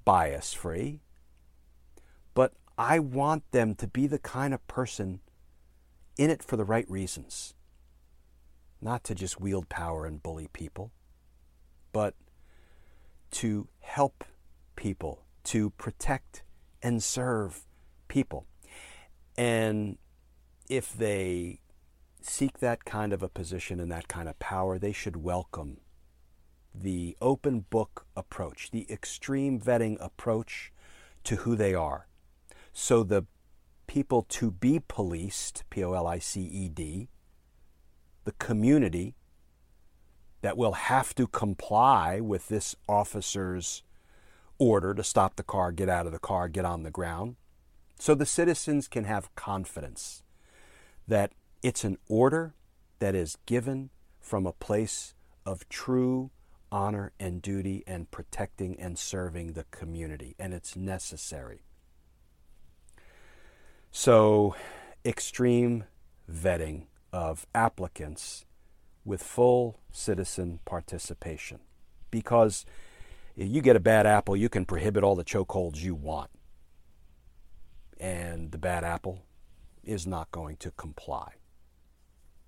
bias 0.05 0.53
free. 0.53 1.01
But 2.33 2.53
I 2.77 2.99
want 2.99 3.51
them 3.51 3.75
to 3.75 3.87
be 3.87 4.07
the 4.07 4.19
kind 4.19 4.53
of 4.53 4.65
person 4.67 5.19
in 6.17 6.29
it 6.29 6.41
for 6.41 6.55
the 6.55 6.63
right 6.63 6.89
reasons. 6.89 7.55
Not 8.81 9.03
to 9.05 9.15
just 9.15 9.39
wield 9.39 9.69
power 9.69 10.05
and 10.05 10.21
bully 10.21 10.49
people, 10.53 10.91
but 11.91 12.13
to 13.31 13.67
help 13.79 14.23
people, 14.75 15.23
to 15.45 15.71
protect 15.71 16.43
and 16.81 17.01
serve 17.01 17.65
people. 18.07 18.45
And 19.35 19.97
if 20.69 20.93
they 20.93 21.59
seek 22.21 22.59
that 22.59 22.85
kind 22.85 23.13
of 23.13 23.23
a 23.23 23.29
position 23.29 23.79
and 23.79 23.91
that 23.91 24.07
kind 24.07 24.29
of 24.29 24.37
power, 24.39 24.77
they 24.77 24.91
should 24.91 25.17
welcome 25.17 25.77
the 26.73 27.17
open 27.21 27.61
book 27.69 28.05
approach, 28.15 28.71
the 28.71 28.85
extreme 28.91 29.59
vetting 29.59 29.97
approach 29.99 30.71
to 31.23 31.37
who 31.37 31.55
they 31.55 31.73
are. 31.73 32.07
So 32.73 33.03
the 33.03 33.25
people 33.87 34.23
to 34.29 34.51
be 34.51 34.79
policed, 34.87 35.63
P 35.69 35.83
O 35.83 35.93
L 35.93 36.05
I 36.05 36.19
C 36.19 36.41
E 36.41 36.69
D, 36.69 37.09
the 38.27 38.45
community 38.45 39.15
that 40.41 40.57
will 40.57 40.73
have 40.73 41.15
to 41.15 41.27
comply 41.27 42.19
with 42.19 42.49
this 42.49 42.75
officer's 42.85 43.83
order 44.57 44.93
to 44.93 45.01
stop 45.01 45.37
the 45.37 45.43
car, 45.43 45.71
get 45.71 45.87
out 45.87 46.05
of 46.05 46.11
the 46.11 46.19
car, 46.19 46.49
get 46.49 46.65
on 46.65 46.83
the 46.83 46.91
ground. 46.91 47.37
So 47.97 48.13
the 48.13 48.25
citizens 48.25 48.89
can 48.89 49.05
have 49.05 49.33
confidence 49.35 50.23
that 51.07 51.31
it's 51.63 51.85
an 51.85 51.97
order 52.09 52.53
that 52.99 53.15
is 53.15 53.37
given 53.45 53.91
from 54.19 54.45
a 54.45 54.51
place 54.51 55.13
of 55.45 55.69
true 55.69 56.29
honor 56.69 57.13
and 57.17 57.41
duty 57.41 57.81
and 57.87 58.11
protecting 58.11 58.77
and 58.77 58.99
serving 58.99 59.53
the 59.53 59.63
community, 59.71 60.35
and 60.37 60.53
it's 60.53 60.75
necessary. 60.75 61.61
So, 63.89 64.53
extreme 65.05 65.85
vetting 66.29 66.87
of 67.17 67.47
applicants 67.55 68.45
with 69.03 69.23
full 69.23 69.79
citizen 69.91 70.59
participation. 70.65 71.59
Because 72.11 72.65
if 73.35 73.47
you 73.49 73.61
get 73.61 73.75
a 73.75 73.81
bad 73.81 74.05
apple, 74.05 74.35
you 74.35 74.49
can 74.49 74.65
prohibit 74.65 75.03
all 75.03 75.15
the 75.15 75.23
chokeholds 75.23 75.81
you 75.81 75.95
want. 75.95 76.29
And 77.99 78.51
the 78.51 78.57
bad 78.57 78.83
apple 78.83 79.23
is 79.83 80.05
not 80.05 80.31
going 80.31 80.57
to 80.57 80.71
comply 80.71 81.33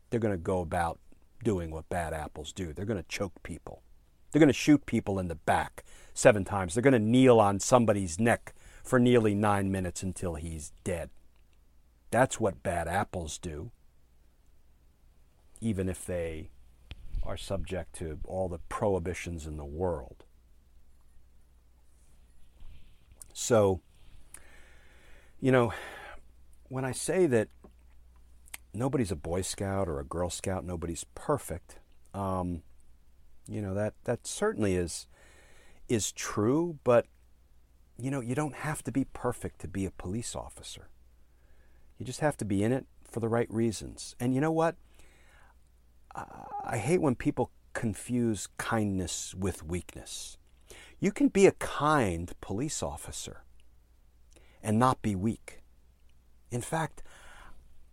they're 0.10 0.19
going 0.19 0.34
to 0.34 0.38
go 0.38 0.62
about 0.62 0.99
doing 1.43 1.71
what 1.71 1.89
bad 1.89 2.13
apples 2.13 2.52
do. 2.52 2.73
They're 2.73 2.85
going 2.85 3.02
to 3.02 3.08
choke 3.08 3.41
people. 3.44 3.83
They're 4.31 4.39
going 4.39 4.48
to 4.48 4.54
shoot 4.54 4.85
people 4.85 5.19
in 5.19 5.27
the 5.27 5.35
back 5.35 5.83
seven 6.13 6.46
times. 6.46 6.73
They're 6.73 6.83
going 6.83 6.94
to 6.94 7.00
kneel 7.00 7.39
on 7.39 7.60
somebody's 7.60 8.19
neck 8.19 8.54
for 8.83 9.00
nearly 9.00 9.33
nine 9.33 9.71
minutes 9.71 10.04
until 10.04 10.35
he's 10.35 10.71
dead. 10.83 11.10
That's 12.12 12.39
what 12.39 12.63
bad 12.63 12.87
apples 12.87 13.37
do, 13.37 13.71
even 15.62 15.89
if 15.89 16.05
they 16.05 16.49
are 17.23 17.37
subject 17.37 17.93
to 17.95 18.19
all 18.25 18.47
the 18.47 18.60
prohibitions 18.69 19.45
in 19.45 19.57
the 19.57 19.65
world. 19.65 20.23
So, 23.33 23.81
you 25.39 25.51
know, 25.51 25.73
when 26.69 26.85
I 26.85 26.91
say 26.91 27.25
that 27.27 27.49
nobody's 28.73 29.12
a 29.12 29.15
Boy 29.15 29.41
Scout 29.41 29.87
or 29.87 29.99
a 29.99 30.03
Girl 30.03 30.29
Scout. 30.29 30.65
Nobody's 30.65 31.05
perfect. 31.15 31.79
Um, 32.13 32.63
you 33.47 33.62
know 33.62 33.73
that 33.73 33.93
that 34.03 34.27
certainly 34.27 34.75
is 34.75 35.07
is 35.87 36.12
true, 36.12 36.77
but 36.83 37.05
you 37.97 38.12
know 38.12 38.21
you 38.21 38.35
don't 38.35 38.55
have 38.55 38.83
to 38.83 38.91
be 38.91 39.05
perfect 39.05 39.60
to 39.62 39.67
be 39.67 39.85
a 39.85 39.91
police 39.91 40.35
officer. 40.35 40.89
You 41.97 42.05
just 42.05 42.21
have 42.21 42.37
to 42.37 42.45
be 42.45 42.63
in 42.63 42.71
it 42.71 42.85
for 43.03 43.19
the 43.19 43.27
right 43.27 43.51
reasons. 43.51 44.15
And 44.19 44.33
you 44.33 44.41
know 44.41 44.51
what? 44.51 44.75
I 46.63 46.78
hate 46.78 47.02
when 47.02 47.15
people 47.15 47.52
confuse 47.74 48.48
kindness 48.58 49.34
with 49.36 49.63
weakness. 49.63 50.38
You 51.00 51.12
can 51.12 51.30
be 51.30 51.46
a 51.46 51.52
kind 51.54 52.32
police 52.42 52.84
officer 52.84 53.44
and 54.62 54.78
not 54.78 55.02
be 55.02 55.15
weak. 55.15 55.62
In 56.52 56.62
fact, 56.62 57.04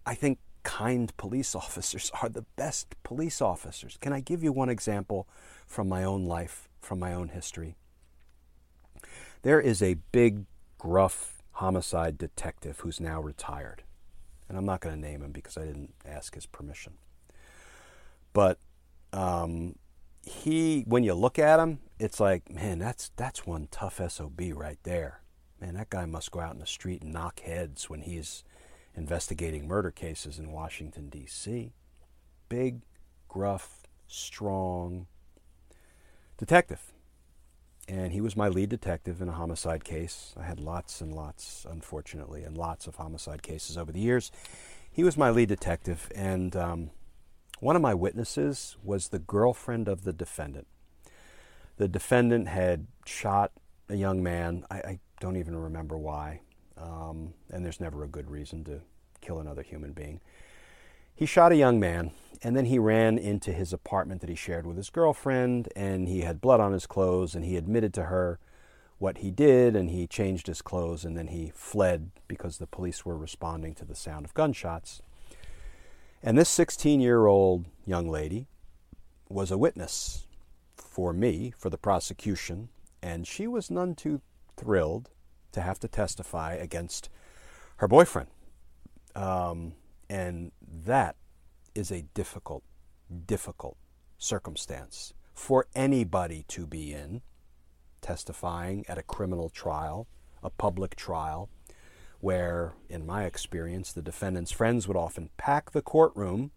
I 0.05 0.15
think 0.15 0.39
kind 0.63 1.17
police 1.17 1.55
officers 1.65 2.11
are 2.21 2.29
the 2.29 2.45
best 2.57 2.95
police 3.03 3.41
officers. 3.41 3.97
Can 4.01 4.13
I 4.13 4.21
give 4.21 4.43
you 4.43 4.53
one 4.53 4.69
example 4.69 5.29
from 5.67 5.89
my 5.89 6.03
own 6.05 6.25
life, 6.25 6.69
from 6.81 6.99
my 6.99 7.13
own 7.13 7.29
history? 7.29 7.77
There 9.43 9.61
is 9.61 9.83
a 9.83 9.99
big, 10.13 10.47
gruff 10.79 11.43
homicide 11.53 12.19
detective 12.19 12.81
who's 12.81 13.01
now 13.01 13.21
retired. 13.21 13.83
And 14.49 14.59
I'm 14.59 14.65
not 14.65 14.81
going 14.81 14.95
to 14.95 15.01
name 15.01 15.23
him 15.23 15.33
because 15.33 15.57
I 15.57 15.65
didn't 15.65 15.95
ask 16.05 16.35
his 16.35 16.47
permission. 16.47 16.95
But 18.37 18.59
um, 19.15 19.77
he, 20.23 20.85
when 20.87 21.05
you 21.05 21.15
look 21.15 21.39
at 21.39 21.59
him, 21.59 21.79
it's 21.99 22.21
like, 22.21 22.51
man, 22.51 22.79
that's 22.79 23.11
that's 23.17 23.47
one 23.47 23.67
tough 23.71 23.99
sob 24.11 24.39
right 24.53 24.79
there. 24.83 25.23
Man, 25.59 25.73
that 25.73 25.89
guy 25.89 26.05
must 26.05 26.33
go 26.33 26.41
out 26.41 26.53
in 26.53 26.61
the 26.61 26.67
street 26.67 27.01
and 27.01 27.15
knock 27.15 27.41
heads 27.41 27.89
when 27.89 28.03
he's 28.03 28.45
investigating 28.95 29.67
murder 29.67 29.91
cases 29.91 30.39
in 30.39 30.53
Washington 30.53 31.09
D.C. 31.09 31.73
Big, 32.51 32.83
gruff, 33.27 33.85
strong 34.07 35.07
detective. 36.37 36.93
And 37.89 38.13
he 38.13 38.21
was 38.21 38.37
my 38.37 38.49
lead 38.49 38.69
detective 38.69 39.23
in 39.23 39.31
a 39.31 39.33
homicide 39.33 39.83
case. 39.83 40.35
I 40.39 40.43
had 40.43 40.61
lots 40.61 41.01
and 41.01 41.15
lots, 41.15 41.65
unfortunately, 41.67 42.43
and 42.43 42.55
lots 42.59 42.87
of 42.87 42.97
homicide 42.97 43.43
cases 43.43 43.79
over 43.79 43.93
the 43.93 44.01
years. 44.01 44.31
He 44.93 45.05
was 45.05 45.17
my 45.17 45.31
lead 45.31 45.49
detective, 45.49 46.13
and 46.15 46.55
um, 46.55 46.91
one 47.61 47.77
of 47.77 47.83
my 47.83 47.95
witnesses 47.95 48.77
was 48.83 49.09
the 49.09 49.19
girlfriend 49.19 49.89
of 49.89 50.05
the 50.05 50.13
defendant. 50.13 50.67
The 51.79 51.89
defendant 51.89 52.49
had 52.49 52.87
shot 53.05 53.53
a 53.89 53.97
young 53.97 54.23
man. 54.23 54.65
I, 54.71 54.77
I 54.77 54.99
don't 55.21 55.37
even 55.37 55.57
remember 55.57 55.97
why, 55.97 56.41
um, 56.77 57.35
and 57.51 57.65
there's 57.65 57.81
never 57.81 58.05
a 58.05 58.09
good 58.09 58.31
reason 58.31 58.65
to 58.65 58.81
kill 59.21 59.39
another 59.39 59.63
human 59.63 59.93
being. 59.93 60.21
He 61.15 61.25
shot 61.25 61.53
a 61.53 61.57
young 61.57 61.81
man, 61.81 62.11
and 62.43 62.55
then 62.55 62.67
he 62.67 62.79
ran 62.79 63.17
into 63.17 63.53
his 63.53 63.73
apartment 63.73 64.21
that 64.21 64.29
he 64.29 64.37
shared 64.37 64.67
with 64.67 64.77
his 64.77 64.91
girlfriend, 64.91 65.69
and 65.75 66.09
he 66.09 66.21
had 66.21 66.43
blood 66.43 66.61
on 66.61 66.73
his 66.73 66.87
clothes, 66.87 67.35
and 67.35 67.45
he 67.45 67.57
admitted 67.57 67.95
to 67.95 68.05
her 68.05 68.39
what 68.99 69.19
he 69.19 69.31
did, 69.31 69.75
and 69.75 69.91
he 69.91 70.07
changed 70.07 70.47
his 70.47 70.61
clothes, 70.61 71.05
and 71.05 71.17
then 71.17 71.29
he 71.29 71.51
fled 71.55 72.11
because 72.29 72.59
the 72.59 72.67
police 72.67 73.05
were 73.05 73.17
responding 73.17 73.75
to 73.75 73.85
the 73.85 73.95
sound 73.95 74.27
of 74.27 74.35
gunshots. 74.35 75.01
And 76.27 76.37
this 76.37 76.49
16 76.49 77.01
year 77.01 77.27
old 77.27 77.67
young 77.87 78.09
lady 78.09 78.49
was 79.29 79.53
a 79.53 79.57
witness 79.57 80.27
for 80.75 81.13
me, 81.13 81.55
for 81.57 81.71
the 81.71 81.79
prosecution, 81.79 82.69
and 83.01 83.29
she 83.29 83.47
was 83.47 83.71
none 83.71 83.95
too 83.95 84.21
thrilled 84.57 85.11
to 85.53 85.61
have 85.61 85.79
to 85.79 85.89
testify 85.89 86.55
against 86.55 87.11
her 87.77 87.87
boyfriend. 87.87 88.27
Um, 89.15 89.75
and 90.11 90.51
that 90.85 91.15
is 91.77 91.93
a 91.93 92.03
difficult, 92.03 92.65
difficult 93.27 93.77
circumstance 94.19 95.15
for 95.33 95.69
anybody 95.77 96.45
to 96.49 96.67
be 96.67 96.93
in, 96.93 97.23
testifying 98.01 98.85
at 98.89 98.99
a 98.99 99.05
criminal 99.05 99.49
trial, 99.49 100.09
a 100.43 100.51
public 100.51 100.97
trial, 100.97 101.49
where, 102.21 102.75
in 102.89 103.07
my 103.07 103.25
experience, 103.25 103.93
the 103.93 104.03
defendant's 104.03 104.53
friends 104.53 104.89
would 104.89 104.97
often 104.97 105.31
pack 105.37 105.71
the 105.71 105.83
courtroom, 105.83 106.51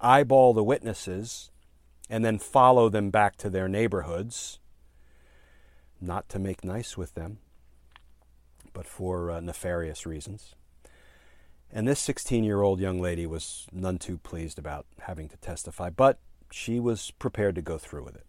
eyeball 0.00 0.54
the 0.54 0.64
witnesses, 0.64 1.50
and 2.08 2.24
then 2.24 2.38
follow 2.38 2.88
them 2.88 3.10
back 3.10 3.36
to 3.36 3.50
their 3.50 3.68
neighborhoods, 3.68 4.58
not 6.00 6.28
to 6.28 6.38
make 6.38 6.64
nice 6.64 6.96
with 6.96 7.14
them, 7.14 7.38
but 8.72 8.86
for 8.86 9.30
uh, 9.30 9.40
nefarious 9.40 10.06
reasons. 10.06 10.54
And 11.72 11.86
this 11.86 12.00
16 12.00 12.44
year 12.44 12.62
old 12.62 12.80
young 12.80 13.00
lady 13.00 13.26
was 13.26 13.66
none 13.72 13.98
too 13.98 14.18
pleased 14.18 14.58
about 14.58 14.86
having 15.02 15.28
to 15.28 15.36
testify, 15.38 15.90
but 15.90 16.18
she 16.50 16.78
was 16.78 17.10
prepared 17.12 17.54
to 17.56 17.62
go 17.62 17.76
through 17.76 18.04
with 18.04 18.14
it. 18.14 18.26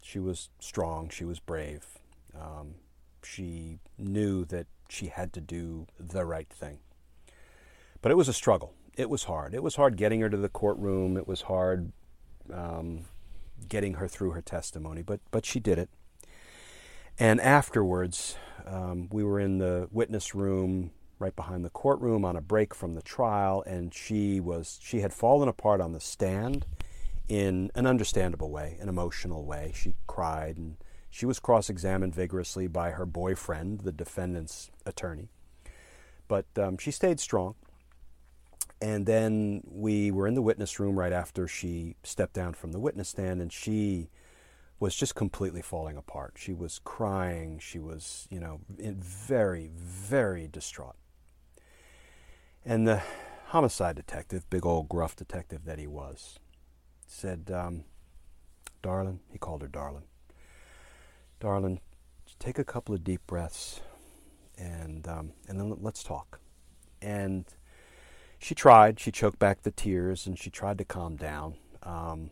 She 0.00 0.18
was 0.18 0.50
strong, 0.60 1.08
she 1.08 1.24
was 1.24 1.40
brave. 1.40 1.84
Um, 2.34 2.76
she 3.24 3.80
knew 3.98 4.44
that 4.46 4.66
she 4.88 5.06
had 5.06 5.32
to 5.34 5.40
do 5.40 5.86
the 5.98 6.24
right 6.24 6.48
thing. 6.48 6.78
But 8.02 8.12
it 8.12 8.16
was 8.16 8.28
a 8.28 8.32
struggle. 8.32 8.74
It 8.96 9.10
was 9.10 9.24
hard. 9.24 9.54
It 9.54 9.62
was 9.62 9.76
hard 9.76 9.96
getting 9.96 10.20
her 10.20 10.30
to 10.30 10.36
the 10.36 10.48
courtroom. 10.48 11.16
It 11.16 11.26
was 11.26 11.42
hard 11.42 11.92
um, 12.52 13.04
getting 13.68 13.94
her 13.94 14.08
through 14.08 14.30
her 14.30 14.42
testimony, 14.42 15.02
but, 15.02 15.20
but 15.30 15.44
she 15.44 15.60
did 15.60 15.78
it. 15.78 15.90
And 17.18 17.40
afterwards, 17.40 18.36
um, 18.66 19.08
we 19.10 19.24
were 19.24 19.40
in 19.40 19.58
the 19.58 19.88
witness 19.90 20.34
room 20.34 20.90
right 21.18 21.34
behind 21.34 21.64
the 21.64 21.70
courtroom 21.70 22.24
on 22.24 22.36
a 22.36 22.42
break 22.42 22.74
from 22.74 22.94
the 22.94 23.02
trial, 23.02 23.62
and 23.66 23.94
she 23.94 24.38
was 24.38 24.78
she 24.82 25.00
had 25.00 25.14
fallen 25.14 25.48
apart 25.48 25.80
on 25.80 25.92
the 25.92 26.00
stand 26.00 26.66
in 27.28 27.70
an 27.74 27.86
understandable 27.86 28.50
way, 28.50 28.76
an 28.80 28.88
emotional 28.88 29.44
way. 29.44 29.72
She 29.74 29.94
cried 30.06 30.58
and 30.58 30.76
she 31.08 31.24
was 31.24 31.38
cross 31.38 31.70
examined 31.70 32.14
vigorously 32.14 32.66
by 32.66 32.90
her 32.90 33.06
boyfriend, 33.06 33.80
the 33.80 33.92
defendant's 33.92 34.70
attorney. 34.86 35.28
But 36.28 36.46
um, 36.56 36.78
she 36.78 36.90
stayed 36.90 37.20
strong. 37.20 37.54
And 38.80 39.06
then 39.06 39.62
we 39.66 40.10
were 40.10 40.26
in 40.26 40.34
the 40.34 40.42
witness 40.42 40.78
room 40.78 40.98
right 40.98 41.12
after 41.12 41.48
she 41.48 41.96
stepped 42.02 42.34
down 42.34 42.52
from 42.52 42.72
the 42.72 42.78
witness 42.78 43.08
stand, 43.08 43.40
and 43.40 43.50
she 43.50 44.10
was 44.78 44.94
just 44.94 45.14
completely 45.14 45.62
falling 45.62 45.96
apart. 45.96 46.34
She 46.36 46.52
was 46.52 46.78
crying. 46.84 47.58
She 47.58 47.78
was, 47.78 48.28
you 48.30 48.38
know, 48.38 48.60
very, 48.68 49.70
very 49.74 50.46
distraught. 50.46 50.96
And 52.64 52.86
the 52.86 53.02
homicide 53.46 53.96
detective, 53.96 54.48
big 54.50 54.66
old 54.66 54.88
gruff 54.88 55.16
detective 55.16 55.64
that 55.64 55.78
he 55.78 55.86
was, 55.86 56.38
said, 57.06 57.50
um, 57.54 57.84
Darlin, 58.82 59.20
he 59.30 59.38
called 59.38 59.62
her 59.62 59.68
Darlin, 59.68 60.02
darling, 61.40 61.80
take 62.38 62.58
a 62.58 62.64
couple 62.64 62.94
of 62.94 63.02
deep 63.04 63.20
breaths 63.26 63.80
and, 64.58 65.06
um, 65.08 65.32
and 65.48 65.58
then 65.58 65.76
let's 65.80 66.02
talk. 66.02 66.40
And 67.02 67.44
she 68.38 68.54
tried. 68.54 69.00
She 69.00 69.10
choked 69.10 69.38
back 69.38 69.62
the 69.62 69.70
tears 69.70 70.26
and 70.26 70.38
she 70.38 70.50
tried 70.50 70.78
to 70.78 70.84
calm 70.84 71.16
down. 71.16 71.54
Um, 71.82 72.30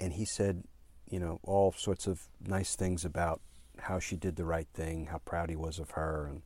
and 0.00 0.12
he 0.12 0.24
said, 0.24 0.64
you 1.08 1.20
know, 1.20 1.40
all 1.42 1.72
sorts 1.72 2.06
of 2.06 2.28
nice 2.40 2.74
things 2.74 3.04
about 3.04 3.40
how 3.78 3.98
she 3.98 4.16
did 4.16 4.36
the 4.36 4.44
right 4.44 4.68
thing, 4.74 5.06
how 5.06 5.18
proud 5.18 5.50
he 5.50 5.56
was 5.56 5.78
of 5.78 5.90
her, 5.90 6.26
and 6.26 6.42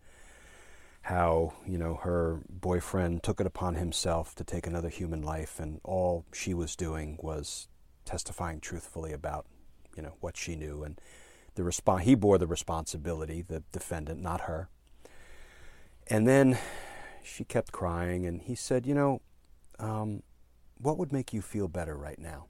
how, 1.03 1.55
you 1.67 1.79
know, 1.79 1.95
her 1.95 2.41
boyfriend 2.49 3.23
took 3.23 3.41
it 3.41 3.47
upon 3.47 3.77
himself 3.77 4.35
to 4.35 4.45
take 4.45 4.67
another 4.67 4.89
human 4.89 5.23
life, 5.23 5.61
and 5.61 5.81
all 5.85 6.25
she 6.33 6.53
was 6.53 6.75
doing 6.75 7.19
was 7.23 7.69
testifying 8.05 8.61
truthfully 8.61 9.13
about 9.13 9.47
you 9.97 10.03
know 10.03 10.15
what 10.21 10.37
she 10.37 10.57
knew, 10.57 10.83
and 10.83 11.01
the 11.57 11.63
resp- 11.63 12.01
he 12.01 12.15
bore 12.15 12.39
the 12.39 12.47
responsibility, 12.47 13.43
the 13.43 13.63
defendant, 13.73 14.23
not 14.23 14.43
her. 14.43 14.69
And 16.07 16.27
then 16.27 16.59
she 17.23 17.45
kept 17.45 17.73
crying, 17.73 18.25
and 18.25 18.41
he 18.41 18.55
said, 18.55 18.87
"You 18.87 18.95
know, 18.95 19.21
um, 19.79 20.23
what 20.79 20.97
would 20.97 21.13
make 21.13 21.33
you 21.33 21.43
feel 21.43 21.69
better 21.69 21.97
right 21.97 22.19
now?" 22.19 22.47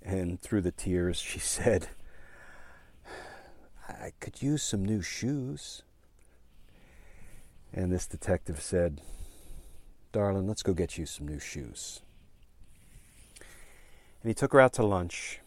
And 0.00 0.40
through 0.40 0.60
the 0.62 0.70
tears, 0.70 1.18
she 1.18 1.38
said, 1.58 1.88
"I 3.88 4.12
could 4.20 4.40
use 4.40 4.62
some 4.62 4.84
new 4.84 5.02
shoes." 5.02 5.82
And 7.72 7.92
this 7.92 8.06
detective 8.06 8.62
said, 8.62 9.00
Darling, 10.12 10.46
let's 10.46 10.62
go 10.62 10.74
get 10.74 10.96
you 10.96 11.06
some 11.06 11.26
new 11.26 11.40
shoes. 11.40 12.02
And 13.40 14.30
he 14.30 14.32
took 14.32 14.52
her 14.52 14.60
out 14.60 14.72
to 14.74 14.86
lunch 14.86 15.40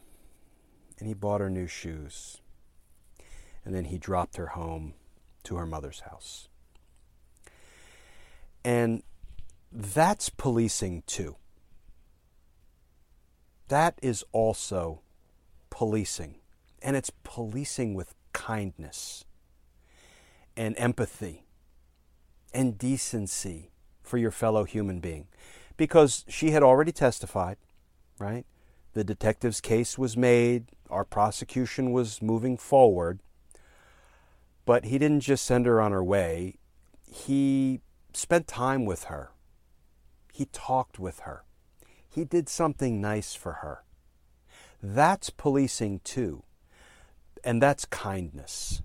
and 1.00 1.08
he 1.08 1.14
bought 1.14 1.42
her 1.42 1.50
new 1.50 1.68
shoes. 1.68 2.42
And 3.64 3.76
then 3.76 3.86
he 3.86 3.98
dropped 3.98 4.38
her 4.38 4.48
home 4.48 4.94
to 5.44 5.56
her 5.58 5.66
mother's 5.66 6.02
house. 6.02 6.48
And 8.64 9.04
that's 9.72 10.30
policing 10.30 11.04
too. 11.06 11.36
That 13.68 14.00
is 14.02 14.24
also 14.32 15.02
policing. 15.70 16.36
And 16.82 16.96
it's 16.96 17.12
policing 17.24 17.94
with 17.94 18.14
kindness 18.32 19.26
and 20.56 20.76
empathy 20.78 21.44
and 22.54 22.78
decency 22.78 23.72
for 24.02 24.18
your 24.18 24.32
fellow 24.32 24.64
human 24.64 25.00
being. 25.00 25.28
Because 25.76 26.26
she 26.28 26.52
had 26.52 26.64
already 26.64 26.92
testified, 26.92 27.58
right? 28.20 28.46
The 28.98 29.04
detective's 29.04 29.62
case 29.62 29.96
was 29.96 30.18
made, 30.18 30.72
our 30.90 31.06
prosecution 31.06 31.92
was 31.92 32.20
moving 32.20 32.58
forward, 32.58 33.20
but 34.66 34.86
he 34.86 34.98
didn't 34.98 35.20
just 35.20 35.46
send 35.46 35.68
her 35.68 35.80
on 35.80 35.92
her 35.92 36.04
way. 36.04 36.56
He 37.08 37.82
spent 38.12 38.48
time 38.48 38.86
with 38.86 39.04
her. 39.04 39.30
He 40.34 40.46
talked 40.46 40.98
with 40.98 41.20
her. 41.20 41.44
He 42.10 42.26
did 42.26 42.50
something 42.50 43.00
nice 43.00 43.36
for 43.36 43.60
her. 43.62 43.84
That's 44.82 45.30
policing 45.30 46.02
too. 46.04 46.42
And 47.44 47.62
that's 47.62 47.86
kindness. 47.86 48.82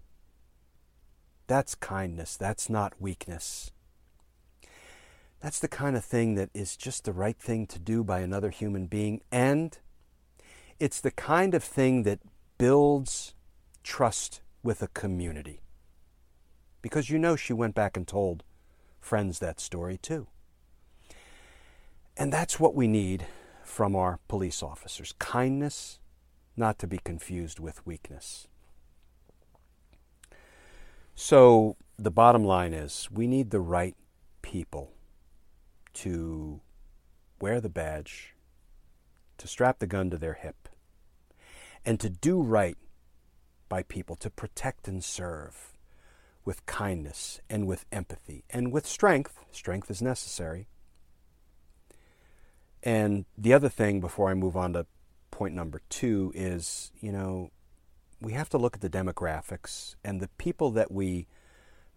That's 1.46 1.74
kindness. 1.74 2.36
That's 2.36 2.68
not 2.68 3.00
weakness. 3.00 3.70
That's 5.40 5.58
the 5.58 5.68
kind 5.68 5.96
of 5.96 6.04
thing 6.04 6.34
that 6.34 6.50
is 6.52 6.76
just 6.76 7.04
the 7.04 7.14
right 7.14 7.38
thing 7.38 7.66
to 7.68 7.78
do 7.78 8.04
by 8.04 8.20
another 8.20 8.50
human 8.50 8.88
being. 8.88 9.22
And 9.32 9.78
it's 10.78 11.00
the 11.00 11.10
kind 11.10 11.54
of 11.54 11.62
thing 11.62 12.02
that 12.04 12.20
builds 12.58 13.34
trust 13.82 14.40
with 14.62 14.82
a 14.82 14.88
community. 14.88 15.60
Because 16.80 17.10
you 17.10 17.18
know 17.18 17.36
she 17.36 17.52
went 17.52 17.74
back 17.74 17.96
and 17.96 18.06
told 18.06 18.44
friends 19.00 19.38
that 19.38 19.60
story 19.60 19.98
too. 19.98 20.26
And 22.16 22.32
that's 22.32 22.60
what 22.60 22.74
we 22.74 22.86
need 22.86 23.26
from 23.64 23.96
our 23.96 24.18
police 24.28 24.62
officers 24.62 25.14
kindness, 25.18 25.98
not 26.56 26.78
to 26.78 26.86
be 26.86 26.98
confused 26.98 27.58
with 27.58 27.86
weakness. 27.86 28.46
So, 31.14 31.76
the 31.98 32.10
bottom 32.10 32.44
line 32.44 32.72
is 32.72 33.08
we 33.10 33.26
need 33.26 33.50
the 33.50 33.60
right 33.60 33.96
people 34.40 34.92
to 35.94 36.60
wear 37.40 37.60
the 37.60 37.68
badge, 37.68 38.34
to 39.38 39.46
strap 39.46 39.78
the 39.78 39.86
gun 39.86 40.10
to 40.10 40.18
their 40.18 40.34
hip, 40.34 40.61
and 41.84 41.98
to 42.00 42.08
do 42.10 42.40
right 42.40 42.76
by 43.68 43.82
people, 43.82 44.16
to 44.16 44.30
protect 44.30 44.86
and 44.88 45.02
serve 45.02 45.72
with 46.44 46.66
kindness 46.66 47.40
and 47.48 47.66
with 47.66 47.86
empathy 47.92 48.44
and 48.50 48.72
with 48.72 48.86
strength. 48.86 49.44
Strength 49.50 49.90
is 49.90 50.02
necessary. 50.02 50.68
And 52.82 53.24
the 53.38 53.52
other 53.52 53.68
thing 53.68 54.00
before 54.00 54.28
I 54.28 54.34
move 54.34 54.56
on 54.56 54.72
to 54.72 54.86
point 55.30 55.54
number 55.54 55.80
two 55.88 56.32
is, 56.34 56.92
you 57.00 57.12
know, 57.12 57.50
we 58.20 58.32
have 58.32 58.48
to 58.50 58.58
look 58.58 58.74
at 58.74 58.80
the 58.80 58.90
demographics 58.90 59.94
and 60.04 60.20
the 60.20 60.28
people 60.28 60.70
that 60.72 60.92
we 60.92 61.26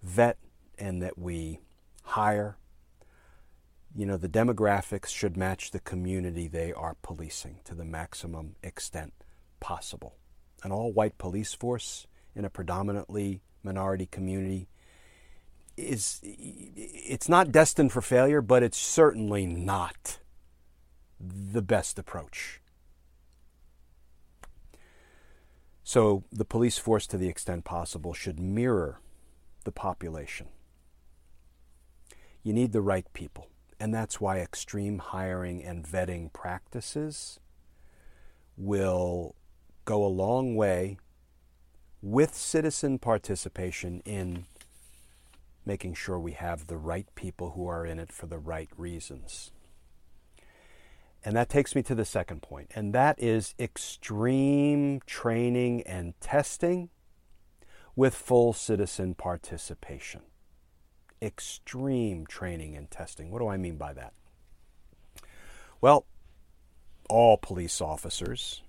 vet 0.02 0.38
and 0.78 1.02
that 1.02 1.18
we 1.18 1.60
hire. 2.04 2.58
You 3.96 4.06
know, 4.06 4.18
the 4.18 4.30
demographics 4.30 5.08
should 5.10 5.38
match 5.38 5.72
the 5.72 5.80
community 5.80 6.48
they 6.48 6.72
are 6.74 6.96
policing 7.02 7.60
to 7.66 7.76
the 7.76 7.86
maximum 7.86 8.56
extent 8.62 9.25
possible. 9.60 10.16
An 10.64 10.72
all 10.72 10.92
white 10.92 11.18
police 11.18 11.54
force 11.54 12.08
in 12.36 12.46
a 12.46 12.50
predominantly 12.50 13.42
minority 13.64 14.06
community 14.06 14.68
is 15.78 16.20
it's 16.24 17.28
not 17.28 17.52
destined 17.52 17.92
for 17.92 18.02
failure, 18.02 18.42
but 18.42 18.64
it's 18.64 18.78
certainly 18.78 19.46
not 19.46 20.20
the 21.20 21.62
best 21.62 22.00
approach. 22.00 22.62
So 25.84 26.24
the 26.32 26.46
police 26.46 26.78
force, 26.78 27.06
to 27.08 27.18
the 27.18 27.28
extent 27.28 27.64
possible, 27.64 28.14
should 28.14 28.40
mirror 28.40 29.00
the 29.66 29.72
population. 29.72 30.48
You 32.42 32.54
need 32.54 32.72
the 32.72 32.82
right 32.82 33.06
people, 33.14 33.50
and 33.80 33.94
that's 33.94 34.22
why 34.22 34.40
extreme 34.40 35.00
hiring 35.00 35.64
and 35.64 35.86
vetting 35.86 36.32
practices 36.32 37.40
will 38.58 39.36
go 39.86 40.06
a 40.06 40.08
long 40.08 40.56
way 40.56 40.98
with 42.02 42.36
citizen 42.36 43.00
participation 43.00 44.02
in 44.06 44.46
making 45.66 45.94
sure 45.94 46.20
we 46.20 46.34
have 46.34 46.68
the 46.68 46.78
right 46.78 47.08
people 47.16 47.52
who 47.52 47.68
are 47.68 47.86
in 47.86 48.00
it 48.00 48.12
for 48.12 48.28
the 48.28 48.38
right 48.38 48.70
reasons. 48.78 49.52
And 51.24 51.36
that 51.36 51.50
takes 51.50 51.74
me 51.74 51.82
to 51.84 51.96
the 51.96 52.06
second 52.06 52.44
point, 52.44 52.72
and 52.76 52.94
that 52.94 53.16
is 53.18 53.56
extreme 53.58 55.02
training 55.08 55.82
and 55.84 56.14
testing 56.22 56.90
with 57.96 58.14
full 58.14 58.54
citizen 58.54 59.16
participation. 59.16 60.22
Extreme 61.22 62.28
training 62.28 62.76
and 62.76 62.92
testing. 62.92 63.32
What 63.32 63.40
do 63.40 63.48
I 63.48 63.58
mean 63.58 63.78
by 63.78 63.94
that? 63.94 64.14
Well, 65.82 66.06
all 67.10 67.38
police 67.38 67.82
officers, 67.82 68.62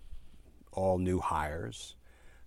all 0.76 0.98
new 0.98 1.18
hires, 1.18 1.96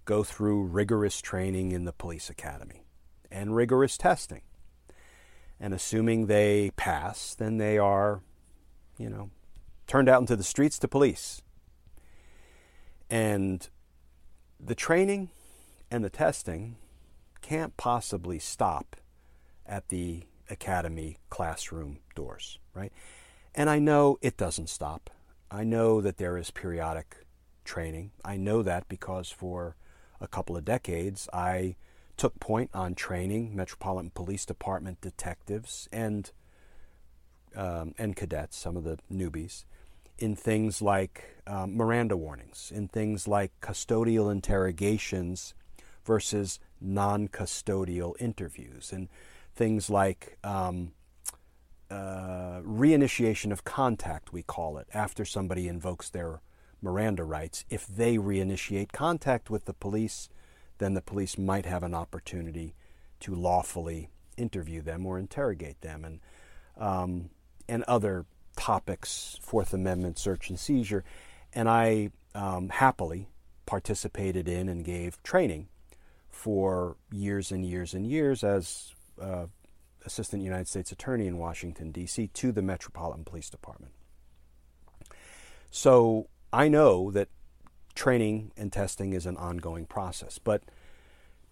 go 0.06 0.24
through 0.24 0.64
rigorous 0.64 1.20
training 1.20 1.72
in 1.72 1.84
the 1.84 1.92
police 1.92 2.30
academy 2.30 2.86
and 3.30 3.56
rigorous 3.56 3.98
testing. 3.98 4.42
And 5.60 5.74
assuming 5.74 6.28
they 6.28 6.72
pass, 6.78 7.36
then 7.36 7.58
they 7.58 7.78
are, 7.78 8.22
you 8.98 9.10
know, 9.10 9.30
turned 9.88 10.08
out 10.08 10.22
into 10.22 10.38
the 10.38 10.44
streets 10.44 10.80
to 10.80 10.88
police. 10.88 11.42
And 13.10 13.68
the 14.60 14.76
training 14.76 15.30
and 15.92 16.04
the 16.04 16.10
testing 16.10 16.78
can't 17.42 17.76
possibly 17.76 18.40
stop 18.40 18.96
at 19.66 19.90
the 19.90 20.24
academy 20.50 21.18
classroom 21.30 22.00
doors, 22.16 22.60
right? 22.74 22.94
And 23.54 23.70
I 23.70 23.80
know 23.80 24.18
it 24.22 24.38
doesn't 24.38 24.70
stop. 24.70 25.10
I 25.52 25.64
know 25.64 26.02
that 26.02 26.18
there 26.18 26.38
is 26.38 26.52
periodic 26.52 27.26
training. 27.70 28.10
I 28.26 28.36
know 28.36 28.64
that 28.64 28.90
because 28.90 29.30
for 29.30 29.76
a 30.20 30.28
couple 30.28 30.58
of 30.58 30.66
decades 30.66 31.30
I 31.32 31.76
took 32.18 32.40
point 32.40 32.72
on 32.74 32.96
training 32.96 33.56
Metropolitan 33.56 34.10
Police 34.10 34.44
Department 34.44 35.00
detectives 35.02 35.88
and 35.92 36.32
um, 37.56 37.94
and 37.98 38.16
cadets, 38.16 38.58
some 38.58 38.76
of 38.76 38.84
the 38.84 38.98
newbies, 39.12 39.66
in 40.18 40.36
things 40.36 40.82
like 40.82 41.42
um, 41.48 41.78
Miranda 41.78 42.18
warnings, 42.18 42.72
in 42.76 42.88
things 42.88 43.28
like 43.28 43.52
custodial 43.62 44.32
interrogations 44.32 45.54
versus 46.04 46.60
non 46.82 47.28
custodial 47.28 48.16
interviews, 48.20 48.92
and 48.92 49.10
things 49.56 49.90
like 49.90 50.38
um, 50.44 50.92
uh, 51.92 52.62
reinitiation 52.62 53.52
of 53.52 53.64
contact, 53.64 54.34
we 54.34 54.44
call 54.44 54.78
it, 54.78 54.88
after 54.94 55.24
somebody 55.24 55.68
invokes 55.68 56.10
their 56.10 56.42
Miranda 56.82 57.24
rights. 57.24 57.66
If 57.70 57.88
they 57.88 58.18
reinitiate 58.18 58.92
contact 58.92 59.50
with 59.50 59.66
the 59.66 59.74
police, 59.74 60.30
then 60.78 60.94
the 60.94 61.02
police 61.02 61.38
might 61.38 61.66
have 61.66 61.84
an 61.84 61.94
opportunity 61.94 62.76
to 63.22 63.36
lawfully 63.36 64.10
interview 64.38 64.82
them 64.82 65.06
or 65.06 65.20
interrogate 65.20 65.82
them, 65.82 66.06
and 66.06 66.20
um, 66.78 67.30
and 67.68 67.84
other 67.84 68.26
topics, 68.56 69.38
Fourth 69.42 69.74
Amendment 69.74 70.18
search 70.18 70.50
and 70.50 70.60
seizure, 70.60 71.04
and 71.54 71.70
I 71.70 72.12
um, 72.34 72.70
happily 72.70 73.30
participated 73.66 74.48
in 74.48 74.70
and 74.70 74.84
gave 74.84 75.22
training 75.24 75.68
for 76.30 76.96
years 77.12 77.52
and 77.52 77.66
years 77.66 77.94
and 77.94 78.08
years 78.08 78.44
as 78.44 78.94
uh, 79.22 79.48
Assistant 80.06 80.42
United 80.42 80.68
States 80.68 80.92
Attorney 80.92 81.28
in 81.28 81.38
Washington, 81.38 81.92
D.C., 81.92 82.28
to 82.28 82.52
the 82.52 82.62
Metropolitan 82.62 83.26
Police 83.26 83.50
Department. 83.50 83.94
So 85.70 86.28
I 86.52 86.68
know 86.68 87.12
that 87.12 87.30
training 87.96 88.52
and 88.58 88.72
testing 88.72 89.14
is 89.14 89.26
an 89.26 89.38
ongoing 89.38 89.86
process, 89.86 90.38
but 90.38 90.64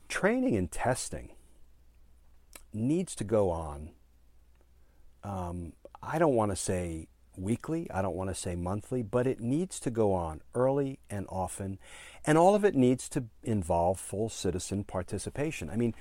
training 0.07 0.55
and 0.55 0.71
testing 0.71 1.31
needs 2.73 3.15
to 3.15 3.23
go 3.23 3.49
on 3.49 3.91
um, 5.23 5.73
I 6.01 6.19
don't 6.19 6.35
want 6.35 6.51
to 6.51 6.55
say 6.55 7.07
weekly, 7.35 7.89
I 7.91 8.01
don't 8.01 8.15
want 8.15 8.29
to 8.29 8.35
say 8.35 8.55
monthly, 8.55 9.03
but 9.03 9.27
it 9.27 9.39
needs 9.39 9.79
to 9.81 9.91
go 9.91 10.13
on 10.13 10.41
early 10.55 10.99
and 11.09 11.25
often. 11.29 11.79
And 12.25 12.37
all 12.37 12.55
of 12.55 12.63
it 12.63 12.75
needs 12.75 13.09
to 13.09 13.25
involve 13.43 13.99
full 13.99 14.29
citizen 14.29 14.83
participation. 14.83 15.69
I 15.69 15.75
mean, 15.75 15.93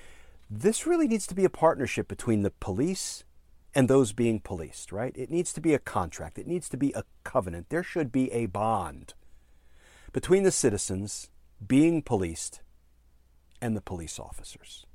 this 0.49 0.86
really 0.86 1.09
needs 1.09 1.26
to 1.26 1.34
be 1.34 1.44
a 1.44 1.51
partnership 1.51 2.09
between 2.09 2.42
the 2.42 2.51
police 2.53 3.24
and 3.77 3.89
those 3.89 4.12
being 4.12 4.41
policed, 4.41 4.91
right? 4.91 5.12
It 5.14 5.31
needs 5.31 5.53
to 5.53 5.61
be 5.61 5.74
a 5.74 5.79
contract, 5.79 6.39
it 6.39 6.47
needs 6.47 6.68
to 6.70 6.77
be 6.77 6.93
a 6.93 7.05
covenant. 7.22 7.68
There 7.68 7.85
should 7.85 8.11
be 8.11 8.33
a 8.33 8.47
bond 8.47 9.14
between 10.12 10.43
the 10.45 10.51
citizens 10.51 11.29
being 11.64 12.01
policed 12.03 12.62
and 13.61 13.77
the 13.77 13.83
police 13.83 14.18
officers. 14.18 14.87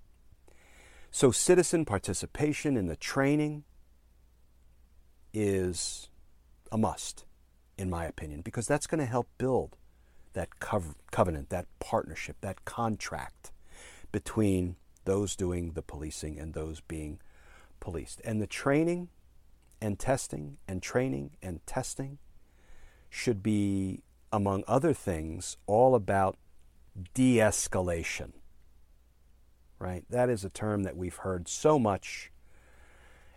So, 1.11 1.31
citizen 1.31 1.85
participation 1.85 2.75
in 2.75 2.87
the 2.87 2.95
training, 2.95 3.65
is 5.33 6.09
a 6.71 6.77
must, 6.77 7.25
in 7.77 7.89
my 7.89 8.05
opinion, 8.05 8.41
because 8.41 8.67
that's 8.67 8.87
going 8.87 8.99
to 8.99 9.05
help 9.05 9.27
build 9.37 9.77
that 10.33 10.59
covenant, 10.59 11.49
that 11.49 11.67
partnership, 11.79 12.37
that 12.41 12.65
contract 12.65 13.51
between 14.11 14.75
those 15.05 15.35
doing 15.35 15.71
the 15.73 15.81
policing 15.81 16.39
and 16.39 16.53
those 16.53 16.81
being 16.81 17.19
policed. 17.81 18.21
And 18.23 18.41
the 18.41 18.47
training 18.47 19.09
and 19.81 19.99
testing 19.99 20.57
and 20.69 20.81
training 20.81 21.31
and 21.41 21.59
testing 21.65 22.19
should 23.09 23.43
be, 23.43 24.03
among 24.31 24.63
other 24.65 24.93
things, 24.93 25.57
all 25.67 25.93
about 25.95 26.37
de 27.13 27.37
escalation. 27.37 28.31
Right? 29.79 30.05
That 30.09 30.29
is 30.29 30.45
a 30.45 30.49
term 30.49 30.83
that 30.83 30.95
we've 30.95 31.17
heard 31.17 31.49
so 31.49 31.77
much 31.77 32.31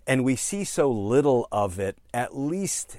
and 0.07 0.25
we 0.25 0.37
see 0.37 0.65
so 0.65 0.91
little 0.91 1.49
of 1.51 1.79
it, 1.79 1.97
at 2.13 2.37
least 2.37 2.99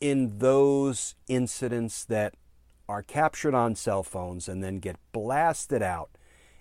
in 0.00 0.38
those 0.38 1.14
incidents 1.28 2.04
that 2.04 2.34
are 2.88 3.02
captured 3.02 3.54
on 3.54 3.76
cell 3.76 4.02
phones 4.02 4.48
and 4.48 4.64
then 4.64 4.78
get 4.78 4.96
blasted 5.12 5.82
out 5.82 6.10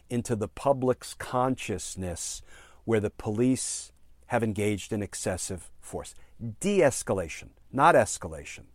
into 0.10 0.36
the 0.36 0.48
public's 0.48 1.14
consciousness 1.16 2.42
where 2.86 3.00
the 3.00 3.10
police 3.10 3.92
have 4.28 4.44
engaged 4.44 4.94
in 4.94 5.02
excessive 5.02 5.72
force. 5.82 6.14
De 6.60 6.80
escalation, 6.80 7.50
not 7.72 7.96
escalation. 7.96 8.66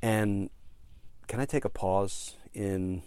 And 0.00 0.50
can 1.28 1.40
I 1.40 1.44
take 1.44 1.64
a 1.64 1.68
pause 1.68 2.36
in 2.52 3.02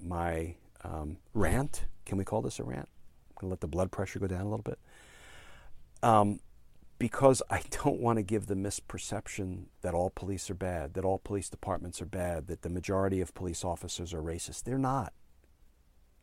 my 0.00 0.54
um, 0.84 1.18
rant? 1.34 1.86
Can 2.04 2.18
we 2.18 2.24
call 2.24 2.42
this 2.42 2.58
a 2.58 2.64
rant? 2.64 2.88
I'm 3.30 3.40
going 3.40 3.48
to 3.48 3.52
let 3.52 3.60
the 3.60 3.66
blood 3.66 3.90
pressure 3.90 4.18
go 4.18 4.26
down 4.26 4.42
a 4.42 4.48
little 4.48 4.62
bit. 4.62 4.78
Um, 6.02 6.40
because 6.98 7.42
I 7.50 7.62
don't 7.84 8.00
want 8.00 8.18
to 8.18 8.22
give 8.22 8.46
the 8.46 8.54
misperception 8.54 9.64
that 9.82 9.94
all 9.94 10.10
police 10.10 10.50
are 10.50 10.54
bad, 10.54 10.94
that 10.94 11.04
all 11.04 11.18
police 11.18 11.48
departments 11.48 12.00
are 12.00 12.06
bad, 12.06 12.46
that 12.46 12.62
the 12.62 12.70
majority 12.70 13.20
of 13.20 13.34
police 13.34 13.64
officers 13.64 14.14
are 14.14 14.22
racist. 14.22 14.64
They're 14.64 14.78
not. 14.78 15.12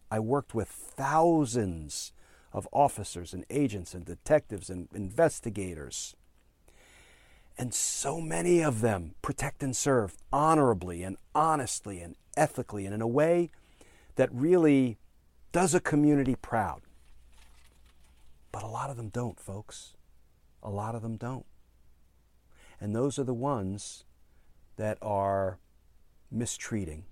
I 0.10 0.20
worked 0.20 0.54
with 0.54 0.68
thousands 0.68 2.14
of 2.54 2.68
officers 2.72 3.34
and 3.34 3.46
agents 3.50 3.94
and 3.94 4.06
detectives 4.06 4.70
and 4.70 4.88
investigators. 4.94 6.16
And 7.58 7.74
so 7.74 8.22
many 8.22 8.62
of 8.62 8.82
them 8.82 9.16
protect 9.22 9.64
and 9.64 9.76
serve 9.76 10.16
honorably 10.32 11.04
and 11.04 11.18
honestly 11.36 12.00
and 12.00 12.16
ethically 12.38 12.86
and 12.86 12.94
in 12.94 13.02
a 13.02 13.08
way 13.08 13.52
that 14.16 14.30
really 14.32 14.98
does 15.52 15.74
a 15.74 15.80
community 15.80 16.36
proud. 16.36 16.82
But 18.52 18.64
a 18.64 18.68
lot 18.68 18.90
of 18.90 18.98
them 18.98 19.10
don't, 19.10 19.40
folks. 19.40 19.96
A 20.62 20.70
lot 20.70 20.96
of 20.96 21.02
them 21.02 21.18
don't. 21.18 21.46
And 22.80 22.96
those 22.96 23.18
are 23.18 23.24
the 23.24 23.34
ones 23.34 24.06
that 24.78 24.98
are 25.02 25.60
mistreating 26.32 27.06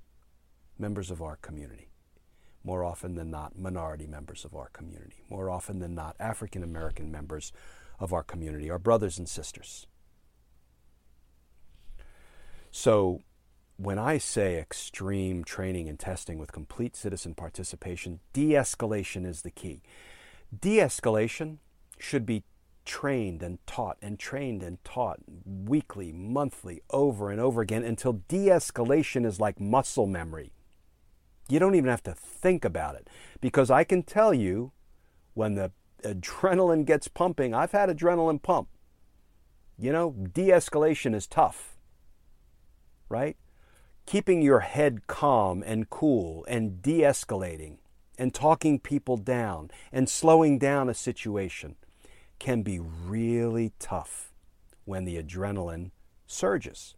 members 0.78 1.12
of 1.12 1.22
our 1.22 1.36
community 1.38 1.91
more 2.64 2.84
often 2.84 3.16
than 3.16 3.32
not, 3.32 3.58
minority 3.58 4.08
members 4.08 4.46
of 4.46 4.56
our 4.56 4.70
community, 4.70 5.24
more 5.30 5.50
often 5.50 5.80
than 5.80 5.96
not, 5.96 6.16
African 6.20 6.64
American 6.64 7.12
members 7.12 7.52
of 8.00 8.14
our 8.14 8.24
community, 8.24 8.70
our 8.70 8.80
brothers 8.80 9.18
and 9.18 9.28
sisters. 9.28 9.88
So, 12.72 13.22
when 13.78 13.98
I 13.98 14.18
say 14.18 14.58
extreme 14.58 15.44
training 15.44 15.90
and 15.90 16.00
testing 16.00 16.38
with 16.38 16.52
complete 16.52 16.96
citizen 16.96 17.34
participation, 17.34 18.20
de 18.32 18.52
escalation 18.52 19.26
is 19.26 19.42
the 19.42 19.52
key. 19.52 19.82
De 20.58 20.78
escalation 20.78 21.58
should 21.98 22.26
be 22.26 22.44
trained 22.86 23.44
and 23.44 23.66
taught 23.66 23.98
and 24.02 24.20
trained 24.20 24.64
and 24.64 24.84
taught 24.84 25.20
weekly, 25.46 26.12
monthly, 26.12 26.82
over 26.90 27.32
and 27.32 27.40
over 27.40 27.62
again 27.62 27.84
until 27.84 28.14
de 28.28 28.48
escalation 28.48 29.26
is 29.26 29.40
like 29.40 29.60
muscle 29.60 30.08
memory. 30.08 30.52
You 31.52 31.60
don't 31.60 31.76
even 31.76 31.90
have 31.90 32.04
to 32.04 32.14
think 32.14 32.64
about 32.64 32.96
it 32.96 33.10
because 33.42 33.70
I 33.70 33.84
can 33.84 34.04
tell 34.04 34.34
you 34.34 34.72
when 35.34 35.56
the 35.56 35.74
adrenaline 36.02 36.86
gets 36.86 37.10
pumping, 37.10 37.54
I've 37.54 37.74
had 37.74 37.90
adrenaline 37.90 38.42
pump. 38.42 38.70
You 39.78 39.92
know, 39.92 40.12
de 40.12 40.48
escalation 40.48 41.14
is 41.14 41.28
tough, 41.28 41.76
right? 43.10 43.36
Keeping 44.06 44.42
your 44.42 44.62
head 44.62 45.08
calm 45.08 45.62
and 45.66 45.90
cool 45.90 46.46
and 46.48 46.82
de 46.82 47.02
escalating 47.02 47.80
and 48.18 48.34
talking 48.34 48.80
people 48.80 49.18
down 49.18 49.72
and 49.92 50.08
slowing 50.08 50.58
down 50.58 50.88
a 50.88 50.94
situation 50.94 51.76
can 52.40 52.62
be 52.62 52.80
really 52.80 53.74
tough 53.78 54.32
when 54.86 55.04
the 55.04 55.22
adrenaline 55.22 55.92
surges. 56.26 56.96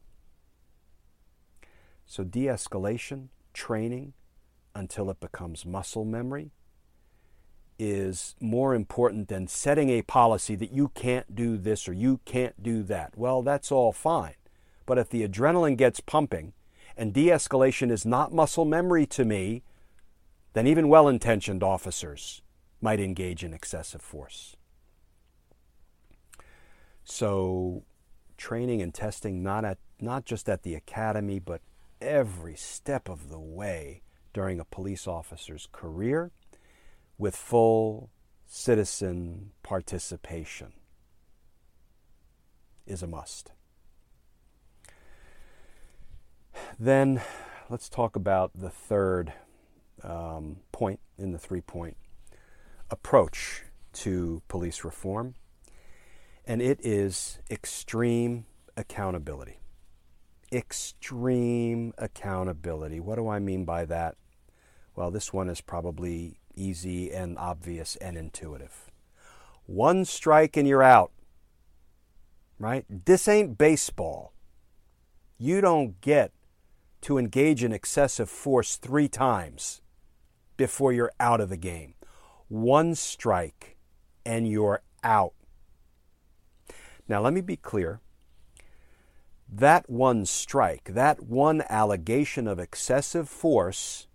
So, 2.06 2.24
de 2.24 2.46
escalation, 2.46 3.30
training, 3.54 4.14
until 4.76 5.10
it 5.10 5.20
becomes 5.20 5.66
muscle 5.66 6.06
memory 6.06 6.52
is 7.80 8.36
more 8.40 8.76
important 8.76 9.28
than 9.28 9.48
setting 9.48 9.90
a 9.90 10.02
policy 10.04 10.56
that 10.56 10.72
you 10.72 10.90
can't 10.90 11.36
do 11.36 11.58
this 11.58 11.88
or 11.88 11.94
you 11.94 12.20
can't 12.26 12.62
do 12.62 12.84
that. 12.84 13.18
Well, 13.18 13.42
that's 13.42 13.72
all 13.72 13.92
fine. 13.92 14.36
But 14.86 14.98
if 14.98 15.10
the 15.10 15.28
adrenaline 15.28 15.78
gets 15.78 16.00
pumping 16.00 16.54
and 16.96 17.14
de 17.14 17.28
escalation 17.28 17.92
is 17.92 18.06
not 18.06 18.34
muscle 18.34 18.66
memory 18.66 19.06
to 19.08 19.26
me, 19.26 19.64
then 20.54 20.68
even 20.68 20.88
well 20.88 21.08
intentioned 21.08 21.64
officers 21.64 22.42
might 22.80 23.00
engage 23.00 23.44
in 23.44 23.54
excessive 23.54 24.02
force. 24.02 24.56
So, 27.04 27.84
training 28.38 28.82
and 28.82 28.94
testing 28.94 29.44
not, 29.44 29.66
at, 29.66 29.78
not 30.00 30.26
just 30.26 30.48
at 30.48 30.64
the 30.64 30.76
academy, 30.76 31.40
but 31.40 31.62
every 32.02 32.56
step 32.56 33.10
of 33.10 33.30
the 33.30 33.40
way 33.40 34.02
during 34.34 34.60
a 34.60 34.66
police 34.66 35.08
officer's 35.08 35.68
career 35.72 36.32
with 37.18 37.36
full 37.36 38.10
citizen 38.46 39.52
participation 39.62 40.74
is 42.86 43.02
a 43.02 43.08
must. 43.08 43.52
Then 46.80 47.22
let's 47.70 47.90
talk 47.90 48.16
about 48.16 48.52
the 48.56 48.70
third 48.70 49.34
um, 50.04 50.58
point 50.72 51.00
in 51.18 51.32
the 51.32 51.40
three 51.40 51.62
point 51.62 51.98
approach 52.90 53.64
to 53.94 54.42
police 54.48 54.84
reform, 54.84 55.36
and 56.46 56.62
it 56.62 56.80
is 56.84 57.40
extreme 57.50 58.46
accountability. 58.76 59.60
Extreme 60.52 61.94
accountability. 61.98 63.00
What 63.00 63.16
do 63.16 63.28
I 63.28 63.40
mean 63.40 63.66
by 63.66 63.86
that? 63.86 64.16
Well, 64.96 65.12
this 65.12 65.34
one 65.34 65.50
is 65.50 65.62
probably 65.62 66.40
easy 66.56 67.12
and 67.12 67.38
obvious 67.38 67.96
and 67.96 68.18
intuitive. 68.18 68.92
One 69.66 70.06
strike 70.06 70.56
and 70.56 70.68
you're 70.68 70.84
out. 70.84 71.12
Right? 72.60 72.86
This 72.90 73.28
ain't 73.28 73.58
baseball. 73.58 74.34
You 75.38 75.62
don't 75.62 76.00
get 76.02 76.32
to 77.02 77.18
engage 77.18 77.64
in 77.64 77.74
excessive 77.74 78.30
force 78.30 78.78
three 78.78 79.08
times 79.08 79.82
before 80.56 80.94
you're 80.94 81.12
out 81.20 81.42
of 81.42 81.50
the 81.50 81.58
game. 81.58 81.96
One 82.48 82.96
strike 82.96 83.78
and 84.26 84.48
you're 84.48 84.84
out. 85.04 85.34
Now, 87.08 87.22
let 87.22 87.34
me 87.34 87.42
be 87.42 87.58
clear. 87.58 88.00
That 89.52 89.90
one 89.90 90.26
strike, 90.26 90.94
that 90.94 91.24
one 91.24 91.64
allegation 91.70 92.48
of 92.48 92.60
excessive 92.60 93.28
force 93.28 94.08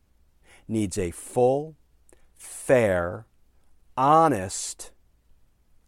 needs 0.68 0.98
a 0.98 1.10
full, 1.10 1.76
fair, 2.34 3.26
honest 3.96 4.92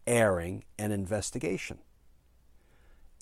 airing 0.07 0.65
and 0.79 0.93
investigation. 0.93 1.79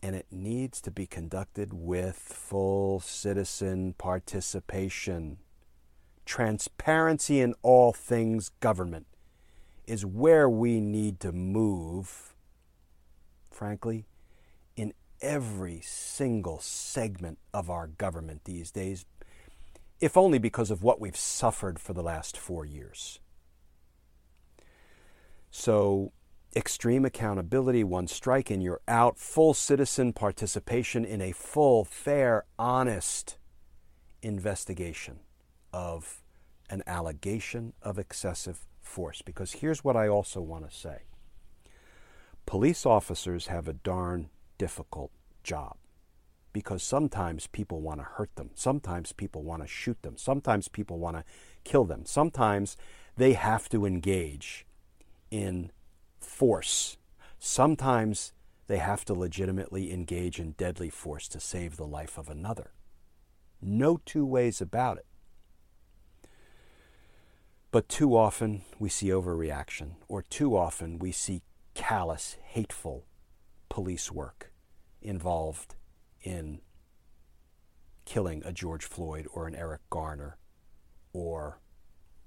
And 0.03 0.15
it 0.15 0.27
needs 0.31 0.81
to 0.83 0.91
be 0.91 1.07
conducted 1.07 1.73
with 1.73 2.17
full 2.17 3.01
citizen 3.01 3.95
participation. 3.99 5.39
Transparency 6.25 7.41
in 7.41 7.55
all 7.63 7.93
things 7.93 8.51
government 8.61 9.07
is 9.87 10.07
where 10.07 10.49
we 10.49 10.81
need 10.81 11.19
to 11.21 11.33
move, 11.33 12.35
frankly, 13.51 14.07
in 14.77 14.93
every 15.21 15.81
single 15.83 16.61
segment 16.61 17.39
of 17.53 17.69
our 17.69 17.89
government 17.89 18.43
these 18.45 18.71
days 18.71 19.05
if 20.01 20.17
only 20.17 20.39
because 20.39 20.71
of 20.71 20.83
what 20.83 21.01
we've 21.01 21.17
suffered 21.17 21.79
for 21.79 21.93
the 21.93 22.03
last 22.03 22.37
four 22.37 22.65
years. 22.65 23.21
So, 25.51 26.13
extreme 26.55 27.05
accountability, 27.05 27.85
one 27.85 28.07
strike 28.07 28.51
and 28.51 28.63
you're 28.63 28.81
out, 28.87 29.19
full 29.19 29.55
citizen 29.55 30.13
participation 30.13 31.05
in 31.05 31.21
a 31.21 31.33
full, 31.33 31.85
fair, 31.85 32.45
honest 32.59 33.39
investigation 34.23 35.21
of 35.73 36.23
an 36.71 36.83
allegation 36.87 37.73
of 37.83 37.99
excessive 37.99 38.67
force. 38.81 39.23
Because 39.23 39.53
here's 39.53 39.83
what 39.83 39.97
I 39.97 40.09
also 40.09 40.41
want 40.41 40.69
to 40.69 40.77
say 40.77 41.03
police 42.47 42.87
officers 42.87 43.49
have 43.49 43.69
a 43.69 43.73
darn 43.73 44.31
difficult 44.59 45.11
job 45.43 45.77
because 46.59 46.83
sometimes 46.83 47.47
people 47.47 47.81
want 47.81 48.01
to 48.01 48.05
hurt 48.05 48.35
them. 48.35 48.51
Sometimes 48.57 49.13
people 49.13 49.45
want 49.45 49.63
to 49.63 49.69
shoot 49.69 50.03
them. 50.03 50.17
Sometimes 50.19 50.67
people 50.67 50.99
want 50.99 51.17
to 51.17 51.25
kill 51.63 51.85
them. 51.85 52.05
Sometimes 52.05 52.77
they 53.17 53.35
have 53.35 53.69
to 53.69 53.87
engage 53.87 54.67
in 55.31 55.71
force. 56.19 56.97
Sometimes 57.39 58.33
they 58.67 58.79
have 58.79 59.05
to 59.05 59.15
legitimately 59.15 59.93
engage 59.93 60.41
in 60.41 60.51
deadly 60.53 60.91
force 60.91 61.29
to 61.29 61.39
save 61.39 61.77
the 61.77 61.87
life 61.87 62.19
of 62.19 62.29
another. 62.29 62.73
No 63.63 64.01
two 64.05 64.27
ways 64.27 64.61
about 64.61 64.99
it. 64.99 65.07
But 67.71 67.89
too 67.89 68.17
often 68.17 68.63
we 68.81 68.89
see 68.89 69.11
overreaction, 69.11 69.93
or 70.09 70.23
too 70.23 70.57
often 70.57 70.99
we 70.99 71.13
see 71.13 71.43
callous, 71.75 72.37
hateful 72.43 73.05
police 73.69 74.11
work 74.11 74.53
involved 75.01 75.77
in 76.29 76.61
killing 78.05 78.43
a 78.45 78.53
George 78.53 78.85
Floyd 78.85 79.27
or 79.33 79.47
an 79.47 79.55
Eric 79.55 79.81
Garner 79.89 80.37
or 81.15 81.59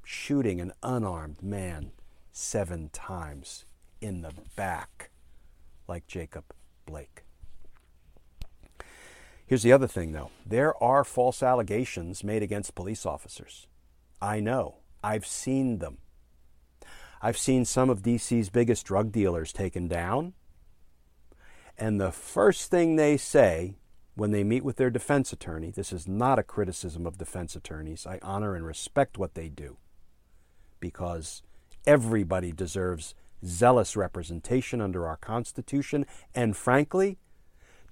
shooting 0.04 0.60
an 0.60 0.74
unarmed 0.82 1.44
man 1.44 1.92
seven 2.32 2.90
times 2.90 3.66
in 4.02 4.24
the 4.24 4.34
back 4.56 5.12
like 5.88 6.08
Jacob 6.08 6.46
Blake. 6.88 7.24
Here's 9.46 9.62
the 9.62 9.74
other 9.74 9.88
thing, 9.88 10.14
though 10.14 10.32
there 10.46 10.82
are 10.84 11.04
false 11.04 11.44
allegations 11.44 12.24
made 12.24 12.42
against 12.42 12.74
police 12.74 13.06
officers. 13.06 13.68
I 14.20 14.40
know. 14.40 14.78
I've 15.04 15.28
seen 15.28 15.78
them. 15.78 16.00
I've 17.22 17.38
seen 17.38 17.66
some 17.66 17.92
of 17.92 18.02
DC's 18.02 18.50
biggest 18.50 18.86
drug 18.86 19.12
dealers 19.12 19.54
taken 19.54 19.88
down. 19.88 20.34
And 21.78 22.02
the 22.02 22.12
first 22.12 22.72
thing 22.72 22.96
they 22.96 23.18
say 23.18 23.76
when 24.16 24.32
they 24.32 24.44
meet 24.44 24.64
with 24.64 24.76
their 24.76 24.90
defense 24.90 25.32
attorney, 25.32 25.72
this 25.72 25.94
is 25.94 26.08
not 26.08 26.40
a 26.40 26.44
criticism 26.44 27.06
of 27.06 27.18
defense 27.18 27.56
attorneys. 27.56 28.06
I 28.06 28.20
honor 28.22 28.56
and 28.56 28.66
respect 28.66 29.18
what 29.18 29.36
they 29.36 29.50
do 29.50 29.78
because 30.80 31.42
everybody 31.86 32.52
deserves 32.52 33.16
zealous 33.46 33.96
representation 33.96 34.82
under 34.82 35.08
our 35.08 35.18
Constitution. 35.18 36.06
And 36.36 36.58
frankly, 36.58 37.18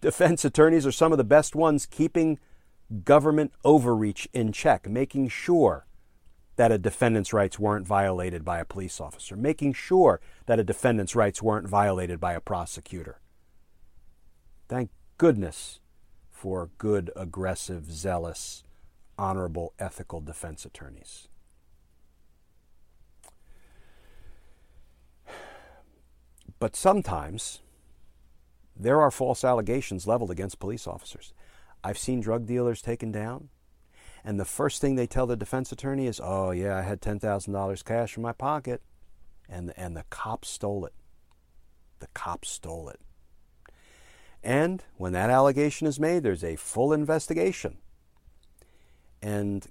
defense 0.02 0.44
attorneys 0.44 0.86
are 0.86 0.92
some 0.92 1.12
of 1.12 1.18
the 1.18 1.24
best 1.24 1.56
ones 1.56 1.86
keeping 1.86 2.40
government 3.04 3.54
overreach 3.64 4.28
in 4.34 4.52
check, 4.52 4.90
making 4.90 5.30
sure 5.30 5.86
that 6.56 6.72
a 6.72 6.78
defendant's 6.78 7.32
rights 7.32 7.58
weren't 7.58 7.88
violated 7.88 8.44
by 8.44 8.60
a 8.60 8.66
police 8.66 9.00
officer, 9.00 9.38
making 9.38 9.72
sure 9.72 10.20
that 10.46 10.60
a 10.60 10.64
defendant's 10.64 11.16
rights 11.16 11.42
weren't 11.42 11.68
violated 11.68 12.20
by 12.20 12.34
a 12.34 12.42
prosecutor. 12.42 13.22
Thank 14.68 14.90
goodness 15.18 15.80
for 16.40 16.70
good, 16.78 17.12
aggressive, 17.18 17.92
zealous, 17.92 18.64
honorable, 19.18 19.74
ethical 19.78 20.22
defense 20.22 20.64
attorneys. 20.64 21.28
But 26.60 26.78
sometimes 26.78 27.60
there 28.74 29.02
are 29.02 29.12
false 29.12 29.44
allegations 29.44 30.08
leveled 30.08 30.32
against 30.32 30.60
police 30.60 30.88
officers. 30.88 31.34
I've 31.84 31.98
seen 31.98 32.22
drug 32.22 32.46
dealers 32.46 32.82
taken 32.82 33.12
down, 33.12 33.50
and 34.24 34.40
the 34.40 34.46
first 34.46 34.80
thing 34.80 34.96
they 34.96 35.08
tell 35.08 35.28
the 35.28 35.36
defense 35.36 35.74
attorney 35.74 36.08
is, 36.08 36.22
"Oh 36.24 36.52
yeah, 36.52 36.78
I 36.78 36.84
had 36.84 37.02
ten 37.02 37.20
thousand 37.20 37.52
dollars 37.52 37.84
cash 37.84 38.16
in 38.16 38.24
my 38.24 38.32
pocket," 38.32 38.82
and 39.50 39.74
and 39.76 39.94
the 39.94 40.06
cop 40.10 40.46
stole 40.46 40.86
it. 40.86 40.94
The 42.00 42.08
cop 42.14 42.46
stole 42.46 42.88
it. 42.88 43.02
And 44.44 44.84
when 44.98 45.14
that 45.14 45.30
allegation 45.30 45.88
is 45.88 46.00
made, 46.00 46.24
there's 46.24 46.44
a 46.44 46.56
full 46.56 46.94
investigation. 46.94 47.78
And 49.22 49.68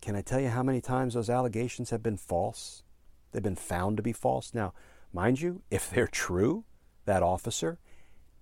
can 0.00 0.16
I 0.16 0.22
tell 0.22 0.40
you 0.40 0.48
how 0.48 0.62
many 0.62 0.80
times 0.80 1.14
those 1.14 1.30
allegations 1.30 1.90
have 1.90 2.02
been 2.02 2.16
false? 2.16 2.82
They've 3.32 3.42
been 3.42 3.54
found 3.54 3.96
to 3.98 4.02
be 4.02 4.12
false. 4.12 4.52
Now, 4.52 4.72
mind 5.12 5.40
you, 5.40 5.62
if 5.70 5.90
they're 5.90 6.08
true, 6.08 6.64
that 7.04 7.22
officer, 7.22 7.78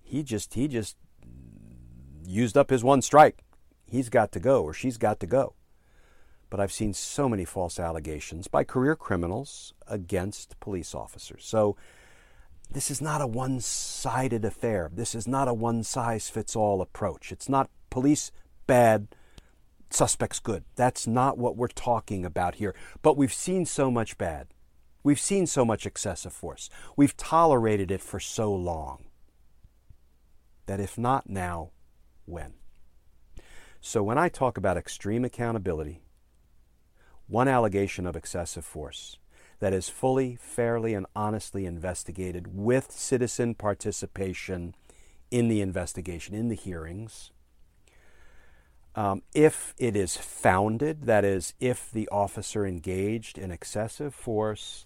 he 0.01 0.23
just 0.23 0.53
he 0.53 0.67
just 0.67 0.95
used 2.25 2.57
up 2.57 2.69
his 2.69 2.83
one 2.83 3.01
strike. 3.01 3.43
He's 3.85 4.09
got 4.09 4.31
to 4.33 4.39
go 4.39 4.63
or 4.63 4.73
she's 4.73 4.97
got 4.97 5.19
to 5.19 5.27
go. 5.27 5.53
But 6.49 6.59
I've 6.59 6.71
seen 6.71 6.93
so 6.93 7.29
many 7.29 7.45
false 7.45 7.79
allegations 7.79 8.47
by 8.47 8.63
career 8.63 8.95
criminals 8.95 9.73
against 9.87 10.59
police 10.59 10.95
officers. 10.95 11.45
So 11.45 11.75
this 12.71 12.91
is 12.91 13.01
not 13.01 13.21
a 13.21 13.27
one 13.27 13.59
sided 13.59 14.45
affair. 14.45 14.89
This 14.93 15.15
is 15.15 15.27
not 15.27 15.47
a 15.47 15.53
one 15.53 15.83
size 15.83 16.29
fits 16.29 16.55
all 16.55 16.81
approach. 16.81 17.31
It's 17.31 17.49
not 17.49 17.69
police 17.89 18.31
bad, 18.67 19.07
suspects 19.89 20.39
good. 20.39 20.63
That's 20.75 21.07
not 21.07 21.37
what 21.37 21.55
we're 21.55 21.67
talking 21.67 22.23
about 22.23 22.55
here. 22.55 22.75
But 23.01 23.17
we've 23.17 23.33
seen 23.33 23.65
so 23.65 23.89
much 23.89 24.17
bad. 24.17 24.47
We've 25.03 25.19
seen 25.19 25.47
so 25.47 25.63
much 25.65 25.85
excessive 25.85 26.33
force. 26.33 26.69
We've 26.95 27.15
tolerated 27.15 27.89
it 27.89 28.01
for 28.01 28.19
so 28.19 28.53
long 28.53 29.05
that 30.65 30.79
if 30.79 30.97
not 30.97 31.29
now, 31.29 31.71
when? 32.25 32.53
So 33.81 34.03
when 34.03 34.17
I 34.17 34.29
talk 34.29 34.57
about 34.57 34.77
extreme 34.77 35.23
accountability, 35.23 36.01
one 37.27 37.47
allegation 37.47 38.05
of 38.05 38.15
excessive 38.15 38.65
force, 38.65 39.17
that 39.59 39.73
is 39.73 39.89
fully, 39.89 40.35
fairly, 40.35 40.93
and 40.93 41.05
honestly 41.15 41.65
investigated 41.65 42.55
with 42.55 42.91
citizen 42.91 43.55
participation 43.55 44.75
in 45.31 45.47
the 45.47 45.61
investigation, 45.61 46.33
in 46.33 46.47
the 46.47 46.55
hearings. 46.55 47.31
Um, 48.95 49.21
if 49.33 49.73
it 49.77 49.95
is 49.95 50.17
founded, 50.17 51.03
that 51.03 51.23
is, 51.23 51.53
if 51.59 51.91
the 51.91 52.07
officer 52.09 52.65
engaged 52.65 53.37
in 53.37 53.51
excessive 53.51 54.15
force, 54.15 54.83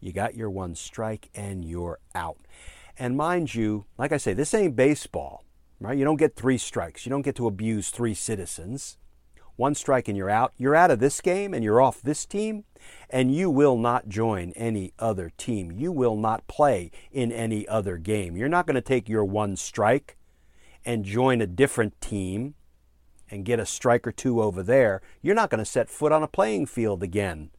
you 0.00 0.12
got 0.12 0.34
your 0.34 0.50
one 0.50 0.74
strike 0.74 1.28
and 1.34 1.64
you're 1.64 1.98
out. 2.14 2.38
And 2.98 3.16
mind 3.16 3.54
you, 3.54 3.84
like 3.98 4.12
I 4.12 4.16
say, 4.16 4.32
this 4.32 4.54
ain't 4.54 4.76
baseball, 4.76 5.44
right? 5.80 5.96
You 5.96 6.04
don't 6.04 6.16
get 6.16 6.36
three 6.36 6.58
strikes. 6.58 7.04
You 7.06 7.10
don't 7.10 7.22
get 7.22 7.36
to 7.36 7.46
abuse 7.46 7.90
three 7.90 8.14
citizens 8.14 8.96
one 9.62 9.76
strike 9.76 10.08
and 10.08 10.16
you're 10.16 10.28
out. 10.28 10.52
You're 10.58 10.74
out 10.74 10.90
of 10.90 10.98
this 10.98 11.20
game 11.20 11.54
and 11.54 11.62
you're 11.62 11.80
off 11.80 12.02
this 12.02 12.26
team, 12.26 12.64
and 13.08 13.32
you 13.32 13.48
will 13.48 13.78
not 13.78 14.08
join 14.08 14.50
any 14.56 14.92
other 14.98 15.30
team. 15.36 15.70
You 15.70 15.92
will 15.92 16.16
not 16.16 16.48
play 16.48 16.90
in 17.12 17.30
any 17.30 17.68
other 17.68 17.96
game. 17.96 18.36
You're 18.36 18.48
not 18.48 18.66
going 18.66 18.74
to 18.74 18.80
take 18.80 19.08
your 19.08 19.24
one 19.24 19.54
strike 19.54 20.16
and 20.84 21.04
join 21.04 21.40
a 21.40 21.46
different 21.46 22.00
team 22.00 22.54
and 23.30 23.44
get 23.44 23.60
a 23.60 23.64
strike 23.64 24.04
or 24.04 24.10
two 24.10 24.42
over 24.42 24.64
there. 24.64 25.00
You're 25.22 25.36
not 25.36 25.48
going 25.48 25.60
to 25.60 25.64
set 25.64 25.88
foot 25.88 26.10
on 26.10 26.24
a 26.24 26.28
playing 26.28 26.66
field 26.66 27.04
again 27.04 27.50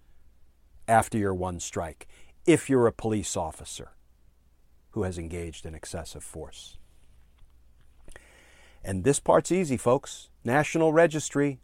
after 0.89 1.17
your 1.17 1.33
one 1.33 1.61
strike 1.61 2.05
if 2.45 2.69
you're 2.69 2.85
a 2.85 2.91
police 2.91 3.37
officer 3.37 3.91
who 4.91 5.03
has 5.03 5.17
engaged 5.17 5.65
in 5.65 5.73
excessive 5.73 6.23
force. 6.23 6.77
And 8.83 9.05
this 9.05 9.21
part's 9.21 9.53
easy, 9.53 9.77
folks. 9.77 10.29
National 10.43 10.91
Registry, 10.91 11.61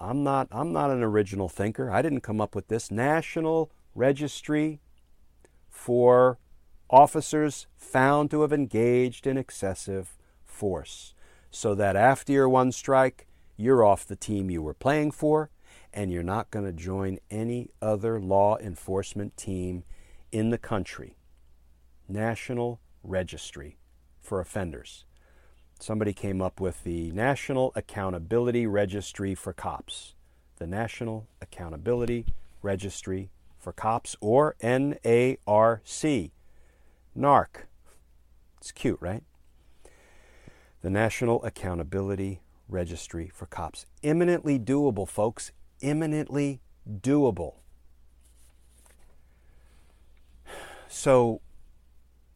I'm 0.00 0.22
not, 0.22 0.48
I'm 0.50 0.72
not 0.72 0.90
an 0.90 1.02
original 1.02 1.48
thinker. 1.48 1.90
I 1.90 2.02
didn't 2.02 2.20
come 2.20 2.40
up 2.40 2.54
with 2.54 2.68
this. 2.68 2.90
National 2.90 3.70
Registry 3.94 4.80
for 5.68 6.38
officers 6.88 7.66
found 7.76 8.30
to 8.30 8.42
have 8.42 8.52
engaged 8.52 9.26
in 9.26 9.36
excessive 9.36 10.16
force. 10.44 11.14
So 11.50 11.74
that 11.74 11.96
after 11.96 12.32
your 12.32 12.48
one 12.48 12.72
strike, 12.72 13.26
you're 13.56 13.84
off 13.84 14.06
the 14.06 14.16
team 14.16 14.50
you 14.50 14.62
were 14.62 14.74
playing 14.74 15.10
for, 15.10 15.50
and 15.92 16.12
you're 16.12 16.22
not 16.22 16.50
going 16.50 16.64
to 16.64 16.72
join 16.72 17.18
any 17.30 17.70
other 17.82 18.20
law 18.20 18.56
enforcement 18.58 19.36
team 19.36 19.82
in 20.30 20.50
the 20.50 20.58
country. 20.58 21.16
National 22.08 22.80
Registry 23.02 23.78
for 24.20 24.40
Offenders 24.40 25.06
somebody 25.78 26.12
came 26.12 26.42
up 26.42 26.60
with 26.60 26.84
the 26.84 27.10
National 27.12 27.72
Accountability 27.74 28.66
Registry 28.66 29.34
for 29.34 29.52
Cops. 29.52 30.14
The 30.56 30.66
National 30.66 31.28
Accountability 31.40 32.26
Registry 32.62 33.30
for 33.58 33.72
Cops, 33.72 34.16
or 34.20 34.56
NARC. 34.62 36.30
NARC. 37.16 37.48
It's 38.58 38.72
cute, 38.72 38.98
right? 39.00 39.22
The 40.82 40.90
National 40.90 41.44
Accountability 41.44 42.40
Registry 42.68 43.30
for 43.32 43.46
Cops. 43.46 43.86
Imminently 44.02 44.58
doable, 44.58 45.08
folks. 45.08 45.52
Imminently 45.80 46.60
doable. 46.88 47.54
So, 50.88 51.40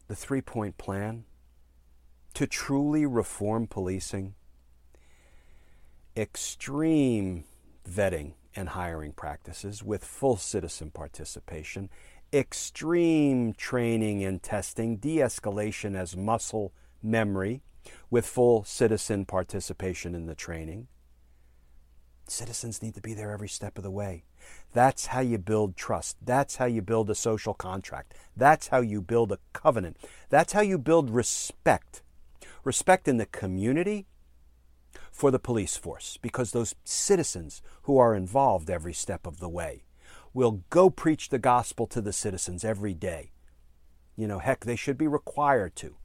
the 0.07 0.15
three 0.15 0.41
point 0.41 0.77
plan 0.77 1.25
to 2.33 2.47
truly 2.47 3.05
reform 3.05 3.67
policing, 3.67 4.33
extreme 6.15 7.43
vetting 7.89 8.33
and 8.55 8.69
hiring 8.69 9.11
practices 9.11 9.83
with 9.83 10.03
full 10.03 10.37
citizen 10.37 10.91
participation, 10.91 11.89
extreme 12.31 13.53
training 13.53 14.23
and 14.23 14.41
testing, 14.41 14.97
de 14.97 15.17
escalation 15.17 15.95
as 15.95 16.17
muscle 16.17 16.73
memory 17.01 17.61
with 18.09 18.25
full 18.25 18.63
citizen 18.63 19.25
participation 19.25 20.15
in 20.15 20.25
the 20.25 20.35
training. 20.35 20.87
Citizens 22.27 22.81
need 22.81 22.95
to 22.95 23.01
be 23.01 23.13
there 23.13 23.31
every 23.31 23.49
step 23.49 23.77
of 23.77 23.83
the 23.83 23.91
way. 23.91 24.23
That's 24.71 25.07
how 25.07 25.19
you 25.19 25.37
build 25.37 25.75
trust. 25.75 26.17
That's 26.23 26.55
how 26.55 26.65
you 26.65 26.81
build 26.81 27.09
a 27.09 27.15
social 27.15 27.53
contract. 27.53 28.13
That's 28.35 28.69
how 28.69 28.79
you 28.79 29.01
build 29.01 29.31
a 29.31 29.39
covenant. 29.51 29.97
That's 30.29 30.53
how 30.53 30.61
you 30.61 30.77
build 30.77 31.09
respect 31.09 32.02
respect 32.63 33.07
in 33.07 33.17
the 33.17 33.25
community 33.25 34.05
for 35.11 35.31
the 35.31 35.39
police 35.39 35.77
force 35.77 36.17
because 36.21 36.51
those 36.51 36.75
citizens 36.83 37.61
who 37.83 37.97
are 37.97 38.15
involved 38.15 38.69
every 38.69 38.93
step 38.93 39.25
of 39.27 39.39
the 39.39 39.49
way 39.49 39.83
will 40.33 40.63
go 40.69 40.89
preach 40.89 41.29
the 41.29 41.39
gospel 41.39 41.85
to 41.87 42.01
the 42.01 42.13
citizens 42.13 42.63
every 42.63 42.93
day. 42.93 43.31
You 44.15 44.27
know, 44.27 44.39
heck, 44.39 44.65
they 44.65 44.75
should 44.75 44.97
be 44.97 45.07
required 45.07 45.75
to. 45.77 45.95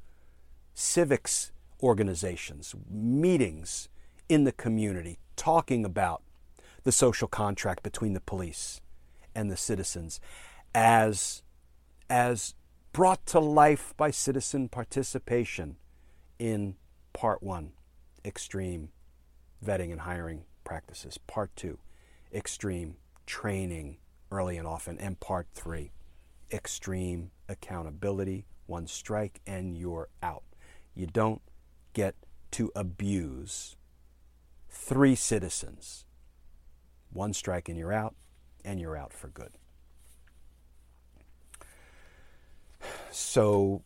Civics 0.74 1.52
organizations, 1.82 2.74
meetings 2.90 3.88
in 4.28 4.44
the 4.44 4.52
community, 4.52 5.18
talking 5.36 5.84
about 5.84 6.22
the 6.84 6.92
social 6.92 7.28
contract 7.28 7.82
between 7.82 8.12
the 8.12 8.20
police 8.20 8.80
and 9.34 9.50
the 9.50 9.56
citizens 9.56 10.20
as, 10.74 11.42
as 12.10 12.54
brought 12.92 13.24
to 13.26 13.40
life 13.40 13.94
by 13.96 14.10
citizen 14.10 14.68
participation 14.68 15.76
in 16.38 16.76
part 17.12 17.42
one, 17.42 17.72
extreme 18.24 18.90
vetting 19.64 19.90
and 19.90 20.02
hiring 20.02 20.44
practices, 20.64 21.18
part 21.26 21.54
two, 21.56 21.78
extreme 22.32 22.96
training 23.26 23.98
early 24.30 24.56
and 24.56 24.66
often, 24.66 24.98
and 24.98 25.18
part 25.20 25.46
three, 25.54 25.92
extreme 26.52 27.30
accountability, 27.48 28.46
one 28.66 28.86
strike 28.86 29.40
and 29.46 29.76
you're 29.76 30.08
out. 30.22 30.44
You 30.94 31.06
don't 31.06 31.40
get 31.92 32.14
to 32.52 32.70
abuse 32.76 33.76
three 34.68 35.14
citizens. 35.14 36.04
One 37.10 37.32
strike 37.32 37.68
and 37.68 37.78
you're 37.78 37.92
out, 37.92 38.14
and 38.64 38.78
you're 38.78 38.96
out 38.96 39.12
for 39.12 39.28
good. 39.28 39.52
So 43.10 43.82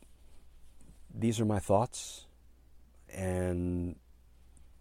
these 1.14 1.38
are 1.40 1.44
my 1.44 1.61
thoughts. 1.61 2.26
And, 3.12 3.96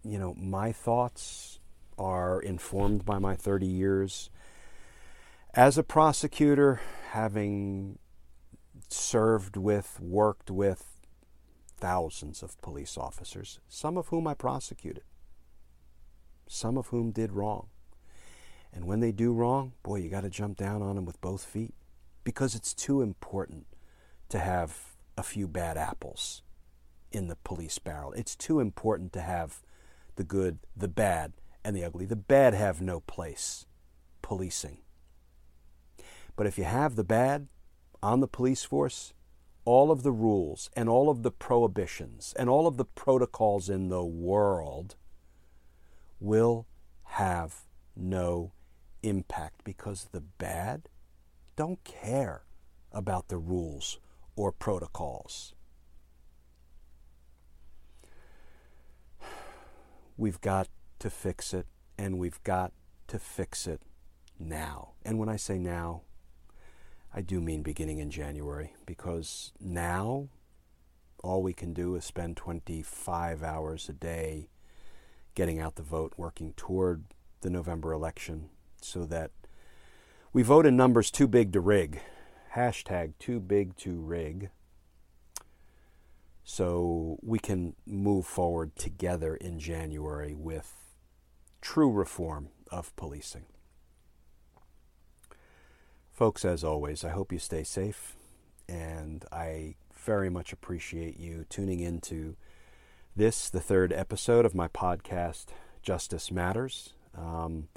you 0.02 0.18
know, 0.18 0.34
my 0.34 0.72
thoughts 0.72 1.58
are 1.98 2.40
informed 2.40 3.04
by 3.04 3.18
my 3.18 3.36
30 3.36 3.66
years 3.66 4.30
as 5.54 5.76
a 5.76 5.82
prosecutor, 5.82 6.80
having 7.10 7.98
served 8.88 9.56
with, 9.56 9.98
worked 10.00 10.50
with 10.50 10.84
thousands 11.76 12.42
of 12.42 12.60
police 12.62 12.96
officers, 12.96 13.60
some 13.68 13.98
of 13.98 14.08
whom 14.08 14.26
I 14.26 14.34
prosecuted, 14.34 15.04
some 16.46 16.78
of 16.78 16.86
whom 16.86 17.10
did 17.10 17.32
wrong. 17.32 17.68
And 18.72 18.86
when 18.86 19.00
they 19.00 19.12
do 19.12 19.34
wrong, 19.34 19.72
boy, 19.82 19.96
you 19.96 20.08
got 20.08 20.22
to 20.22 20.30
jump 20.30 20.56
down 20.56 20.80
on 20.80 20.96
them 20.96 21.04
with 21.04 21.20
both 21.20 21.44
feet 21.44 21.74
because 22.24 22.54
it's 22.54 22.72
too 22.72 23.02
important 23.02 23.66
to 24.30 24.38
have 24.38 24.94
a 25.18 25.22
few 25.22 25.46
bad 25.46 25.76
apples 25.76 26.42
in 27.12 27.28
the 27.28 27.36
police 27.36 27.78
barrel. 27.78 28.12
It's 28.12 28.34
too 28.34 28.60
important 28.60 29.12
to 29.12 29.20
have 29.20 29.62
the 30.16 30.24
good, 30.24 30.58
the 30.76 30.88
bad, 30.88 31.32
and 31.64 31.76
the 31.76 31.84
ugly. 31.84 32.06
The 32.06 32.16
bad 32.16 32.54
have 32.54 32.80
no 32.80 33.00
place 33.00 33.66
policing. 34.20 34.78
But 36.36 36.46
if 36.46 36.58
you 36.58 36.64
have 36.64 36.96
the 36.96 37.04
bad 37.04 37.48
on 38.02 38.20
the 38.20 38.28
police 38.28 38.64
force, 38.64 39.12
all 39.64 39.90
of 39.90 40.02
the 40.02 40.12
rules 40.12 40.70
and 40.74 40.88
all 40.88 41.08
of 41.08 41.22
the 41.22 41.30
prohibitions 41.30 42.34
and 42.36 42.48
all 42.48 42.66
of 42.66 42.76
the 42.76 42.84
protocols 42.84 43.68
in 43.68 43.88
the 43.88 44.04
world 44.04 44.96
will 46.18 46.66
have 47.04 47.62
no 47.94 48.52
impact 49.02 49.62
because 49.64 50.08
the 50.12 50.20
bad 50.20 50.88
don't 51.56 51.84
care 51.84 52.42
about 52.92 53.28
the 53.28 53.38
rules 53.38 53.98
or 54.34 54.50
protocols. 54.50 55.54
We've 60.16 60.40
got 60.40 60.68
to 60.98 61.10
fix 61.10 61.54
it, 61.54 61.66
and 61.98 62.18
we've 62.18 62.42
got 62.44 62.72
to 63.08 63.18
fix 63.18 63.66
it 63.66 63.82
now. 64.38 64.92
And 65.04 65.18
when 65.18 65.28
I 65.28 65.36
say 65.36 65.58
now, 65.58 66.02
I 67.14 67.20
do 67.20 67.40
mean 67.40 67.62
beginning 67.62 67.98
in 67.98 68.10
January, 68.10 68.74
because 68.86 69.52
now 69.60 70.28
all 71.22 71.42
we 71.42 71.52
can 71.52 71.72
do 71.72 71.94
is 71.94 72.04
spend 72.04 72.36
25 72.36 73.42
hours 73.42 73.88
a 73.88 73.92
day 73.92 74.48
getting 75.34 75.60
out 75.60 75.76
the 75.76 75.82
vote, 75.82 76.14
working 76.16 76.52
toward 76.56 77.04
the 77.40 77.50
November 77.50 77.92
election, 77.92 78.50
so 78.80 79.06
that 79.06 79.30
we 80.32 80.42
vote 80.42 80.66
in 80.66 80.76
numbers 80.76 81.10
too 81.10 81.28
big 81.28 81.52
to 81.52 81.60
rig. 81.60 82.00
Hashtag 82.54 83.12
too 83.18 83.40
big 83.40 83.76
to 83.76 83.98
rig. 83.98 84.50
So 86.44 87.18
we 87.22 87.38
can 87.38 87.74
move 87.86 88.26
forward 88.26 88.76
together 88.76 89.36
in 89.36 89.58
January 89.58 90.34
with 90.34 90.74
true 91.60 91.90
reform 91.90 92.48
of 92.70 92.94
policing. 92.96 93.44
Folks, 96.10 96.44
as 96.44 96.62
always, 96.62 97.04
I 97.04 97.10
hope 97.10 97.32
you 97.32 97.38
stay 97.38 97.64
safe, 97.64 98.16
and 98.68 99.24
I 99.32 99.76
very 99.94 100.28
much 100.28 100.52
appreciate 100.52 101.18
you 101.18 101.46
tuning 101.48 101.80
into 101.80 102.36
this, 103.16 103.48
the 103.48 103.60
third 103.60 103.92
episode 103.92 104.44
of 104.44 104.54
my 104.54 104.68
podcast, 104.68 105.46
Justice 105.82 106.30
Matters. 106.30 106.94
Um, 107.16 107.68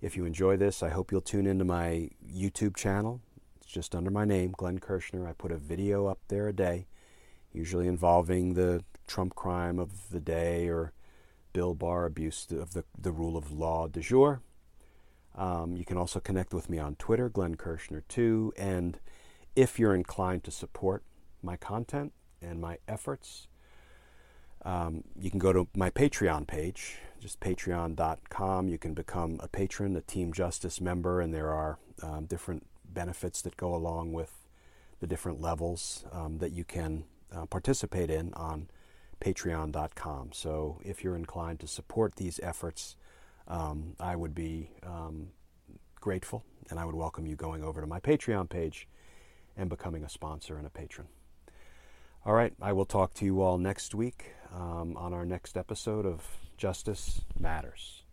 if 0.00 0.16
you 0.16 0.24
enjoy 0.24 0.56
this, 0.56 0.82
I 0.82 0.90
hope 0.90 1.10
you'll 1.10 1.20
tune 1.20 1.46
into 1.46 1.64
my 1.64 2.10
YouTube 2.26 2.76
channel. 2.76 3.20
It's 3.56 3.70
just 3.70 3.94
under 3.94 4.10
my 4.10 4.24
name, 4.24 4.54
Glenn 4.56 4.78
Kirschner. 4.78 5.28
I 5.28 5.32
put 5.32 5.52
a 5.52 5.56
video 5.56 6.06
up 6.06 6.18
there 6.28 6.48
a 6.48 6.52
day, 6.52 6.86
usually 7.52 7.86
involving 7.86 8.54
the 8.54 8.84
Trump 9.06 9.34
crime 9.34 9.78
of 9.78 10.10
the 10.10 10.20
day 10.20 10.68
or 10.68 10.92
Bill 11.52 11.74
Barr 11.74 12.06
abuse 12.06 12.46
of 12.50 12.72
the, 12.72 12.84
the 12.98 13.12
rule 13.12 13.36
of 13.36 13.52
law 13.52 13.88
du 13.88 14.00
jour. 14.00 14.40
Um, 15.34 15.76
you 15.76 15.84
can 15.84 15.96
also 15.96 16.20
connect 16.20 16.52
with 16.52 16.68
me 16.68 16.78
on 16.78 16.96
Twitter, 16.96 17.28
Glenn 17.28 17.56
Kirschner 17.56 18.02
2. 18.08 18.54
And 18.56 18.98
if 19.56 19.78
you're 19.78 19.94
inclined 19.94 20.44
to 20.44 20.50
support 20.50 21.02
my 21.42 21.56
content 21.56 22.12
and 22.40 22.60
my 22.60 22.78
efforts, 22.86 23.48
um, 24.64 25.04
you 25.18 25.30
can 25.30 25.38
go 25.38 25.52
to 25.52 25.68
my 25.74 25.90
Patreon 25.90 26.46
page, 26.46 26.98
just 27.18 27.40
patreon.com. 27.40 28.68
You 28.68 28.78
can 28.78 28.94
become 28.94 29.40
a 29.42 29.48
patron, 29.48 29.96
a 29.96 30.00
Team 30.00 30.32
Justice 30.32 30.80
member, 30.80 31.20
and 31.20 31.34
there 31.34 31.50
are 31.50 31.78
um, 32.02 32.26
different 32.26 32.66
benefits 32.84 33.42
that 33.42 33.56
go 33.56 33.74
along 33.74 34.12
with 34.12 34.32
the 35.00 35.06
different 35.06 35.40
levels 35.40 36.04
um, 36.12 36.38
that 36.38 36.52
you 36.52 36.64
can 36.64 37.04
uh, 37.34 37.46
participate 37.46 38.10
in 38.10 38.32
on 38.34 38.68
patreon.com. 39.20 40.30
So 40.32 40.80
if 40.84 41.04
you're 41.04 41.16
inclined 41.16 41.60
to 41.60 41.66
support 41.66 42.16
these 42.16 42.40
efforts, 42.42 42.96
um, 43.48 43.94
I 44.00 44.16
would 44.16 44.34
be 44.34 44.70
um, 44.84 45.28
grateful 46.00 46.44
and 46.70 46.78
I 46.78 46.84
would 46.84 46.94
welcome 46.94 47.26
you 47.26 47.36
going 47.36 47.62
over 47.62 47.80
to 47.80 47.86
my 47.86 48.00
Patreon 48.00 48.48
page 48.48 48.88
and 49.56 49.68
becoming 49.68 50.04
a 50.04 50.08
sponsor 50.08 50.56
and 50.56 50.66
a 50.66 50.70
patron. 50.70 51.08
All 52.24 52.34
right, 52.34 52.52
I 52.60 52.72
will 52.72 52.84
talk 52.84 53.14
to 53.14 53.24
you 53.24 53.42
all 53.42 53.58
next 53.58 53.94
week 53.94 54.34
um, 54.54 54.96
on 54.96 55.12
our 55.12 55.24
next 55.24 55.56
episode 55.56 56.06
of 56.06 56.24
Justice 56.56 57.22
Matters. 57.38 58.04